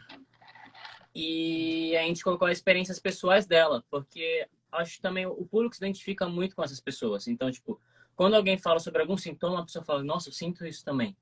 E 1.15 1.95
a 1.95 2.03
gente 2.03 2.23
colocou 2.23 2.47
as 2.47 2.57
experiências 2.57 2.99
pessoais 2.99 3.45
dela, 3.45 3.83
porque 3.89 4.47
acho 4.71 4.99
também 5.01 5.25
o 5.25 5.45
público 5.45 5.75
se 5.75 5.83
identifica 5.83 6.27
muito 6.27 6.55
com 6.55 6.63
essas 6.63 6.79
pessoas. 6.79 7.27
Então, 7.27 7.51
tipo, 7.51 7.79
quando 8.15 8.35
alguém 8.35 8.57
fala 8.57 8.79
sobre 8.79 9.01
algum 9.01 9.17
sintoma, 9.17 9.59
a 9.59 9.63
pessoa 9.63 9.85
fala, 9.85 10.03
nossa, 10.03 10.29
eu 10.29 10.33
sinto 10.33 10.65
isso 10.65 10.83
também. 10.83 11.15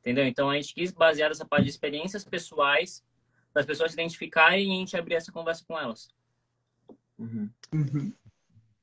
Entendeu? 0.00 0.26
Então 0.26 0.50
a 0.50 0.54
gente 0.54 0.74
quis 0.74 0.92
basear 0.92 1.30
essa 1.30 1.44
parte 1.44 1.64
de 1.64 1.70
experiências 1.70 2.24
pessoais 2.24 3.04
para 3.52 3.60
as 3.60 3.66
pessoas 3.66 3.90
se 3.90 3.96
identificarem 3.96 4.68
e 4.68 4.76
a 4.76 4.78
gente 4.78 4.96
abrir 4.96 5.14
essa 5.14 5.32
conversa 5.32 5.64
com 5.66 5.78
elas. 5.78 6.08
Uhum. 7.18 7.50
Uhum. 7.72 8.12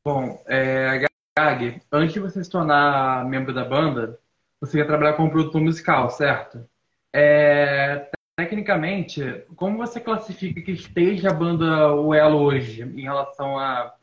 Bom, 0.04 0.44
é, 0.48 1.08
Gag, 1.38 1.82
antes 1.92 2.14
de 2.14 2.20
você 2.20 2.44
se 2.44 2.50
tornar 2.50 3.26
membro 3.26 3.54
da 3.54 3.64
banda, 3.64 4.20
você 4.60 4.80
ia 4.80 4.88
trabalhar 4.88 5.14
como 5.14 5.32
produtor 5.32 5.62
musical, 5.62 6.10
certo? 6.10 6.68
É, 7.14 8.10
tecnicamente, 8.36 9.22
como 9.56 9.78
você 9.78 10.00
classifica 10.00 10.62
que 10.62 10.72
esteja 10.72 11.30
a 11.30 11.34
banda 11.34 11.94
o 11.94 12.10
hoje 12.10 12.82
em 12.82 13.02
relação 13.02 13.58
a 13.58 13.94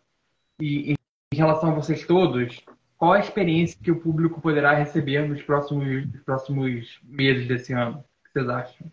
em, 0.60 0.94
em 1.32 1.36
relação 1.36 1.70
a 1.70 1.74
vocês 1.74 2.06
todos? 2.06 2.60
Qual 2.96 3.12
a 3.12 3.20
experiência 3.20 3.78
que 3.82 3.90
o 3.90 4.00
público 4.00 4.40
poderá 4.40 4.74
receber 4.74 5.26
nos 5.26 5.42
próximos, 5.42 6.06
nos 6.06 6.22
próximos 6.22 7.00
meses 7.02 7.48
desse 7.48 7.72
ano? 7.72 7.98
O 7.98 8.24
que 8.24 8.32
vocês 8.32 8.48
acham? 8.48 8.92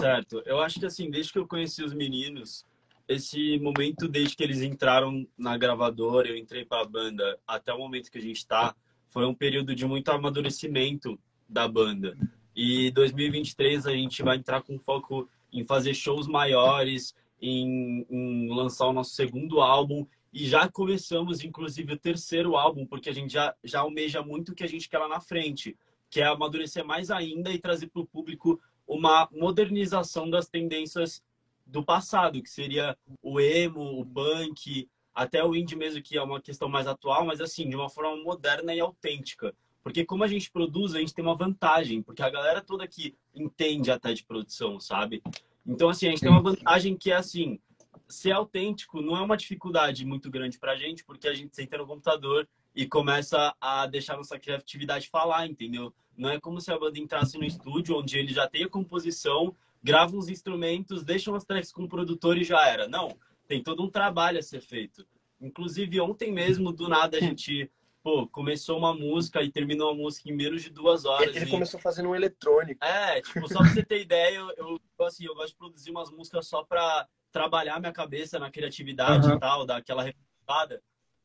Certo. 0.00 0.42
Eu 0.46 0.60
acho 0.60 0.78
que 0.78 0.86
assim, 0.86 1.10
desde 1.10 1.32
que 1.32 1.38
eu 1.38 1.46
conheci 1.46 1.82
os 1.82 1.92
meninos, 1.92 2.64
esse 3.08 3.58
momento 3.58 4.08
desde 4.08 4.36
que 4.36 4.42
eles 4.44 4.62
entraram 4.62 5.26
na 5.36 5.56
gravadora, 5.56 6.28
eu 6.28 6.36
entrei 6.36 6.64
para 6.64 6.82
a 6.82 6.88
banda, 6.88 7.38
até 7.46 7.72
o 7.72 7.78
momento 7.78 8.10
que 8.10 8.18
a 8.18 8.22
gente 8.22 8.38
está, 8.38 8.74
foi 9.08 9.24
um 9.26 9.34
período 9.34 9.74
de 9.74 9.86
muito 9.86 10.08
amadurecimento 10.10 11.18
da 11.48 11.66
banda. 11.66 12.16
E 12.56 12.90
2023 12.92 13.86
a 13.86 13.92
gente 13.92 14.22
vai 14.22 14.38
entrar 14.38 14.62
com 14.62 14.78
foco 14.78 15.28
em 15.52 15.62
fazer 15.64 15.92
shows 15.92 16.26
maiores, 16.26 17.14
em, 17.40 18.06
em 18.08 18.48
lançar 18.48 18.86
o 18.86 18.94
nosso 18.94 19.10
segundo 19.10 19.60
álbum 19.60 20.06
e 20.32 20.46
já 20.46 20.68
começamos, 20.68 21.42
inclusive, 21.42 21.94
o 21.94 21.98
terceiro 21.98 22.56
álbum, 22.56 22.84
porque 22.84 23.08
a 23.08 23.12
gente 23.12 23.32
já, 23.32 23.54
já 23.64 23.80
almeja 23.80 24.22
muito 24.22 24.52
o 24.52 24.54
que 24.54 24.64
a 24.64 24.68
gente 24.68 24.88
quer 24.88 24.98
lá 24.98 25.08
na 25.08 25.18
frente, 25.18 25.76
que 26.10 26.20
é 26.20 26.26
amadurecer 26.26 26.84
mais 26.84 27.10
ainda 27.10 27.50
e 27.50 27.58
trazer 27.58 27.88
para 27.88 28.02
o 28.02 28.06
público 28.06 28.60
uma 28.86 29.28
modernização 29.32 30.28
das 30.28 30.46
tendências 30.46 31.22
do 31.64 31.82
passado, 31.82 32.42
que 32.42 32.50
seria 32.50 32.96
o 33.22 33.40
emo, 33.40 34.00
o 34.00 34.04
punk, 34.04 34.88
até 35.14 35.42
o 35.42 35.54
indie 35.54 35.74
mesmo, 35.74 36.02
que 36.02 36.18
é 36.18 36.22
uma 36.22 36.40
questão 36.40 36.68
mais 36.68 36.86
atual, 36.86 37.24
mas 37.24 37.40
assim, 37.40 37.68
de 37.68 37.74
uma 37.74 37.88
forma 37.88 38.22
moderna 38.22 38.74
e 38.74 38.80
autêntica. 38.80 39.54
Porque 39.86 40.04
como 40.04 40.24
a 40.24 40.26
gente 40.26 40.50
produz, 40.50 40.96
a 40.96 40.98
gente 40.98 41.14
tem 41.14 41.24
uma 41.24 41.36
vantagem, 41.36 42.02
porque 42.02 42.20
a 42.20 42.28
galera 42.28 42.60
toda 42.60 42.82
aqui 42.82 43.14
entende 43.32 43.88
até 43.88 44.12
de 44.12 44.24
produção, 44.24 44.80
sabe? 44.80 45.22
Então, 45.64 45.88
assim, 45.88 46.08
a 46.08 46.10
gente 46.10 46.22
tem 46.22 46.28
uma 46.28 46.42
vantagem 46.42 46.96
que 46.96 47.12
é 47.12 47.14
assim, 47.14 47.60
ser 48.08 48.32
autêntico 48.32 49.00
não 49.00 49.16
é 49.16 49.20
uma 49.20 49.36
dificuldade 49.36 50.04
muito 50.04 50.28
grande 50.28 50.58
pra 50.58 50.74
gente, 50.74 51.04
porque 51.04 51.28
a 51.28 51.34
gente 51.34 51.54
senta 51.54 51.78
no 51.78 51.86
computador 51.86 52.48
e 52.74 52.84
começa 52.84 53.54
a 53.60 53.86
deixar 53.86 54.16
nossa 54.16 54.40
criatividade 54.40 55.08
falar, 55.08 55.46
entendeu? 55.46 55.94
Não 56.16 56.30
é 56.30 56.40
como 56.40 56.60
se 56.60 56.72
a 56.72 56.76
banda 56.76 56.98
entrasse 56.98 57.38
no 57.38 57.44
estúdio, 57.44 57.96
onde 57.96 58.18
ele 58.18 58.34
já 58.34 58.48
tem 58.48 58.64
a 58.64 58.68
composição, 58.68 59.54
grava 59.80 60.16
uns 60.16 60.28
instrumentos, 60.28 61.04
deixa 61.04 61.30
umas 61.30 61.44
tracks 61.44 61.70
com 61.70 61.84
o 61.84 61.88
produtor 61.88 62.36
e 62.36 62.42
já 62.42 62.66
era. 62.66 62.88
Não, 62.88 63.16
tem 63.46 63.62
todo 63.62 63.84
um 63.84 63.88
trabalho 63.88 64.40
a 64.40 64.42
ser 64.42 64.62
feito. 64.62 65.06
Inclusive, 65.40 66.00
ontem 66.00 66.32
mesmo, 66.32 66.72
do 66.72 66.88
nada, 66.88 67.18
a 67.18 67.20
gente 67.20 67.70
pô, 68.06 68.24
começou 68.28 68.78
uma 68.78 68.94
música 68.94 69.42
e 69.42 69.50
terminou 69.50 69.90
a 69.90 69.94
música 69.94 70.30
em 70.30 70.32
menos 70.32 70.62
de 70.62 70.70
duas 70.70 71.04
horas. 71.04 71.34
Ele 71.34 71.44
e... 71.44 71.50
começou 71.50 71.80
fazendo 71.80 72.08
um 72.10 72.14
eletrônico. 72.14 72.84
É, 72.84 73.20
tipo, 73.20 73.48
só 73.52 73.58
pra 73.58 73.68
você 73.68 73.82
ter 73.82 74.00
ideia, 74.00 74.36
eu, 74.36 74.52
eu, 74.56 74.80
assim, 75.04 75.26
eu 75.26 75.34
gosto 75.34 75.48
de 75.48 75.56
produzir 75.56 75.90
umas 75.90 76.08
músicas 76.12 76.46
só 76.46 76.62
pra 76.62 77.08
trabalhar 77.32 77.80
minha 77.80 77.92
cabeça 77.92 78.38
na 78.38 78.48
criatividade 78.48 79.26
uhum. 79.26 79.34
e 79.34 79.40
tal, 79.40 79.66
daquela 79.66 80.04
repassada. 80.04 80.80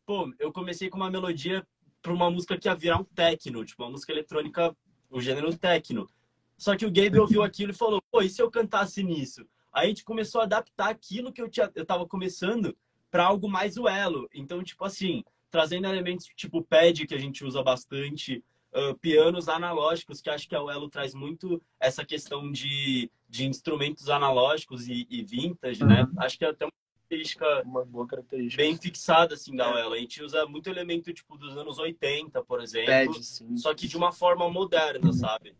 Pô, 0.07 0.33
eu 0.39 0.51
comecei 0.51 0.89
com 0.89 0.97
uma 0.97 1.11
melodia 1.11 1.63
para 2.01 2.11
uma 2.11 2.31
música 2.31 2.57
que 2.57 2.67
ia 2.67 2.73
virar 2.73 2.97
um 2.97 3.03
techno, 3.03 3.63
tipo, 3.63 3.83
uma 3.83 3.91
música 3.91 4.11
eletrônica, 4.11 4.75
o 5.11 5.21
gênero 5.21 5.55
techno. 5.55 6.09
Só 6.57 6.75
que 6.75 6.87
o 6.87 6.91
Gabe 6.91 7.19
ouviu 7.19 7.43
aquilo 7.43 7.73
e 7.73 7.75
falou, 7.75 8.01
pô, 8.09 8.23
e 8.23 8.29
se 8.29 8.41
eu 8.41 8.49
cantasse 8.49 9.03
nisso? 9.03 9.45
Aí 9.71 9.85
a 9.85 9.87
gente 9.89 10.03
começou 10.03 10.41
a 10.41 10.45
adaptar 10.45 10.89
aquilo 10.89 11.31
que 11.31 11.43
eu, 11.43 11.47
tinha, 11.47 11.71
eu 11.75 11.85
tava 11.85 12.07
começando 12.07 12.75
para 13.11 13.23
algo 13.23 13.47
mais 13.47 13.77
o 13.77 13.87
elo. 13.87 14.27
Então, 14.33 14.63
tipo 14.63 14.83
assim, 14.83 15.23
trazendo 15.51 15.87
elementos 15.87 16.25
tipo 16.35 16.63
pad, 16.63 17.05
que 17.05 17.13
a 17.13 17.19
gente 17.19 17.43
usa 17.43 17.61
bastante, 17.61 18.43
uh, 18.73 18.97
pianos 18.99 19.49
analógicos, 19.49 20.21
que 20.21 20.29
acho 20.29 20.47
que 20.47 20.55
a 20.55 20.59
Elo 20.59 20.89
traz 20.89 21.13
muito 21.13 21.61
essa 21.79 22.05
questão 22.05 22.51
de, 22.51 23.11
de 23.29 23.45
instrumentos 23.45 24.09
analógicos 24.09 24.87
e, 24.87 25.05
e 25.09 25.21
vintage, 25.21 25.83
né? 25.83 26.03
uhum. 26.03 26.13
né? 26.13 26.13
Acho 26.17 26.37
que 26.37 26.45
é 26.45 26.49
até 26.49 26.65
uma 26.65 26.71
característica, 27.09 27.61
uma 27.63 27.85
boa 27.85 28.07
característica 28.07 28.63
bem 28.63 28.77
fixada 28.77 29.33
assim 29.33 29.55
da 29.55 29.65
é. 29.65 29.83
A 29.83 29.97
gente 29.97 30.23
usa 30.23 30.45
muito 30.45 30.69
elemento 30.69 31.13
tipo 31.13 31.37
dos 31.37 31.57
anos 31.57 31.77
80, 31.77 32.41
por 32.43 32.61
exemplo, 32.61 33.13
Pad, 33.13 33.23
sim. 33.23 33.57
só 33.57 33.73
que 33.73 33.87
de 33.87 33.97
uma 33.97 34.11
forma 34.11 34.49
moderna, 34.49 35.11
sabe? 35.11 35.55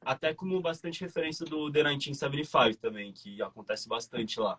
Até 0.00 0.32
como 0.32 0.60
bastante 0.60 1.00
referência 1.00 1.44
do 1.44 1.70
The 1.70 1.82
1975 1.82 2.80
também, 2.80 3.12
que 3.12 3.42
acontece 3.42 3.88
bastante 3.88 4.38
lá. 4.38 4.58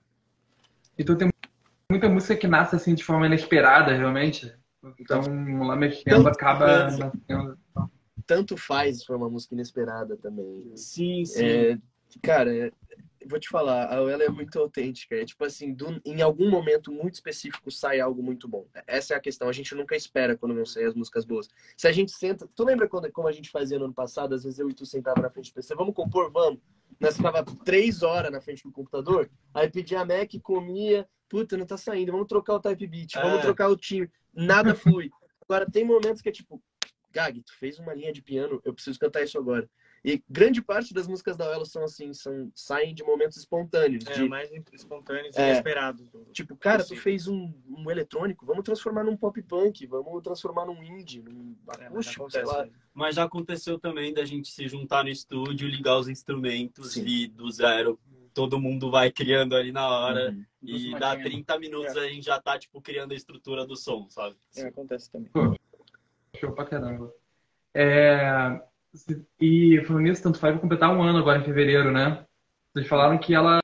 Então 0.99 1.15
tem 1.15 1.29
muita 1.97 2.09
música 2.09 2.35
que 2.35 2.47
nasce 2.47 2.75
assim 2.75 2.93
de 2.93 3.03
forma 3.03 3.25
inesperada, 3.25 3.93
realmente. 3.93 4.53
Então, 4.99 5.21
lá 5.65 5.75
mexendo 5.75 6.27
acaba 6.27 6.91
nascendo. 6.91 7.57
Tanto 8.25 8.55
faz 8.55 9.03
foi 9.03 9.15
uma 9.15 9.29
música 9.29 9.55
inesperada 9.55 10.15
também. 10.17 10.71
Sim, 10.75 11.25
sim. 11.25 11.45
É, 11.45 11.77
cara, 12.21 12.55
é, 12.55 12.71
vou 13.25 13.39
te 13.39 13.49
falar, 13.49 13.89
a 13.89 13.95
ela 14.11 14.23
é 14.23 14.29
muito 14.29 14.59
autêntica. 14.59 15.15
É 15.15 15.25
tipo 15.25 15.43
assim, 15.43 15.73
do, 15.73 15.99
em 16.05 16.21
algum 16.21 16.49
momento 16.49 16.91
muito 16.91 17.15
específico 17.15 17.71
sai 17.71 17.99
algo 17.99 18.21
muito 18.21 18.47
bom. 18.47 18.67
Essa 18.85 19.13
é 19.13 19.17
a 19.17 19.21
questão. 19.21 19.49
A 19.49 19.53
gente 19.53 19.73
nunca 19.73 19.95
espera 19.95 20.37
quando 20.37 20.55
vão 20.55 20.65
sair 20.65 20.85
as 20.85 20.93
músicas 20.93 21.25
boas. 21.25 21.49
Se 21.75 21.87
a 21.87 21.91
gente 21.91 22.11
senta. 22.11 22.47
Tu 22.53 22.63
lembra 22.63 22.87
quando, 22.87 23.11
como 23.11 23.27
a 23.27 23.31
gente 23.31 23.49
fazia 23.49 23.79
no 23.79 23.85
ano 23.85 23.93
passado? 23.93 24.35
Às 24.35 24.43
vezes 24.43 24.59
eu 24.59 24.69
e 24.69 24.73
tu 24.73 24.85
sentava 24.85 25.21
na 25.21 25.29
frente 25.29 25.51
do 25.51 25.55
PC, 25.55 25.73
vamos 25.75 25.95
compor? 25.95 26.31
Vamos. 26.31 26.59
Nós 26.99 27.15
ficava 27.15 27.43
três 27.63 28.01
horas 28.01 28.31
na 28.31 28.41
frente 28.41 28.63
do 28.63 28.71
computador, 28.71 29.29
aí 29.53 29.69
pedia 29.69 30.01
a 30.01 30.05
Mac, 30.05 30.31
comia, 30.41 31.07
puta, 31.29 31.55
não 31.55 31.65
tá 31.65 31.77
saindo, 31.77 32.11
vamos 32.11 32.27
trocar 32.27 32.55
o 32.55 32.59
type 32.59 32.87
beat, 32.87 33.13
vamos 33.15 33.39
é. 33.39 33.41
trocar 33.41 33.69
o 33.69 33.77
time. 33.77 34.09
Nada 34.33 34.73
flui. 34.73 35.09
Agora, 35.41 35.69
tem 35.69 35.85
momentos 35.85 36.21
que 36.21 36.29
é 36.29 36.31
tipo, 36.31 36.61
Gag, 37.11 37.41
tu 37.41 37.57
fez 37.57 37.79
uma 37.79 37.93
linha 37.93 38.11
de 38.11 38.21
piano, 38.21 38.61
eu 38.65 38.73
preciso 38.73 38.99
cantar 38.99 39.23
isso 39.23 39.37
agora. 39.37 39.69
E 40.03 40.23
grande 40.29 40.61
parte 40.61 40.93
das 40.93 41.07
músicas 41.07 41.35
da 41.35 41.45
Elo 41.45 41.65
são 41.65 41.83
assim, 41.83 42.13
são, 42.13 42.51
saem 42.53 42.93
de 42.93 43.03
momentos 43.03 43.37
espontâneos. 43.37 44.05
É, 44.05 44.13
de, 44.13 44.29
mais 44.29 44.49
espontâneos 44.73 45.35
e 45.35 45.41
é, 45.41 45.51
inesperados. 45.51 46.07
Tipo, 46.31 46.55
cara, 46.55 46.83
tu 46.83 46.95
fez 46.95 47.27
um, 47.27 47.53
um, 47.67 47.89
eletrônico, 47.89 48.45
vamos 48.45 48.63
transformar 48.63 49.03
num 49.03 49.17
pop 49.17 49.41
punk, 49.43 49.85
vamos 49.85 50.21
transformar 50.23 50.65
num 50.65 50.81
indie, 50.81 51.21
num 51.21 51.55
acústico, 51.67 52.27
é, 52.27 52.29
sei 52.29 52.45
lá. 52.45 52.67
Mas 52.93 53.15
já 53.15 53.23
aconteceu 53.23 53.79
também 53.79 54.13
da 54.13 54.25
gente 54.25 54.49
se 54.49 54.67
juntar 54.67 55.03
no 55.03 55.09
estúdio, 55.09 55.67
ligar 55.67 55.97
os 55.97 56.07
instrumentos 56.07 56.93
Sim. 56.93 57.05
e 57.05 57.27
do 57.27 57.49
zero 57.51 57.99
todo 58.37 58.59
mundo 58.59 58.91
vai 58.91 59.11
criando 59.11 59.55
ali 59.55 59.71
na 59.71 59.89
hora. 59.89 60.29
Uhum. 60.29 60.45
E 60.61 60.91
dá 60.99 61.15
30 61.15 61.57
minutos 61.57 61.95
é. 61.95 61.99
a 62.01 62.07
gente 62.07 62.23
já 62.23 62.39
tá, 62.39 62.59
tipo, 62.59 62.79
criando 62.79 63.13
a 63.13 63.15
estrutura 63.15 63.65
do 63.65 63.75
som, 63.75 64.07
sabe? 64.11 64.35
É, 64.55 64.67
acontece 64.67 65.09
também. 65.09 65.31
show 66.35 66.51
pra 66.51 66.65
caramba. 66.65 67.11
É... 67.73 68.61
E 69.39 69.83
falando 69.85 70.03
nisso, 70.03 70.23
tanto 70.23 70.39
faz 70.39 70.53
vai 70.53 70.61
completar 70.61 70.95
um 70.95 71.01
ano 71.01 71.19
agora 71.19 71.39
em 71.39 71.43
fevereiro, 71.43 71.91
né? 71.91 72.25
Vocês 72.73 72.87
falaram 72.87 73.17
que 73.17 73.33
ela, 73.33 73.59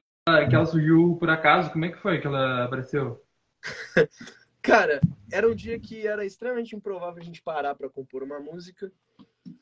que 0.49 0.55
ela 0.55 0.65
surgiu 0.65 1.17
por 1.19 1.29
acaso. 1.29 1.71
Como 1.71 1.85
é 1.85 1.89
que 1.89 1.99
foi 1.99 2.19
que 2.19 2.27
ela 2.27 2.65
apareceu? 2.65 3.23
Cara, 4.61 5.01
era 5.31 5.49
um 5.49 5.53
dia 5.53 5.77
que 5.79 6.07
era 6.07 6.25
extremamente 6.25 6.75
improvável 6.75 7.21
a 7.21 7.25
gente 7.25 7.41
parar 7.41 7.75
para 7.75 7.89
compor 7.89 8.23
uma 8.23 8.39
música. 8.39 8.91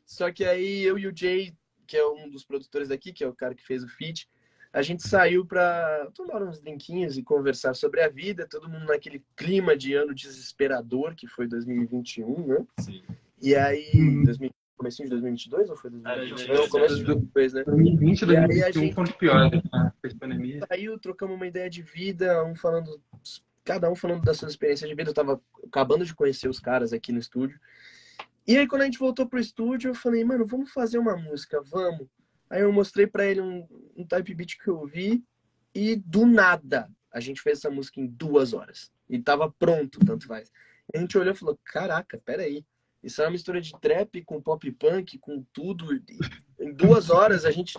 Só 0.06 0.32
que 0.32 0.46
aí 0.46 0.84
eu 0.84 0.98
e 0.98 1.08
o 1.08 1.16
Jay, 1.16 1.56
que 1.88 1.98
é 1.98 2.06
um 2.08 2.30
dos 2.30 2.46
produtores 2.46 2.90
daqui, 2.90 3.12
que 3.12 3.24
é 3.24 3.28
o 3.28 3.36
cara 3.36 3.56
que 3.56 3.66
fez 3.66 3.84
o 3.84 3.88
feat, 3.88 4.30
a 4.72 4.82
gente 4.82 5.06
saiu 5.06 5.46
para 5.46 6.10
tomar 6.14 6.42
uns 6.42 6.60
drinquinhos 6.60 7.18
e 7.18 7.24
conversar 7.24 7.74
sobre 7.74 8.02
a 8.02 8.08
vida, 8.08 8.48
todo 8.48 8.70
mundo 8.70 8.86
naquele 8.86 9.24
clima 9.36 9.76
de 9.76 9.94
ano 9.94 10.14
desesperador 10.14 11.14
que 11.16 11.28
foi 11.28 11.48
2021, 11.48 12.48
né? 12.48 12.66
Sim. 12.80 13.02
E 13.42 13.56
aí, 13.56 13.92
2022, 14.24 14.61
comecinho 14.82 15.06
de 15.08 15.12
2022 15.12 15.70
ou 15.70 15.76
foi 15.78 15.92
Era 16.04 16.16
2022? 16.18 16.60
Não, 16.60 16.70
começo 16.70 16.96
de 16.98 17.04
2022, 17.06 17.54
né? 17.54 17.64
2020 17.64 18.22
e 18.22 18.26
E 18.26 18.30
aí 18.30 18.36
a 18.38 18.48
2021 18.48 18.82
gente- 18.82 18.94
foram 18.96 19.10
os 19.10 19.16
piores, 19.16 19.62
né? 19.72 19.92
Fez 20.02 20.14
pandemia. 20.16 20.60
Saiu, 20.68 21.00
trocamos 21.00 21.36
uma 21.36 21.48
ideia 21.48 21.70
de 21.70 21.82
vida, 21.84 22.44
um 22.44 22.56
falando, 22.56 23.00
cada 23.64 23.90
um 23.90 23.96
falando 23.96 24.24
das 24.24 24.38
suas 24.38 24.52
experiências 24.54 24.90
de 24.90 24.96
vida. 24.96 25.10
Eu 25.12 25.14
tava 25.14 25.42
acabando 25.68 26.04
de 26.06 26.16
conhecer 26.16 26.50
os 26.50 26.60
caras 26.60 26.92
aqui 26.94 27.12
no 27.12 27.20
estúdio. 27.20 27.60
E 28.48 28.58
aí, 28.58 28.68
quando 28.68 28.82
a 28.82 28.86
gente 28.86 28.98
voltou 28.98 29.28
pro 29.28 29.40
estúdio, 29.40 29.90
eu 29.92 29.96
falei, 29.96 30.24
mano, 30.24 30.46
vamos 30.48 30.72
fazer 30.72 30.98
uma 30.98 31.16
música, 31.16 31.62
vamos. 31.62 32.08
Aí 32.50 32.62
eu 32.62 32.72
mostrei 32.74 33.06
pra 33.08 33.26
ele 33.26 33.40
um, 33.40 33.66
um 33.96 34.06
type 34.06 34.34
beat 34.34 34.58
que 34.58 34.68
eu 34.68 34.78
ouvi 34.80 35.24
e 35.74 35.96
do 35.96 36.26
nada 36.26 36.90
a 37.14 37.20
gente 37.20 37.42
fez 37.42 37.60
essa 37.60 37.70
música 37.70 38.00
em 38.02 38.08
duas 38.08 38.52
horas. 38.54 38.92
E 39.10 39.20
tava 39.20 39.50
pronto, 39.52 40.00
tanto 40.06 40.26
faz. 40.26 40.50
E 40.94 40.98
a 40.98 41.02
gente 41.02 41.18
olhou 41.18 41.34
e 41.34 41.38
falou, 41.38 41.60
caraca, 41.64 42.20
peraí. 42.26 42.66
Isso 43.04 43.22
é 43.22 43.26
uma 43.26 43.32
mistura 43.32 43.60
de 43.60 43.72
trap 43.80 44.24
com 44.24 44.42
pop 44.42 44.72
punk, 44.74 45.18
com 45.18 45.44
tudo. 45.52 45.94
E 45.94 46.02
Em 46.60 46.72
duas 46.74 47.10
horas 47.10 47.46
a 47.46 47.52
gente, 47.52 47.74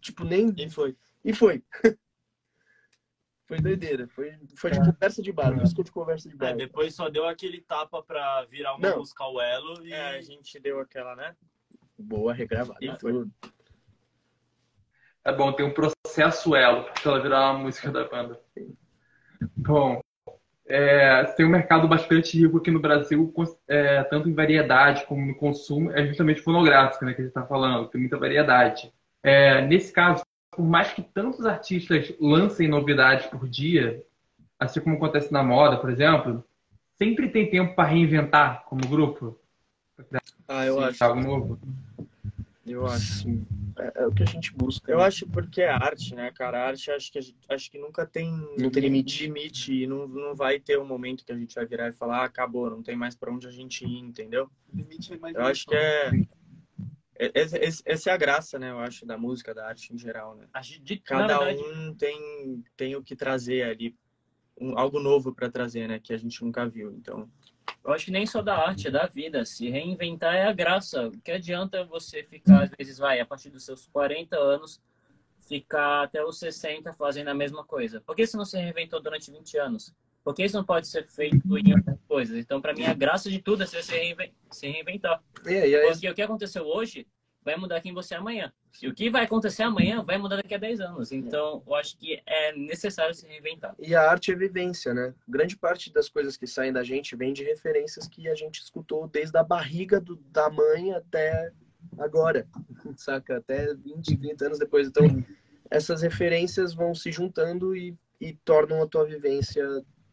tipo, 0.00 0.24
nem. 0.24 0.52
E 0.56 0.70
foi. 0.70 0.96
E 1.24 1.32
foi. 1.34 1.62
Foi 3.48 3.60
doideira. 3.60 4.08
Foi, 4.08 4.36
foi 4.56 4.72
de 4.72 4.80
conversa 4.80 5.22
de 5.22 5.30
bar. 5.32 5.54
Música 5.54 5.84
de 5.84 5.92
conversa 5.92 6.28
de 6.28 6.34
É, 6.34 6.38
bar. 6.38 6.56
depois 6.56 6.96
só 6.96 7.08
deu 7.08 7.28
aquele 7.28 7.60
tapa 7.60 8.02
pra 8.02 8.44
virar 8.46 8.74
uma 8.74 8.90
Não. 8.90 8.98
música 8.98 9.22
ao 9.22 9.40
elo 9.40 9.86
e 9.86 9.92
É, 9.92 10.16
a 10.16 10.20
gente 10.20 10.58
deu 10.58 10.80
aquela, 10.80 11.14
né? 11.14 11.36
Boa 11.96 12.34
regravada. 12.34 12.80
E 12.84 12.88
foi. 12.98 13.12
tudo. 13.12 13.32
É 15.24 15.32
bom, 15.32 15.52
tem 15.52 15.64
um 15.64 15.72
processo 15.72 16.56
elo 16.56 16.82
pra 16.92 17.02
ela 17.12 17.20
virar 17.22 17.52
uma 17.52 17.60
música 17.62 17.92
da 17.92 18.08
banda. 18.08 18.40
Bom, 19.56 20.00
é, 20.68 21.24
tem 21.36 21.46
um 21.46 21.50
mercado 21.50 21.86
bastante 21.86 22.38
rico 22.38 22.58
aqui 22.58 22.70
no 22.70 22.80
Brasil, 22.80 23.32
é, 23.68 24.02
tanto 24.04 24.28
em 24.28 24.34
variedade 24.34 25.04
como 25.06 25.24
no 25.24 25.34
consumo, 25.34 25.92
é 25.92 26.06
justamente 26.06 26.40
fonográfico, 26.40 27.04
né, 27.04 27.14
que 27.14 27.20
a 27.20 27.24
gente 27.24 27.30
está 27.30 27.44
falando, 27.46 27.88
tem 27.88 28.00
muita 28.00 28.18
variedade. 28.18 28.92
É, 29.22 29.60
nesse 29.66 29.92
caso, 29.92 30.24
por 30.50 30.64
mais 30.64 30.92
que 30.92 31.02
tantos 31.02 31.46
artistas 31.46 32.12
lancem 32.20 32.68
novidades 32.68 33.26
por 33.26 33.48
dia, 33.48 34.02
assim 34.58 34.80
como 34.80 34.96
acontece 34.96 35.32
na 35.32 35.42
moda, 35.42 35.76
por 35.76 35.90
exemplo, 35.90 36.44
sempre 36.96 37.28
tem 37.28 37.48
tempo 37.48 37.74
para 37.74 37.88
reinventar 37.88 38.64
como 38.64 38.86
grupo, 38.86 39.38
Ah, 40.48 40.64
eu 40.66 40.74
Sim, 40.78 40.84
acho. 40.84 41.04
algo 41.04 41.20
novo. 41.20 41.58
Eu 42.66 42.86
acho. 42.86 43.28
É, 43.78 44.02
é 44.02 44.06
o 44.06 44.12
que 44.12 44.22
a 44.22 44.26
gente 44.26 44.52
busca. 44.54 44.90
Eu 44.90 44.98
né? 44.98 45.04
acho 45.04 45.26
porque 45.28 45.60
é 45.62 45.70
arte, 45.70 46.14
né, 46.14 46.30
cara? 46.32 46.62
A 46.64 46.66
arte 46.68 46.90
acho 46.90 47.12
que, 47.12 47.18
a 47.18 47.20
gente- 47.20 47.36
acho 47.48 47.70
que 47.70 47.78
nunca 47.78 48.06
tem, 48.06 48.30
Não 48.58 48.70
tem 48.70 48.82
limite. 48.82 49.26
limite 49.26 49.72
e 49.82 49.86
não, 49.86 50.08
não 50.08 50.34
vai 50.34 50.58
ter 50.58 50.78
um 50.78 50.86
momento 50.86 51.24
que 51.24 51.32
a 51.32 51.36
gente 51.38 51.54
vai 51.54 51.66
virar 51.66 51.88
e 51.88 51.92
falar, 51.92 52.22
ah, 52.22 52.24
acabou, 52.24 52.70
não 52.70 52.82
tem 52.82 52.96
mais 52.96 53.14
pra 53.14 53.32
onde 53.32 53.46
a 53.46 53.50
gente 53.50 53.84
ir, 53.84 53.98
entendeu? 53.98 54.50
O 54.72 54.76
limite 54.76 55.12
é 55.12 55.18
mais 55.18 55.34
Eu 55.34 55.42
acho 55.44 55.66
que 55.66 55.74
é. 55.74 56.10
é- 57.18 57.32
esse- 57.34 57.58
esse- 57.58 57.82
Essa 57.86 58.10
é 58.10 58.12
a 58.14 58.16
graça, 58.16 58.58
né? 58.58 58.70
Eu 58.70 58.78
acho, 58.78 59.06
da 59.06 59.16
música, 59.16 59.54
da 59.54 59.66
arte 59.68 59.94
em 59.94 59.98
geral, 59.98 60.34
né? 60.34 60.46
De, 60.82 60.96
Cada 60.98 61.38
verdade, 61.38 61.62
um 61.62 61.94
tem, 61.94 62.64
tem 62.76 62.96
o 62.96 63.02
que 63.02 63.14
trazer 63.14 63.62
ali, 63.62 63.94
um- 64.58 64.78
algo 64.78 64.98
novo 64.98 65.34
pra 65.34 65.50
trazer, 65.50 65.86
né? 65.86 65.98
Que 66.00 66.12
a 66.12 66.16
gente 66.18 66.42
nunca 66.42 66.66
viu. 66.66 66.90
Então, 66.92 67.30
Eu 67.86 67.92
acho 67.92 68.06
que 68.06 68.10
nem 68.10 68.26
só 68.26 68.42
da 68.42 68.56
arte, 68.56 68.88
é 68.88 68.90
da 68.90 69.06
vida. 69.06 69.44
Se 69.44 69.70
reinventar 69.70 70.34
é 70.34 70.44
a 70.44 70.52
graça. 70.52 71.06
O 71.06 71.20
que 71.20 71.30
adianta 71.30 71.84
você 71.84 72.22
ficar, 72.24 72.64
às 72.64 72.70
vezes, 72.76 72.98
vai, 72.98 73.20
a 73.20 73.24
partir 73.26 73.48
dos 73.48 73.64
seus 73.64 73.86
40 73.86 74.36
anos, 74.36 74.80
ficar 75.48 76.02
até 76.02 76.24
os 76.24 76.38
60 76.38 76.92
fazendo 76.94 77.28
a 77.28 77.34
mesma 77.34 77.64
coisa? 77.64 78.00
Por 78.00 78.16
que 78.16 78.26
você 78.26 78.36
não 78.36 78.44
se 78.44 78.58
reinventou 78.58 79.00
durante 79.00 79.30
20 79.30 79.56
anos? 79.58 79.94
Por 80.24 80.34
que 80.34 80.44
isso 80.44 80.56
não 80.56 80.64
pode 80.64 80.88
ser 80.88 81.06
feito 81.06 81.56
em 81.56 81.72
outras 81.74 81.98
coisas? 82.08 82.36
Então, 82.36 82.60
para 82.60 82.74
mim, 82.74 82.84
a 82.84 82.92
graça 82.92 83.30
de 83.30 83.38
tudo 83.40 83.62
é 83.62 83.66
você 83.66 83.80
se, 83.80 83.92
reinven- 83.92 84.32
se 84.50 84.66
reinventar. 84.68 85.22
E 85.44 85.50
aí, 85.54 85.76
aí, 85.76 85.90
Porque 85.92 86.10
o 86.10 86.14
que 86.14 86.22
aconteceu 86.22 86.66
hoje 86.66 87.06
vai 87.46 87.56
mudar 87.56 87.80
quem 87.80 87.94
você 87.94 88.14
é 88.14 88.16
amanhã. 88.18 88.52
E 88.82 88.88
o 88.88 88.94
que 88.94 89.08
vai 89.08 89.24
acontecer 89.24 89.62
amanhã 89.62 90.02
vai 90.02 90.18
mudar 90.18 90.36
daqui 90.36 90.52
a 90.54 90.58
10 90.58 90.80
anos. 90.80 91.12
Então, 91.12 91.62
eu 91.64 91.74
acho 91.76 91.96
que 91.96 92.20
é 92.26 92.52
necessário 92.56 93.14
se 93.14 93.24
reinventar. 93.26 93.74
e 93.78 93.94
a 93.94 94.02
arte 94.10 94.32
é 94.32 94.34
vivência, 94.34 94.92
né? 94.92 95.14
Grande 95.28 95.56
parte 95.56 95.92
das 95.92 96.08
coisas 96.08 96.36
que 96.36 96.46
saem 96.46 96.72
da 96.72 96.82
gente 96.82 97.14
vem 97.14 97.32
de 97.32 97.44
referências 97.44 98.08
que 98.08 98.28
a 98.28 98.34
gente 98.34 98.60
escutou 98.60 99.06
desde 99.08 99.38
a 99.38 99.44
barriga 99.44 100.00
do- 100.00 100.16
da 100.32 100.50
mãe 100.50 100.92
até 100.92 101.52
agora, 101.96 102.46
saca? 102.96 103.36
Até 103.38 103.72
20, 103.74 104.16
30 104.18 104.46
anos 104.46 104.58
depois. 104.58 104.88
Então, 104.88 105.04
essas 105.70 106.02
referências 106.02 106.74
vão 106.74 106.94
se 106.96 107.12
juntando 107.12 107.76
e, 107.76 107.96
e 108.20 108.34
tornam 108.44 108.82
a 108.82 108.88
tua 108.88 109.04
vivência 109.06 109.64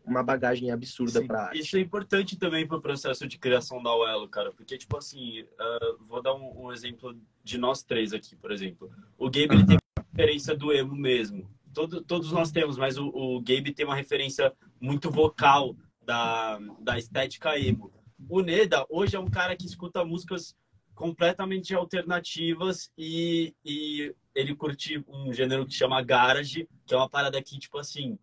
uma 0.06 0.24
bagagem 0.24 0.72
absurda 0.72 1.20
arte. 1.30 1.60
Isso 1.60 1.78
é 1.78 1.80
importante 1.80 2.38
também 2.38 2.68
pro 2.68 2.82
processo 2.82 3.28
de 3.28 3.38
criação 3.38 3.82
da 3.82 3.95
Uelo, 3.95 4.28
cara. 4.28 4.51
Porque, 4.51 4.78
tipo 4.78 4.97
assim, 4.97 5.45
ah, 5.60 5.95
vou 6.08 6.22
dar 6.22 6.34
um, 6.34 6.66
um 6.66 6.72
exemplo 6.72 7.16
de 7.43 7.58
nós 7.58 7.84
três 7.84 8.14
aqui, 8.14 8.36
por 8.36 8.51
exemplo. 8.51 8.91
O 9.18 9.26
Gabe, 9.26 9.56
ele 9.56 9.66
tem 9.66 9.78
uma 9.97 10.06
referência 10.12 10.56
do 10.56 10.72
emo 10.72 10.95
mesmo. 10.95 11.49
Todo, 11.74 12.01
todos 12.01 12.32
nós 12.32 12.51
temos, 12.51 12.78
mas 12.78 12.97
o, 12.97 13.08
o 13.08 13.41
Gabe 13.41 13.74
tem 13.74 13.86
uma 13.86 13.95
referência 13.95 14.54
muito 14.80 15.10
vocal 15.10 15.76
da, 16.06 16.60
da 16.80 16.97
estética 16.97 17.58
emo. 17.58 17.91
O 18.30 18.41
Neda, 18.41 18.86
hoje, 18.89 19.16
é 19.16 19.20
um 19.20 19.30
cara 19.30 19.56
que 19.56 19.66
escuta 19.66 20.06
músicas 20.06 20.56
completamente 20.93 21.74
alternativas 21.74 22.91
e, 22.97 23.54
e 23.66 24.14
ele 24.36 24.56
curte 24.56 25.04
um 25.08 25.34
gênero 25.34 25.66
que 25.66 25.74
chama 25.74 26.01
garage, 26.01 26.68
que 26.86 26.93
é 26.93 26.97
uma 26.97 27.10
parada 27.10 27.41
que, 27.41 27.58
tipo 27.58 27.78
assim, 27.78 28.18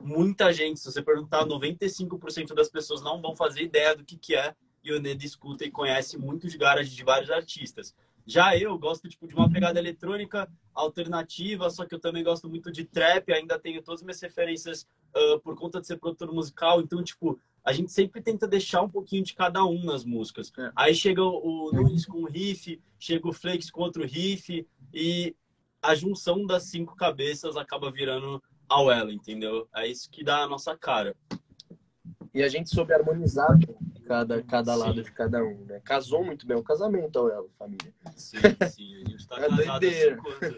muita 0.00 0.52
gente, 0.52 0.80
se 0.80 0.90
você 0.90 1.02
perguntar, 1.02 1.44
95% 1.44 2.54
das 2.54 2.68
pessoas 2.68 3.02
não 3.02 3.20
vão 3.20 3.34
fazer 3.34 3.62
ideia 3.62 3.96
do 3.96 4.04
que, 4.04 4.16
que 4.16 4.34
é, 4.34 4.54
e 4.84 4.92
o 4.92 5.00
Neda 5.00 5.24
escuta 5.24 5.64
e 5.64 5.70
conhece 5.70 6.18
muitos 6.18 6.54
garage 6.54 6.94
de 6.94 7.04
vários 7.04 7.30
artistas. 7.30 7.94
Já 8.26 8.56
eu 8.56 8.78
gosto 8.78 9.08
tipo, 9.08 9.26
de 9.26 9.34
uma 9.34 9.50
pegada 9.50 9.78
eletrônica 9.78 10.48
alternativa, 10.72 11.68
só 11.70 11.84
que 11.84 11.94
eu 11.94 11.98
também 11.98 12.22
gosto 12.22 12.48
muito 12.48 12.70
de 12.70 12.84
trap, 12.84 13.32
ainda 13.32 13.58
tenho 13.58 13.82
todas 13.82 14.00
as 14.00 14.04
minhas 14.04 14.20
referências 14.20 14.86
ah, 15.14 15.40
por 15.42 15.56
conta 15.56 15.80
de 15.80 15.86
ser 15.86 15.98
produtor 15.98 16.32
musical, 16.32 16.80
então, 16.80 17.02
tipo, 17.02 17.38
a 17.64 17.72
gente 17.72 17.92
sempre 17.92 18.20
tenta 18.20 18.46
deixar 18.46 18.82
um 18.82 18.88
pouquinho 18.88 19.22
de 19.22 19.34
cada 19.34 19.64
um 19.64 19.84
nas 19.84 20.04
músicas. 20.04 20.52
É. 20.58 20.72
Aí 20.74 20.94
chega 20.94 21.22
o 21.22 21.68
o 21.68 21.72
Nunes 21.72 22.06
com 22.06 22.18
um 22.18 22.24
riff, 22.24 22.80
chega 22.98 23.28
o 23.28 23.32
Flakes 23.32 23.70
com 23.70 23.82
outro 23.82 24.04
riff, 24.04 24.66
e 24.92 25.34
a 25.80 25.94
junção 25.94 26.46
das 26.46 26.64
cinco 26.64 26.96
cabeças 26.96 27.56
acaba 27.56 27.90
virando 27.90 28.42
ao 28.72 28.90
ela, 28.90 29.12
entendeu? 29.12 29.68
É 29.74 29.86
isso 29.86 30.10
que 30.10 30.24
dá 30.24 30.38
a 30.42 30.48
nossa 30.48 30.76
cara. 30.76 31.14
E 32.34 32.42
a 32.42 32.48
gente 32.48 32.70
soube 32.70 32.94
harmonizar 32.94 33.58
cada, 34.06 34.42
cada 34.42 34.72
Sim. 34.74 34.78
lado 34.80 35.02
de 35.02 35.12
cada 35.12 35.42
um, 35.44 35.64
né? 35.66 35.80
Casou 35.84 36.24
muito 36.24 36.46
bem 36.46 36.56
o 36.56 36.62
casamento, 36.62 37.16
ó, 37.16 37.28
ela, 37.28 37.46
família. 37.58 37.92
Sim, 38.16 38.38
sim. 38.70 39.02
A 39.02 39.08
gente 39.10 39.28
tá 39.28 39.36
É 39.36 39.40
casado 39.48 39.60
há 39.70 39.78
doideira. 39.78 40.16
cinco 40.16 40.28
anos. 40.30 40.56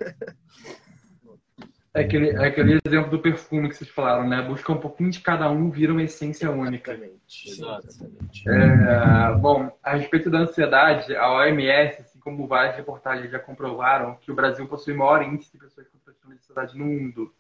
É 1.97 2.01
aquele, 2.01 2.31
é 2.31 2.47
aquele 2.49 2.81
exemplo 2.85 3.09
do 3.09 3.21
perfume 3.21 3.69
que 3.69 3.77
vocês 3.77 3.89
falaram, 3.89 4.29
né? 4.29 4.43
Busca 4.43 4.73
um 4.73 4.81
pouquinho 4.81 5.11
de 5.11 5.21
cada 5.21 5.49
um, 5.49 5.71
vira 5.71 5.93
uma 5.93 6.03
essência 6.03 6.51
única. 6.51 6.93
Exatamente. 6.93 7.49
Exatamente. 7.49 8.49
É, 8.49 9.35
bom, 9.39 9.71
a 9.81 9.95
respeito 9.95 10.29
da 10.29 10.39
ansiedade, 10.41 11.15
a 11.15 11.33
OMS, 11.33 12.03
assim 12.03 12.19
como 12.19 12.49
várias 12.49 12.75
reportagens 12.75 13.31
já 13.31 13.39
comprovaram, 13.39 14.17
que 14.17 14.33
o 14.33 14.35
Brasil 14.35 14.67
possui 14.67 14.93
o 14.93 14.99
maior 14.99 15.23
índice 15.23 15.53
de 15.53 15.59
pessoas 15.59 15.87
com 15.89 15.99
transtorno 15.99 16.35
de 16.35 16.41
ansiedade 16.43 16.77
no 16.77 16.85
mundo. 16.85 17.33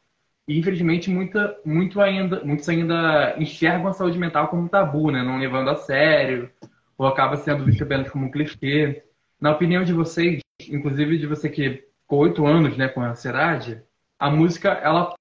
E, 0.46 0.58
infelizmente, 0.58 1.10
muita, 1.10 1.58
muito 1.64 2.00
ainda, 2.00 2.44
muitos 2.44 2.68
ainda 2.68 3.34
enxergam 3.38 3.88
a 3.88 3.92
saúde 3.92 4.18
mental 4.18 4.48
como 4.48 4.62
um 4.62 4.68
tabu, 4.68 5.10
né? 5.10 5.22
Não 5.22 5.38
levando 5.38 5.70
a 5.70 5.76
sério, 5.76 6.50
ou 6.98 7.06
acaba 7.06 7.36
sendo 7.36 7.64
visto 7.64 7.82
apenas 7.82 8.10
como 8.10 8.26
um 8.26 8.30
clichê. 8.30 9.02
Na 9.40 9.52
opinião 9.52 9.84
de 9.84 9.92
vocês, 9.92 10.40
inclusive 10.68 11.18
de 11.18 11.26
você 11.26 11.48
que 11.48 11.84
ficou 12.02 12.20
oito 12.20 12.46
anos 12.46 12.76
né, 12.76 12.88
com 12.88 13.00
a 13.00 13.10
ansiedade, 13.10 13.82
a 14.18 14.30
música, 14.30 14.68
ela 14.70 15.14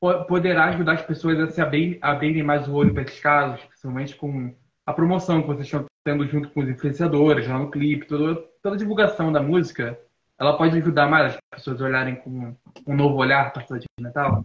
po- 0.00 0.24
poderá 0.26 0.66
ajudar 0.66 0.92
as 0.94 1.02
pessoas 1.02 1.40
a 1.40 1.50
se 1.50 1.60
abrir, 1.60 1.98
abrirem 2.00 2.42
mais 2.42 2.68
o 2.68 2.74
olho 2.74 2.92
para 2.92 3.02
esses 3.02 3.20
casos, 3.20 3.64
principalmente 3.64 4.16
com 4.16 4.54
a 4.86 4.92
promoção 4.92 5.40
que 5.40 5.48
vocês 5.48 5.66
estão 5.66 5.84
tendo 6.04 6.26
junto 6.26 6.50
com 6.50 6.60
os 6.60 6.68
influenciadores, 6.68 7.48
lá 7.48 7.58
no 7.58 7.70
clipe, 7.70 8.06
toda, 8.06 8.40
toda 8.62 8.76
a 8.76 8.78
divulgação 8.78 9.32
da 9.32 9.42
música, 9.42 9.98
ela 10.38 10.56
pode 10.56 10.76
ajudar 10.78 11.08
mais 11.08 11.34
as 11.34 11.40
pessoas 11.50 11.80
a 11.82 11.84
olharem 11.84 12.16
com 12.16 12.56
um 12.86 12.96
novo 12.96 13.16
olhar 13.16 13.52
para 13.52 13.62
a 13.62 13.66
saúde 13.66 13.86
mental? 14.00 14.44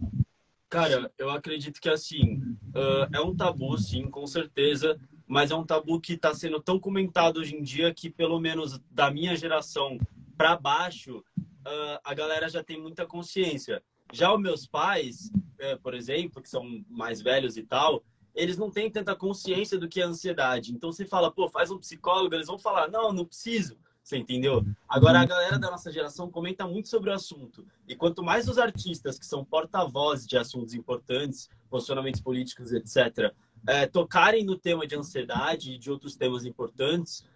Cara, 0.68 1.10
eu 1.16 1.30
acredito 1.30 1.80
que 1.80 1.88
assim, 1.88 2.42
ah, 2.74 3.08
é 3.12 3.20
um 3.20 3.34
tabu, 3.34 3.78
sim, 3.78 4.10
com 4.10 4.26
certeza, 4.26 4.98
mas 5.26 5.50
é 5.50 5.54
um 5.54 5.64
tabu 5.64 6.00
que 6.00 6.14
está 6.14 6.34
sendo 6.34 6.60
tão 6.60 6.80
comentado 6.80 7.38
hoje 7.38 7.54
em 7.54 7.62
dia 7.62 7.94
que, 7.94 8.10
pelo 8.10 8.40
menos 8.40 8.80
da 8.90 9.10
minha 9.10 9.36
geração 9.36 9.98
para 10.36 10.56
baixo, 10.56 11.24
ah, 11.64 12.00
a 12.02 12.12
galera 12.12 12.48
já 12.48 12.62
tem 12.62 12.80
muita 12.80 13.06
consciência. 13.06 13.82
Já 14.12 14.34
os 14.34 14.40
meus 14.40 14.66
pais, 14.66 15.30
eh, 15.58 15.76
por 15.76 15.94
exemplo, 15.94 16.42
que 16.42 16.48
são 16.48 16.84
mais 16.88 17.22
velhos 17.22 17.56
e 17.56 17.62
tal, 17.62 18.04
eles 18.34 18.56
não 18.58 18.70
têm 18.70 18.90
tanta 18.90 19.14
consciência 19.16 19.78
do 19.78 19.88
que 19.88 20.00
é 20.00 20.04
ansiedade. 20.04 20.72
Então, 20.72 20.92
você 20.92 21.06
fala, 21.06 21.30
pô, 21.30 21.48
faz 21.48 21.70
um 21.70 21.78
psicólogo, 21.78 22.34
eles 22.34 22.46
vão 22.46 22.58
falar, 22.58 22.88
não, 22.88 23.12
não 23.12 23.24
preciso. 23.24 23.78
Você 24.04 24.18
entendeu? 24.18 24.62
Agora, 24.86 25.20
a 25.20 25.24
galera 25.24 25.58
da 25.58 25.70
nossa 25.70 25.90
geração 25.90 26.30
comenta 26.30 26.66
muito 26.66 26.90
sobre 26.90 27.08
o 27.08 27.14
assunto. 27.14 27.66
E 27.88 27.96
quanto 27.96 28.22
mais 28.22 28.46
os 28.46 28.58
artistas 28.58 29.18
que 29.18 29.24
são 29.24 29.42
porta-vozes 29.42 30.26
de 30.26 30.36
assuntos 30.36 30.74
importantes, 30.74 31.48
posicionamentos 31.70 32.20
políticos, 32.20 32.70
etc., 32.70 33.34
eh, 33.66 33.86
tocarem 33.86 34.44
no 34.44 34.58
tema 34.58 34.86
de 34.86 34.94
ansiedade 34.94 35.72
e 35.72 35.78
de 35.78 35.90
outros 35.90 36.16
temas 36.16 36.44
importantes, 36.44 37.26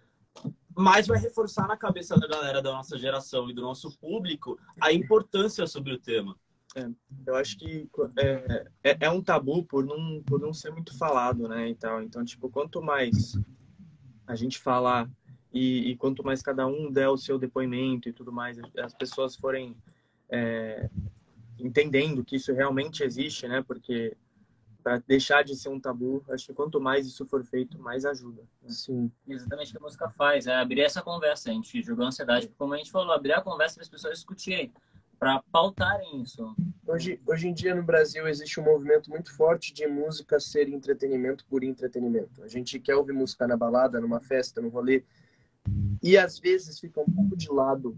mais 0.75 1.07
vai 1.07 1.17
reforçar 1.17 1.67
na 1.67 1.75
cabeça 1.75 2.15
da 2.19 2.27
galera 2.27 2.61
da 2.61 2.71
nossa 2.71 2.99
geração 2.99 3.49
e 3.49 3.53
do 3.53 3.63
nosso 3.63 3.97
público 3.97 4.59
a 4.79 4.93
importância 4.93 5.65
sobre 5.65 5.93
o 5.93 5.99
tema. 5.99 6.37
Eu 7.25 7.35
acho 7.35 7.57
que 7.57 7.89
é, 8.15 8.67
é, 8.83 8.97
é, 9.01 9.09
um 9.09 9.23
tabu 9.23 9.63
por 9.63 9.83
não, 9.83 10.21
por 10.23 10.39
não 10.39 10.53
ser 10.53 10.71
muito 10.71 10.95
falado, 10.95 11.47
né? 11.47 11.67
Então, 11.67 12.03
então 12.03 12.23
tipo, 12.23 12.47
quanto 12.47 12.79
mais 12.79 13.33
a 14.27 14.35
gente 14.35 14.59
falar 14.59 15.09
e, 15.51 15.91
e, 15.91 15.95
quanto 15.95 16.23
mais 16.23 16.41
cada 16.41 16.67
um 16.67 16.91
der 16.91 17.09
o 17.09 17.17
seu 17.17 17.39
depoimento 17.39 18.07
e 18.07 18.13
tudo 18.13 18.31
mais, 18.31 18.59
as 18.77 18.93
pessoas 18.93 19.35
forem 19.35 19.75
é, 20.29 20.89
entendendo 21.57 22.23
que 22.23 22.35
isso 22.35 22.53
realmente 22.53 23.03
existe, 23.03 23.47
né? 23.47 23.63
Porque 23.63 24.15
para 24.83 24.97
deixar 24.99 25.43
de 25.43 25.55
ser 25.55 25.69
um 25.69 25.79
tabu, 25.79 26.23
acho 26.29 26.47
que 26.47 26.53
quanto 26.53 26.79
mais 26.79 27.05
isso 27.05 27.25
for 27.25 27.43
feito, 27.43 27.77
mais 27.79 28.05
ajuda. 28.05 28.41
Né? 28.61 28.69
Sim. 28.69 29.11
Exatamente 29.27 29.69
o 29.69 29.71
que 29.73 29.77
a 29.77 29.81
música 29.81 30.09
faz, 30.09 30.47
é 30.47 30.55
abrir 30.55 30.81
essa 30.81 31.01
conversa. 31.01 31.49
A 31.49 31.53
gente 31.53 31.81
jogou 31.81 32.05
ansiedade, 32.05 32.47
como 32.57 32.73
a 32.73 32.77
gente 32.77 32.91
falou, 32.91 33.13
abrir 33.13 33.33
a 33.33 33.41
conversa 33.41 33.75
para 33.75 33.83
as 33.83 33.89
pessoas 33.89 34.15
discutirem, 34.15 34.71
para 35.19 35.43
pautarem 35.51 36.21
isso. 36.21 36.55
Hoje, 36.87 37.19
hoje 37.25 37.47
em 37.47 37.53
dia 37.53 37.75
no 37.75 37.83
Brasil 37.83 38.27
existe 38.27 38.59
um 38.59 38.63
movimento 38.63 39.09
muito 39.09 39.35
forte 39.35 39.73
de 39.73 39.85
música 39.85 40.39
ser 40.39 40.69
entretenimento 40.69 41.45
por 41.45 41.63
entretenimento. 41.63 42.41
A 42.41 42.47
gente 42.47 42.79
quer 42.79 42.95
ouvir 42.95 43.13
música 43.13 43.45
na 43.45 43.57
balada, 43.57 43.99
numa 43.99 44.21
festa, 44.21 44.61
no 44.61 44.69
rolê, 44.69 45.03
e 46.01 46.17
às 46.17 46.39
vezes 46.39 46.79
fica 46.79 47.01
um 47.01 47.05
pouco 47.05 47.35
de 47.35 47.49
lado 47.51 47.97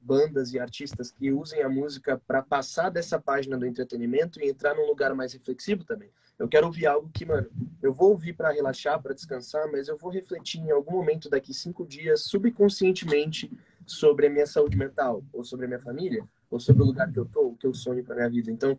bandas 0.00 0.54
e 0.54 0.58
artistas 0.58 1.10
que 1.10 1.30
usem 1.30 1.62
a 1.62 1.68
música 1.68 2.18
para 2.26 2.42
passar 2.42 2.88
dessa 2.88 3.20
página 3.20 3.58
do 3.58 3.66
entretenimento 3.66 4.40
e 4.40 4.48
entrar 4.48 4.74
num 4.74 4.86
lugar 4.86 5.14
mais 5.14 5.34
reflexivo 5.34 5.84
também. 5.84 6.08
Eu 6.38 6.48
quero 6.48 6.66
ouvir 6.66 6.86
algo 6.86 7.10
que, 7.12 7.26
mano, 7.26 7.50
eu 7.82 7.92
vou 7.92 8.12
ouvir 8.12 8.32
para 8.32 8.50
relaxar, 8.50 9.02
para 9.02 9.12
descansar, 9.12 9.70
mas 9.70 9.86
eu 9.86 9.98
vou 9.98 10.10
refletir 10.10 10.60
em 10.60 10.70
algum 10.70 10.92
momento 10.92 11.28
daqui 11.28 11.52
cinco 11.52 11.84
dias, 11.84 12.22
subconscientemente, 12.22 13.50
sobre 13.84 14.28
a 14.28 14.30
minha 14.30 14.46
saúde 14.46 14.78
mental, 14.78 15.22
ou 15.32 15.44
sobre 15.44 15.66
a 15.66 15.68
minha 15.68 15.80
família, 15.80 16.26
ou 16.50 16.58
sobre 16.58 16.82
o 16.82 16.86
lugar 16.86 17.12
que 17.12 17.18
eu 17.18 17.26
tô, 17.26 17.48
o 17.48 17.56
que 17.56 17.66
eu 17.66 17.74
sonho 17.74 18.02
para 18.02 18.16
minha 18.16 18.30
vida. 18.30 18.50
Então, 18.50 18.78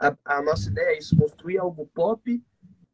a, 0.00 0.16
a 0.24 0.42
nossa 0.42 0.70
ideia 0.70 0.94
é 0.94 0.98
isso, 0.98 1.16
construir 1.16 1.58
algo 1.58 1.86
pop 1.92 2.42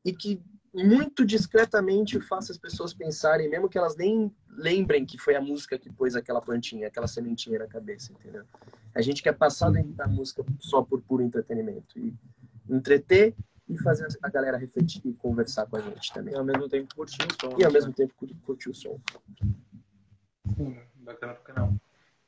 e 0.05 0.13
que 0.13 0.41
muito 0.73 1.25
discretamente 1.25 2.21
faça 2.21 2.53
as 2.53 2.59
pessoas 2.59 2.95
pensarem, 2.95 3.49
mesmo 3.49 3.69
que 3.69 3.77
elas 3.77 3.97
nem 3.97 4.33
lembrem 4.49 5.05
que 5.05 5.19
foi 5.19 5.35
a 5.35 5.41
música 5.41 5.79
que 5.79 5.91
pôs 5.93 6.15
aquela 6.15 6.41
plantinha, 6.41 6.87
aquela 6.87 7.09
sementinha 7.09 7.59
na 7.59 7.67
cabeça, 7.67 8.13
entendeu? 8.13 8.45
A 8.95 9.03
gente 9.03 9.23
quer 9.23 9.33
passar 9.33 9.71
dentro 9.71 9.93
da 9.93 10.07
música 10.07 10.45
só 10.61 10.83
por 10.83 11.01
puro 11.03 11.23
entretenimento 11.23 11.99
e 11.99 12.15
entreter 12.69 13.35
e 13.69 13.79
fazer 13.79 14.09
a 14.23 14.29
galera 14.29 14.57
refletir 14.57 15.01
e 15.05 15.13
conversar 15.13 15.67
com 15.67 15.77
a 15.77 15.81
gente 15.81 16.13
também. 16.13 16.35
E 16.35 16.37
ao 16.37 16.45
mesmo 16.45 16.69
tempo 16.69 16.95
curtir 16.95 17.23
o 17.23 17.41
som. 17.41 17.57
E 17.59 17.65
ao 17.65 17.71
né? 17.71 17.79
mesmo 17.79 17.93
tempo 17.93 18.15
curtir 18.45 18.69
o 18.69 18.75
som. 18.75 18.99
Sim, 20.57 20.77
bacana 20.97 21.35
pra 21.35 21.55
canal. 21.55 21.75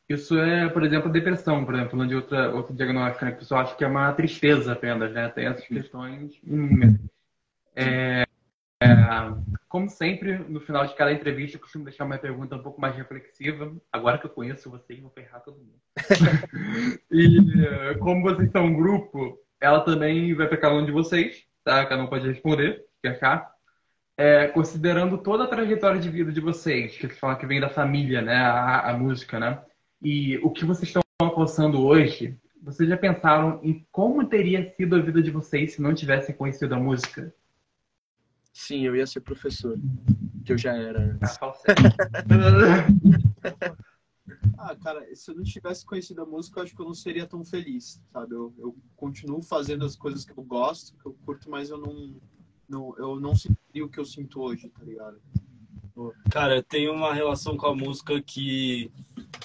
Isso 0.08 0.36
é, 0.38 0.68
por 0.68 0.84
exemplo, 0.84 1.10
depressão, 1.10 1.64
por 1.64 1.74
exemplo, 1.74 1.92
falando 1.92 2.08
de 2.08 2.16
outra, 2.16 2.54
outro 2.54 2.74
diagnóstico, 2.74 3.24
né? 3.24 3.30
Que 3.32 3.38
o 3.38 3.40
pessoal 3.40 3.62
acha 3.62 3.74
que 3.74 3.84
é 3.84 3.86
uma 3.86 4.12
tristeza 4.12 4.72
apenas, 4.72 5.12
né? 5.12 5.28
Tem 5.30 5.46
essas 5.46 5.66
questões 5.66 6.38
inúmeras. 6.44 7.00
É, 7.74 8.26
como 9.68 9.88
sempre, 9.88 10.36
no 10.38 10.60
final 10.60 10.86
de 10.86 10.94
cada 10.94 11.12
entrevista, 11.12 11.56
eu 11.56 11.60
costumo 11.60 11.84
deixar 11.84 12.04
uma 12.04 12.18
pergunta 12.18 12.56
um 12.56 12.62
pouco 12.62 12.80
mais 12.80 12.94
reflexiva. 12.94 13.74
Agora 13.90 14.18
que 14.18 14.26
eu 14.26 14.30
conheço 14.30 14.70
vocês, 14.70 15.00
vou 15.00 15.10
ferrar 15.10 15.42
todo 15.42 15.56
mundo. 15.56 15.80
e 17.10 17.96
como 17.98 18.22
vocês 18.22 18.50
são 18.50 18.66
um 18.66 18.74
grupo, 18.74 19.38
ela 19.60 19.80
também 19.80 20.34
vai 20.34 20.46
para 20.46 20.58
cada 20.58 20.74
um 20.74 20.84
de 20.84 20.92
vocês, 20.92 21.44
tá? 21.64 21.86
Cada 21.86 22.02
um 22.02 22.06
pode 22.06 22.28
responder, 22.28 22.84
se 23.00 23.08
achar. 23.08 23.50
É, 24.16 24.46
considerando 24.48 25.16
toda 25.18 25.44
a 25.44 25.48
trajetória 25.48 25.98
de 25.98 26.10
vida 26.10 26.30
de 26.30 26.40
vocês, 26.40 26.96
que 26.96 27.08
falam 27.08 27.36
que 27.36 27.46
vem 27.46 27.60
da 27.60 27.70
família, 27.70 28.20
né? 28.20 28.36
A, 28.36 28.90
a 28.90 28.98
música, 28.98 29.40
né? 29.40 29.58
E 30.02 30.36
o 30.38 30.50
que 30.50 30.64
vocês 30.64 30.88
estão 30.88 31.02
alcançando 31.18 31.82
hoje, 31.82 32.36
vocês 32.62 32.88
já 32.88 32.96
pensaram 32.96 33.58
em 33.62 33.86
como 33.90 34.26
teria 34.26 34.70
sido 34.76 34.96
a 34.96 35.00
vida 35.00 35.22
de 35.22 35.30
vocês 35.30 35.72
se 35.72 35.82
não 35.82 35.94
tivessem 35.94 36.34
conhecido 36.34 36.74
a 36.74 36.78
música? 36.78 37.32
Sim, 38.52 38.84
eu 38.84 38.94
ia 38.94 39.06
ser 39.06 39.20
professor, 39.20 39.78
que 40.44 40.52
eu 40.52 40.58
já 40.58 40.74
era 40.74 41.00
antes. 41.00 41.38
ah, 44.58 44.76
cara, 44.76 45.06
se 45.14 45.30
eu 45.30 45.36
não 45.36 45.42
tivesse 45.42 45.86
conhecido 45.86 46.22
a 46.22 46.26
música, 46.26 46.60
eu 46.60 46.64
acho 46.64 46.74
que 46.74 46.82
eu 46.82 46.86
não 46.86 46.94
seria 46.94 47.26
tão 47.26 47.44
feliz, 47.44 48.00
sabe? 48.12 48.34
Eu, 48.34 48.54
eu 48.58 48.76
continuo 48.94 49.42
fazendo 49.42 49.84
as 49.84 49.96
coisas 49.96 50.24
que 50.24 50.32
eu 50.32 50.44
gosto, 50.44 50.96
que 50.98 51.06
eu 51.06 51.16
curto, 51.24 51.48
mas 51.48 51.70
eu 51.70 51.78
não, 51.78 52.14
não, 52.68 52.94
eu 52.98 53.18
não 53.18 53.34
sentiria 53.34 53.84
o 53.84 53.88
que 53.88 53.98
eu 53.98 54.04
sinto 54.04 54.40
hoje, 54.40 54.68
tá 54.68 54.84
ligado? 54.84 55.20
Cara, 56.30 56.56
eu 56.56 56.62
tenho 56.62 56.92
uma 56.92 57.12
relação 57.12 57.56
com 57.56 57.66
a 57.66 57.74
música 57.74 58.20
que, 58.20 58.90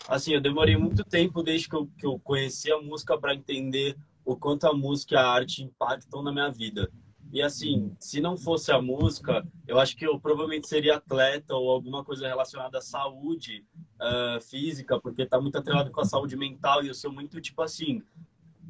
assim, 0.07 0.33
eu 0.33 0.41
demorei 0.41 0.77
muito 0.77 1.03
tempo 1.03 1.43
desde 1.43 1.69
que 1.69 1.75
eu, 1.75 1.87
que 1.97 2.05
eu 2.05 2.19
conheci 2.19 2.71
a 2.71 2.81
música 2.81 3.17
para 3.17 3.35
entender 3.35 3.97
o 4.23 4.35
quanto 4.35 4.65
a 4.65 4.73
música 4.73 5.15
e 5.15 5.17
a 5.17 5.27
arte 5.27 5.63
impactam 5.63 6.23
na 6.23 6.31
minha 6.31 6.49
vida. 6.49 6.89
E 7.31 7.41
assim, 7.41 7.95
se 7.99 8.21
não 8.21 8.37
fosse 8.37 8.71
a 8.71 8.81
música, 8.81 9.45
eu 9.67 9.79
acho 9.79 9.95
que 9.97 10.05
eu 10.05 10.19
provavelmente 10.19 10.67
seria 10.67 10.95
atleta 10.95 11.53
ou 11.55 11.69
alguma 11.69 12.03
coisa 12.03 12.27
relacionada 12.27 12.77
à 12.77 12.81
saúde 12.81 13.65
uh, 14.01 14.41
física, 14.41 14.99
porque 14.99 15.23
está 15.23 15.39
muito 15.39 15.57
atrelado 15.57 15.91
com 15.91 16.01
a 16.01 16.05
saúde 16.05 16.37
mental 16.37 16.83
e 16.83 16.87
eu 16.87 16.93
sou 16.93 17.11
muito, 17.11 17.41
tipo 17.41 17.61
assim, 17.61 18.01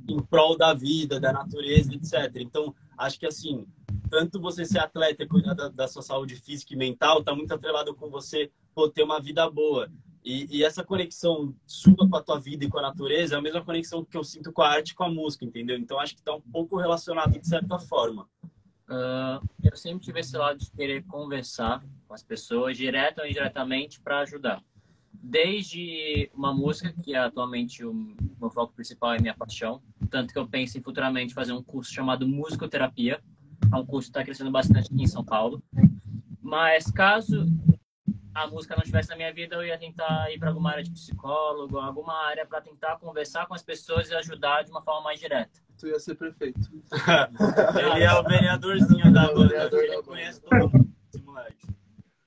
em 0.07 0.19
prol 0.21 0.57
da 0.57 0.73
vida, 0.73 1.19
da 1.19 1.31
natureza, 1.31 1.93
etc. 1.93 2.37
Então, 2.37 2.73
acho 2.97 3.19
que 3.19 3.25
assim, 3.25 3.67
tanto 4.09 4.39
você 4.39 4.65
ser 4.65 4.79
atleta 4.79 5.23
e 5.23 5.27
cuidar 5.27 5.53
da, 5.53 5.69
da, 5.69 5.87
sua 5.87 6.01
saúde 6.01 6.35
física 6.35 6.73
e 6.73 6.77
mental, 6.77 7.19
está 7.19 7.35
muito 7.35 7.53
atrelado 7.53 7.93
com 7.93 8.09
você 8.09 8.51
pô, 8.73 8.89
ter 8.89 9.03
uma 9.03 9.19
vida 9.19 9.49
boa. 9.49 9.89
E, 10.23 10.57
e, 10.57 10.63
essa 10.63 10.83
conexão 10.83 11.55
sua 11.65 11.95
com 11.95 12.15
a 12.17 12.21
tua 12.21 12.37
vida 12.37 12.65
e 12.65 12.69
com 12.69 12.77
a 12.79 12.81
natureza 12.81 13.35
é 13.35 13.37
a 13.37 13.41
mesma 13.41 13.63
conexão 13.63 14.03
que 14.03 14.17
eu 14.17 14.23
sinto 14.25 14.51
com 14.51 14.61
a 14.61 14.69
arte 14.69 14.89
e 14.89 14.95
com 14.95 15.05
a 15.05 15.09
música, 15.09 15.45
entendeu? 15.45 15.77
Então 15.77 15.97
acho 15.99 16.15
que 16.15 16.19
está 16.19 16.35
um 16.35 16.41
pouco 16.41 16.75
relacionado 16.75 17.39
de 17.39 17.47
certa 17.47 17.79
forma. 17.79 18.27
Uh, 18.89 19.45
eu 19.61 19.75
sempre 19.75 20.05
tive 20.05 20.21
esse 20.21 20.37
lado 20.37 20.59
de 20.59 20.71
querer 20.71 21.03
conversar 21.03 21.83
com 22.07 22.13
as 22.13 22.23
pessoas, 22.23 22.77
direto 22.77 23.19
ou 23.19 23.27
indiretamente, 23.27 23.99
para 23.99 24.19
ajudar. 24.19 24.63
Desde 25.11 26.31
uma 26.33 26.53
música, 26.53 26.93
que 27.03 27.13
é 27.13 27.17
atualmente 27.17 27.83
o 27.83 27.93
meu 28.39 28.49
foco 28.49 28.73
principal 28.73 29.15
e 29.15 29.21
minha 29.21 29.35
paixão, 29.35 29.81
tanto 30.09 30.31
que 30.31 30.39
eu 30.39 30.47
penso 30.47 30.77
em 30.77 30.81
futuramente 30.81 31.33
fazer 31.33 31.51
um 31.51 31.61
curso 31.61 31.93
chamado 31.93 32.27
Musicoterapia. 32.27 33.21
É 33.73 33.75
um 33.75 33.85
curso 33.85 34.07
que 34.07 34.11
está 34.11 34.23
crescendo 34.23 34.51
bastante 34.51 34.93
aqui 34.93 35.03
em 35.03 35.07
São 35.07 35.25
Paulo. 35.25 35.61
Mas 36.41 36.89
caso 36.89 37.45
a 38.33 38.47
música 38.47 38.75
não 38.75 38.83
estivesse 38.83 39.09
na 39.09 39.17
minha 39.17 39.33
vida, 39.33 39.55
eu 39.55 39.65
ia 39.65 39.77
tentar 39.77 40.31
ir 40.31 40.39
para 40.39 40.49
alguma 40.49 40.69
área 40.71 40.83
de 40.83 40.91
psicólogo, 40.91 41.77
alguma 41.77 42.13
área 42.27 42.45
para 42.45 42.61
tentar 42.61 42.97
conversar 42.99 43.47
com 43.47 43.53
as 43.53 43.63
pessoas 43.63 44.09
e 44.09 44.15
ajudar 44.15 44.63
de 44.63 44.71
uma 44.71 44.81
forma 44.81 45.01
mais 45.01 45.19
direta 45.19 45.66
tu 45.77 45.87
ia 45.87 45.99
ser 45.99 46.15
prefeito. 46.15 46.59
ele 47.93 48.03
é 48.03 48.13
o 48.13 48.23
vereadorzinho 48.23 49.13
da 49.13 49.33
banda. 49.33 49.69
Ele 49.71 50.01
conhece 50.03 50.41
todo 50.41 50.69
mundo, 50.69 50.89
esse 51.13 51.23
moleque. 51.23 51.67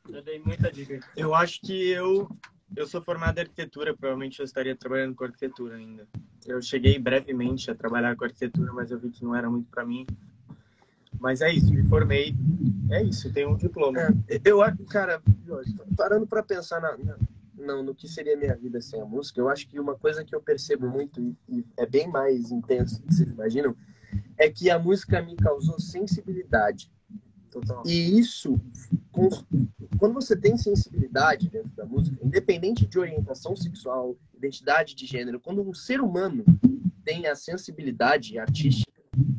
Eu 0.09 0.23
dei 0.23 0.39
muita 0.41 0.71
dica. 0.71 1.01
Eu 1.17 1.35
acho 1.35 1.61
que 1.61 1.91
eu, 1.91 2.29
eu 2.77 2.87
sou 2.87 3.03
formado 3.03 3.39
em 3.39 3.43
arquitetura, 3.43 3.97
provavelmente 3.97 4.41
eu 4.41 4.45
estaria 4.45 4.77
trabalhando 4.77 5.15
com 5.15 5.25
arquitetura 5.25 5.77
ainda. 5.77 6.07
Eu 6.47 6.61
cheguei 6.63 6.99
brevemente 6.99 7.71
a 7.71 7.75
trabalhar 7.75 8.17
com 8.17 8.25
arquitetura, 8.25 8.73
mas 8.73 8.91
eu 8.91 8.99
vi 8.99 9.11
que 9.11 9.25
não 9.25 9.35
era 9.35 9.51
muito 9.51 9.69
para 9.71 9.85
mim. 9.85 10.07
Mas 11.19 11.43
é 11.43 11.53
isso, 11.53 11.73
me 11.73 11.85
formei. 11.85 12.35
É 12.91 13.03
isso, 13.03 13.33
tenho 13.33 13.51
um 13.51 13.57
diploma. 13.57 14.01
É, 14.27 14.41
eu 14.45 14.63
acho, 14.63 14.83
cara, 14.85 15.23
parando 15.97 16.27
para 16.27 16.43
pensar 16.43 16.81
na, 16.81 16.97
na 16.97 17.17
não, 17.61 17.83
no 17.83 17.95
que 17.95 18.09
seria 18.09 18.37
minha 18.37 18.57
vida 18.57 18.81
sem 18.81 19.01
a 19.01 19.05
música, 19.05 19.41
eu 19.41 19.49
acho 19.49 19.69
que 19.69 19.79
uma 19.79 19.97
coisa 19.97 20.25
que 20.25 20.35
eu 20.35 20.41
percebo 20.41 20.89
muito 20.89 21.21
e, 21.21 21.37
e 21.49 21.65
é 21.77 21.87
bem 21.87 22.09
mais 22.09 22.51
intenso 22.51 23.01
do 23.01 23.09
que 23.09 23.15
vocês 23.15 23.29
imaginam, 23.29 23.77
é 24.37 24.49
que 24.51 24.71
a 24.71 24.79
música 24.79 25.23
me 25.23 25.37
causou 25.37 25.79
sensibilidade. 25.79 26.91
Total. 27.51 27.83
E 27.85 28.19
isso, 28.19 28.61
quando 29.99 30.15
você 30.15 30.37
tem 30.37 30.57
sensibilidade 30.57 31.51
dentro 31.51 31.71
da 31.71 31.85
música, 31.85 32.17
independente 32.25 32.87
de 32.87 32.99
orientação 32.99 33.57
sexual, 33.57 34.17
identidade 34.37 34.95
de 34.95 35.05
gênero, 35.05 35.41
quando 35.41 35.61
um 35.61 35.75
ser 35.75 36.01
humano 36.01 36.45
tem 37.05 37.27
a 37.27 37.35
sensibilidade 37.35 38.39
artística, 38.39 38.91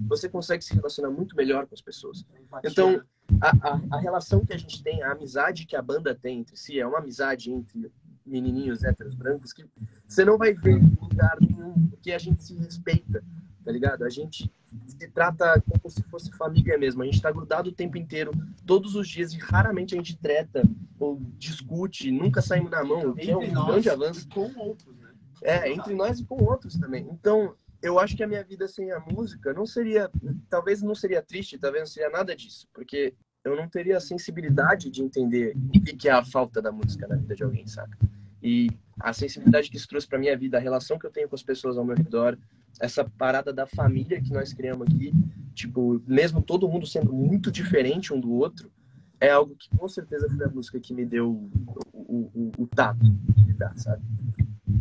você 0.08 0.28
consegue 0.28 0.64
se 0.64 0.74
relacionar 0.74 1.10
muito 1.10 1.36
melhor 1.36 1.66
com 1.66 1.74
as 1.74 1.82
pessoas. 1.82 2.26
Então, 2.66 2.98
né? 2.98 3.04
a, 3.40 3.70
a, 3.70 3.82
a 3.92 4.00
relação 4.00 4.46
que 4.46 4.54
a 4.54 4.58
gente 4.58 4.84
tem, 4.84 5.02
a 5.02 5.14
amizade 5.14 5.66
que 5.66 5.76
a 5.76 5.82
banda 5.82 6.14
tem 6.14 6.40
entre 6.40 6.58
si, 6.58 6.80
é 6.80 6.86
uma 6.86 7.00
amizade 7.00 7.50
entre 7.50 7.90
menininhos 8.32 8.84
héteros 8.84 9.14
brancos 9.14 9.52
que 9.54 9.66
você 10.08 10.24
não 10.24 10.38
vai 10.38 10.54
ver 10.54 10.78
em 10.78 10.98
lugar 11.02 11.38
nenhum, 11.40 11.88
porque 11.90 12.12
a 12.12 12.18
gente 12.18 12.44
se 12.44 12.56
respeita, 12.56 13.24
tá 13.64 13.72
ligado? 13.72 14.04
A 14.04 14.10
gente 14.10 14.52
se 14.88 15.08
trata 15.10 15.62
como 15.62 15.90
se 15.90 16.02
fosse 16.04 16.32
família 16.32 16.78
mesmo. 16.78 17.02
A 17.02 17.06
gente 17.06 17.22
tá 17.22 17.32
grudado 17.32 17.70
o 17.70 17.74
tempo 17.74 17.98
inteiro, 17.98 18.32
todos 18.66 18.96
os 18.96 19.08
dias, 19.08 19.34
e 19.34 19.38
raramente 19.38 19.94
a 19.94 19.98
gente 19.98 20.18
treta 20.18 20.64
ou 20.98 21.22
discute, 21.38 22.12
nunca 22.12 22.42
saímos 22.42 22.72
na 22.72 22.84
mão, 22.84 23.14
que 23.14 23.30
é 23.30 23.36
um 23.36 23.66
grande 23.66 23.90
avanço. 23.90 24.28
com 24.30 24.52
outros, 24.58 24.96
né? 24.98 25.10
É, 25.44 25.72
entre 25.72 25.94
nós 25.94 26.20
e 26.20 26.24
com 26.24 26.44
outros 26.44 26.78
também. 26.78 27.08
Então, 27.12 27.56
eu 27.82 28.00
acho 28.00 28.16
que 28.16 28.24
a 28.24 28.28
minha 28.28 28.44
vida 28.44 28.68
sem 28.68 28.92
a 28.92 29.00
música 29.00 29.54
não 29.54 29.66
seria, 29.66 30.10
talvez 30.50 30.82
não 30.82 30.94
seria 30.94 31.22
triste, 31.22 31.58
talvez 31.58 31.82
não 31.82 31.88
seria 31.88 32.10
nada 32.10 32.36
disso, 32.36 32.68
porque 32.72 33.16
eu 33.44 33.56
não 33.56 33.68
teria 33.68 33.98
a 33.98 34.02
sensibilidade 34.02 34.92
de 34.92 35.02
entender 35.02 35.56
o 35.56 35.98
que 35.98 36.08
é 36.08 36.12
a 36.12 36.24
falta 36.24 36.62
da 36.62 36.72
música 36.72 37.08
na 37.08 37.16
vida 37.16 37.36
de 37.36 37.44
alguém, 37.44 37.66
saca? 37.66 37.98
E 38.42 38.70
a 39.00 39.14
sensibilidade 39.14 39.70
que 39.70 39.78
isso 39.78 39.88
trouxe 39.88 40.08
para 40.08 40.20
minha 40.20 40.38
vida, 40.38 40.58
a 40.58 40.62
relação 40.62 40.98
que 40.98 41.06
eu 41.06 41.12
tenho 41.12 41.30
com 41.30 41.36
as 41.36 41.44
pessoas 41.44 41.78
ao 41.78 41.86
meu 41.86 41.96
redor, 41.96 42.38
essa 42.80 43.04
parada 43.04 43.54
da 43.54 43.68
família 43.68 44.22
que 44.22 44.32
nós 44.32 44.54
criamos 44.54 44.88
aqui, 44.88 45.14
tipo, 45.54 46.02
mesmo 46.08 46.42
todo 46.42 46.68
mundo 46.68 46.86
sendo 46.86 47.14
muito 47.14 47.52
diferente 47.52 48.14
um 48.14 48.20
do 48.20 48.32
outro, 48.32 48.72
é 49.20 49.30
algo 49.30 49.56
que 49.56 49.70
com 49.78 49.88
certeza 49.88 50.28
foi 50.36 50.46
a 50.46 50.50
música 50.50 50.80
que 50.80 50.94
me 50.94 51.06
deu 51.06 51.30
o, 51.30 51.50
o, 51.94 52.32
o, 52.34 52.52
o 52.64 52.68
tato 52.68 53.06
de 53.46 53.54
dar, 53.54 53.78
sabe? 53.78 54.02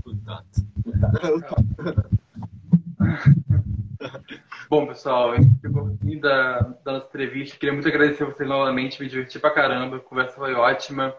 O 0.05 0.17
tato. 0.17 0.67
O 0.85 0.93
tato. 1.43 2.21
Bom, 4.69 4.87
pessoal, 4.87 5.35
esse 5.35 5.51
ficou 5.57 5.85
o 5.85 5.99
fim 5.99 6.19
da, 6.19 6.61
da 6.85 6.93
nossa 6.93 7.07
entrevista. 7.07 7.57
Queria 7.57 7.73
muito 7.73 7.89
agradecer 7.89 8.25
a 8.25 8.27
vocês 8.27 8.49
novamente, 8.49 9.01
me 9.03 9.09
diverti 9.09 9.39
pra 9.39 9.51
caramba, 9.51 9.97
a 9.97 10.01
conversa 10.01 10.37
foi 10.37 10.55
ótima. 10.55 11.15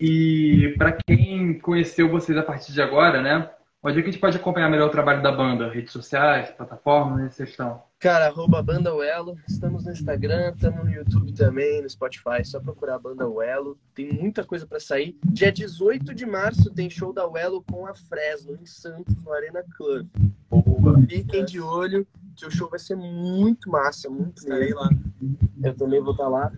E 0.00 0.74
para 0.78 0.92
quem 0.92 1.58
conheceu 1.58 2.08
vocês 2.08 2.36
a 2.38 2.42
partir 2.42 2.72
de 2.72 2.80
agora, 2.80 3.20
né? 3.20 3.50
Onde 3.82 3.98
é 3.98 4.02
que 4.02 4.08
a 4.08 4.12
gente 4.12 4.20
pode 4.20 4.36
acompanhar 4.36 4.70
melhor 4.70 4.88
o 4.88 4.92
trabalho 4.92 5.22
da 5.22 5.32
banda? 5.32 5.70
Redes 5.70 5.92
sociais, 5.92 6.50
plataformas, 6.50 7.20
onde 7.20 7.34
vocês 7.34 7.50
estão? 7.50 7.82
Cara, 7.98 8.26
arroba 8.26 8.62
Banda 8.62 8.94
Uelo. 8.94 9.38
Estamos 9.46 9.84
no 9.84 9.92
Instagram, 9.92 10.52
estamos 10.54 10.84
no 10.84 10.90
YouTube 10.90 11.32
também, 11.32 11.82
no 11.82 11.88
Spotify. 11.88 12.44
Só 12.44 12.60
procurar 12.60 12.94
a 12.94 12.98
Banda 12.98 13.28
Uelo. 13.28 13.78
Tem 13.94 14.10
muita 14.12 14.44
coisa 14.44 14.66
para 14.66 14.80
sair. 14.80 15.18
Dia 15.24 15.52
18 15.52 16.14
de 16.14 16.24
março 16.24 16.70
tem 16.70 16.88
show 16.88 17.12
da 17.12 17.26
Uelo 17.28 17.62
com 17.70 17.86
a 17.86 17.94
Fresno, 17.94 18.58
em 18.60 18.66
Santos, 18.66 19.14
no 19.16 19.32
Arena 19.32 19.62
Club. 19.76 20.06
Boa. 20.48 21.00
Fiquem 21.08 21.44
de 21.44 21.60
olho, 21.60 22.06
que 22.36 22.46
o 22.46 22.50
show 22.50 22.68
vai 22.68 22.78
ser 22.78 22.96
muito 22.96 23.70
massa, 23.70 24.08
muito 24.08 24.38
Estarei 24.38 24.72
lá. 24.72 24.88
Eu 25.62 25.76
também 25.76 26.00
vou 26.00 26.12
estar 26.12 26.28
lá. 26.28 26.50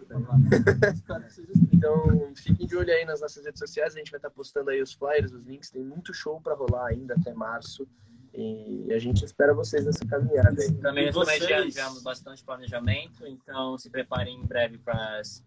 Então, 1.73 2.33
fiquem 2.37 2.67
de 2.67 2.77
olho 2.77 2.93
aí 2.93 3.05
nas 3.05 3.21
nossas 3.21 3.45
redes 3.45 3.59
sociais. 3.59 3.95
A 3.95 3.99
gente 3.99 4.11
vai 4.11 4.19
estar 4.19 4.31
postando 4.31 4.71
aí 4.71 4.81
os 4.81 4.93
flyers, 4.93 5.33
os 5.33 5.45
links. 5.45 5.71
Tem 5.71 5.83
muito 5.83 6.15
show 6.15 6.41
para 6.41 6.55
rolar 6.55 6.89
ainda 6.89 7.15
até 7.15 7.35
março. 7.35 7.87
E 8.35 8.91
a 8.93 8.99
gente 8.99 9.25
espera 9.25 9.53
vocês 9.53 9.85
nessa 9.85 10.07
caminhada 10.07 10.63
aí. 10.63 10.73
Também 10.75 11.05
mês 11.05 11.15
vocês? 11.15 11.43
já 11.43 11.63
tivemos 11.63 12.03
bastante 12.03 12.43
planejamento, 12.43 13.27
então 13.27 13.77
se 13.77 13.91
preparem 13.91 14.41
em 14.41 14.47
breve 14.47 14.79
para 14.79 15.19
as 15.19 15.45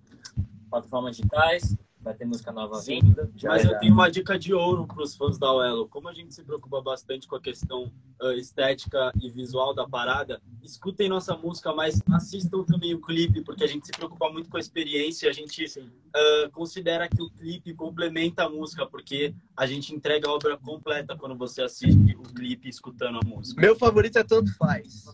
plataformas 0.69 1.15
digitais. 1.15 1.76
Vai 2.05 2.13
ter 2.13 2.25
música 2.25 2.51
nova 2.51 2.75
Sim. 2.75 3.01
vinda. 3.01 3.27
Já, 3.35 3.49
Mas 3.49 3.63
já. 3.63 3.71
eu 3.71 3.79
tenho 3.79 3.91
uma 3.91 4.11
dica 4.11 4.37
de 4.37 4.53
ouro 4.53 4.85
para 4.85 5.01
os 5.01 5.15
fãs 5.15 5.39
da 5.39 5.51
Uelo. 5.51 5.87
Como 5.87 6.07
a 6.07 6.13
gente 6.13 6.35
se 6.35 6.43
preocupa 6.43 6.79
bastante 6.79 7.27
com 7.27 7.35
a 7.35 7.41
questão 7.41 7.91
ah, 8.21 8.35
estética 8.35 9.11
e 9.19 9.27
visual 9.31 9.73
da 9.73 9.89
parada, 9.89 10.39
escutem 10.61 11.09
nossa 11.09 11.35
música, 11.35 11.73
mas 11.73 11.99
assistam 12.11 12.63
também 12.63 12.93
o 12.93 13.01
clipe, 13.01 13.41
porque 13.41 13.63
a 13.63 13.67
gente 13.67 13.87
se 13.87 13.91
preocupa 13.91 14.29
muito 14.29 14.51
com 14.51 14.57
a 14.57 14.59
experiência. 14.59 15.27
A 15.27 15.33
gente 15.33 15.65
ah, 16.13 16.49
considera 16.53 17.09
que 17.09 17.19
o 17.19 17.27
clipe 17.31 17.73
complementa 17.73 18.43
a 18.43 18.49
música, 18.49 18.85
porque 18.85 19.33
a 19.57 19.65
gente 19.65 19.91
entrega 19.91 20.29
a 20.29 20.31
obra 20.31 20.55
completa 20.57 21.17
quando 21.17 21.35
você 21.35 21.63
assiste 21.63 22.15
o 22.19 22.21
clipe 22.21 22.69
escutando 22.69 23.17
a 23.17 23.27
música. 23.27 23.59
Meu 23.59 23.75
favorito 23.75 24.19
é 24.19 24.23
Tanto 24.23 24.55
Faz. 24.57 25.05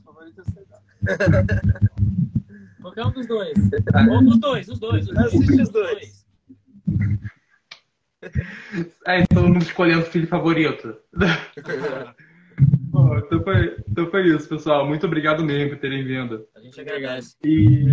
Qualquer 2.82 3.06
um 3.06 3.12
dos 3.12 3.28
dois. 3.28 3.54
Ou 4.12 4.24
dos 4.26 4.40
dois, 4.40 4.68
os 4.68 4.78
dois. 4.78 5.08
Os 5.08 5.14
dois. 5.14 5.28
Assiste 5.28 5.62
os 5.62 5.70
dois. 5.70 6.21
É, 9.08 9.26
todo 9.26 9.48
mundo 9.48 9.64
escolhendo 9.64 10.02
o 10.02 10.06
filho 10.06 10.28
favorito. 10.28 10.96
Bom, 12.92 13.18
então, 13.18 13.44
foi, 13.44 13.78
então 13.90 14.12
foi 14.12 14.28
isso, 14.28 14.48
pessoal. 14.48 14.86
Muito 14.88 15.06
obrigado 15.06 15.44
mesmo 15.44 15.72
por 15.72 15.80
terem 15.80 16.04
vindo. 16.04 16.46
A 16.56 16.60
gente 16.60 16.80
agradece. 16.80 17.36
E, 17.44 17.86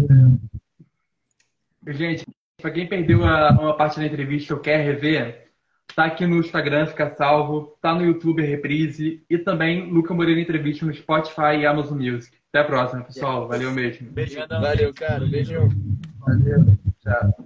gente, 1.89 2.27
pra 2.61 2.71
quem 2.71 2.87
perdeu 2.87 3.25
a, 3.25 3.51
uma 3.53 3.77
parte 3.77 3.99
da 3.99 4.07
entrevista 4.07 4.55
ou 4.55 4.61
quer 4.61 4.85
rever, 4.85 5.49
tá 5.95 6.05
aqui 6.05 6.27
no 6.27 6.41
Instagram, 6.41 6.87
fica 6.87 7.15
salvo, 7.15 7.79
tá 7.81 7.95
no 7.95 8.05
YouTube 8.05 8.43
Reprise 8.43 9.25
e 9.31 9.39
também 9.39 9.91
Luca 9.91 10.13
Moreira 10.13 10.41
Entrevista 10.41 10.85
no 10.85 10.93
Spotify 10.93 11.59
e 11.61 11.67
Amazon 11.67 11.99
Music. 11.99 12.37
Até 12.51 12.61
a 12.61 12.65
próxima, 12.65 13.05
pessoal. 13.05 13.47
Valeu 13.47 13.71
mesmo. 13.71 14.11
Beijo. 14.11 14.33
Obrigadão. 14.33 14.61
Valeu, 14.61 14.93
cara. 14.93 15.27
Beijão. 15.27 15.69
Valeu. 16.19 16.67
Tchau. 17.01 17.35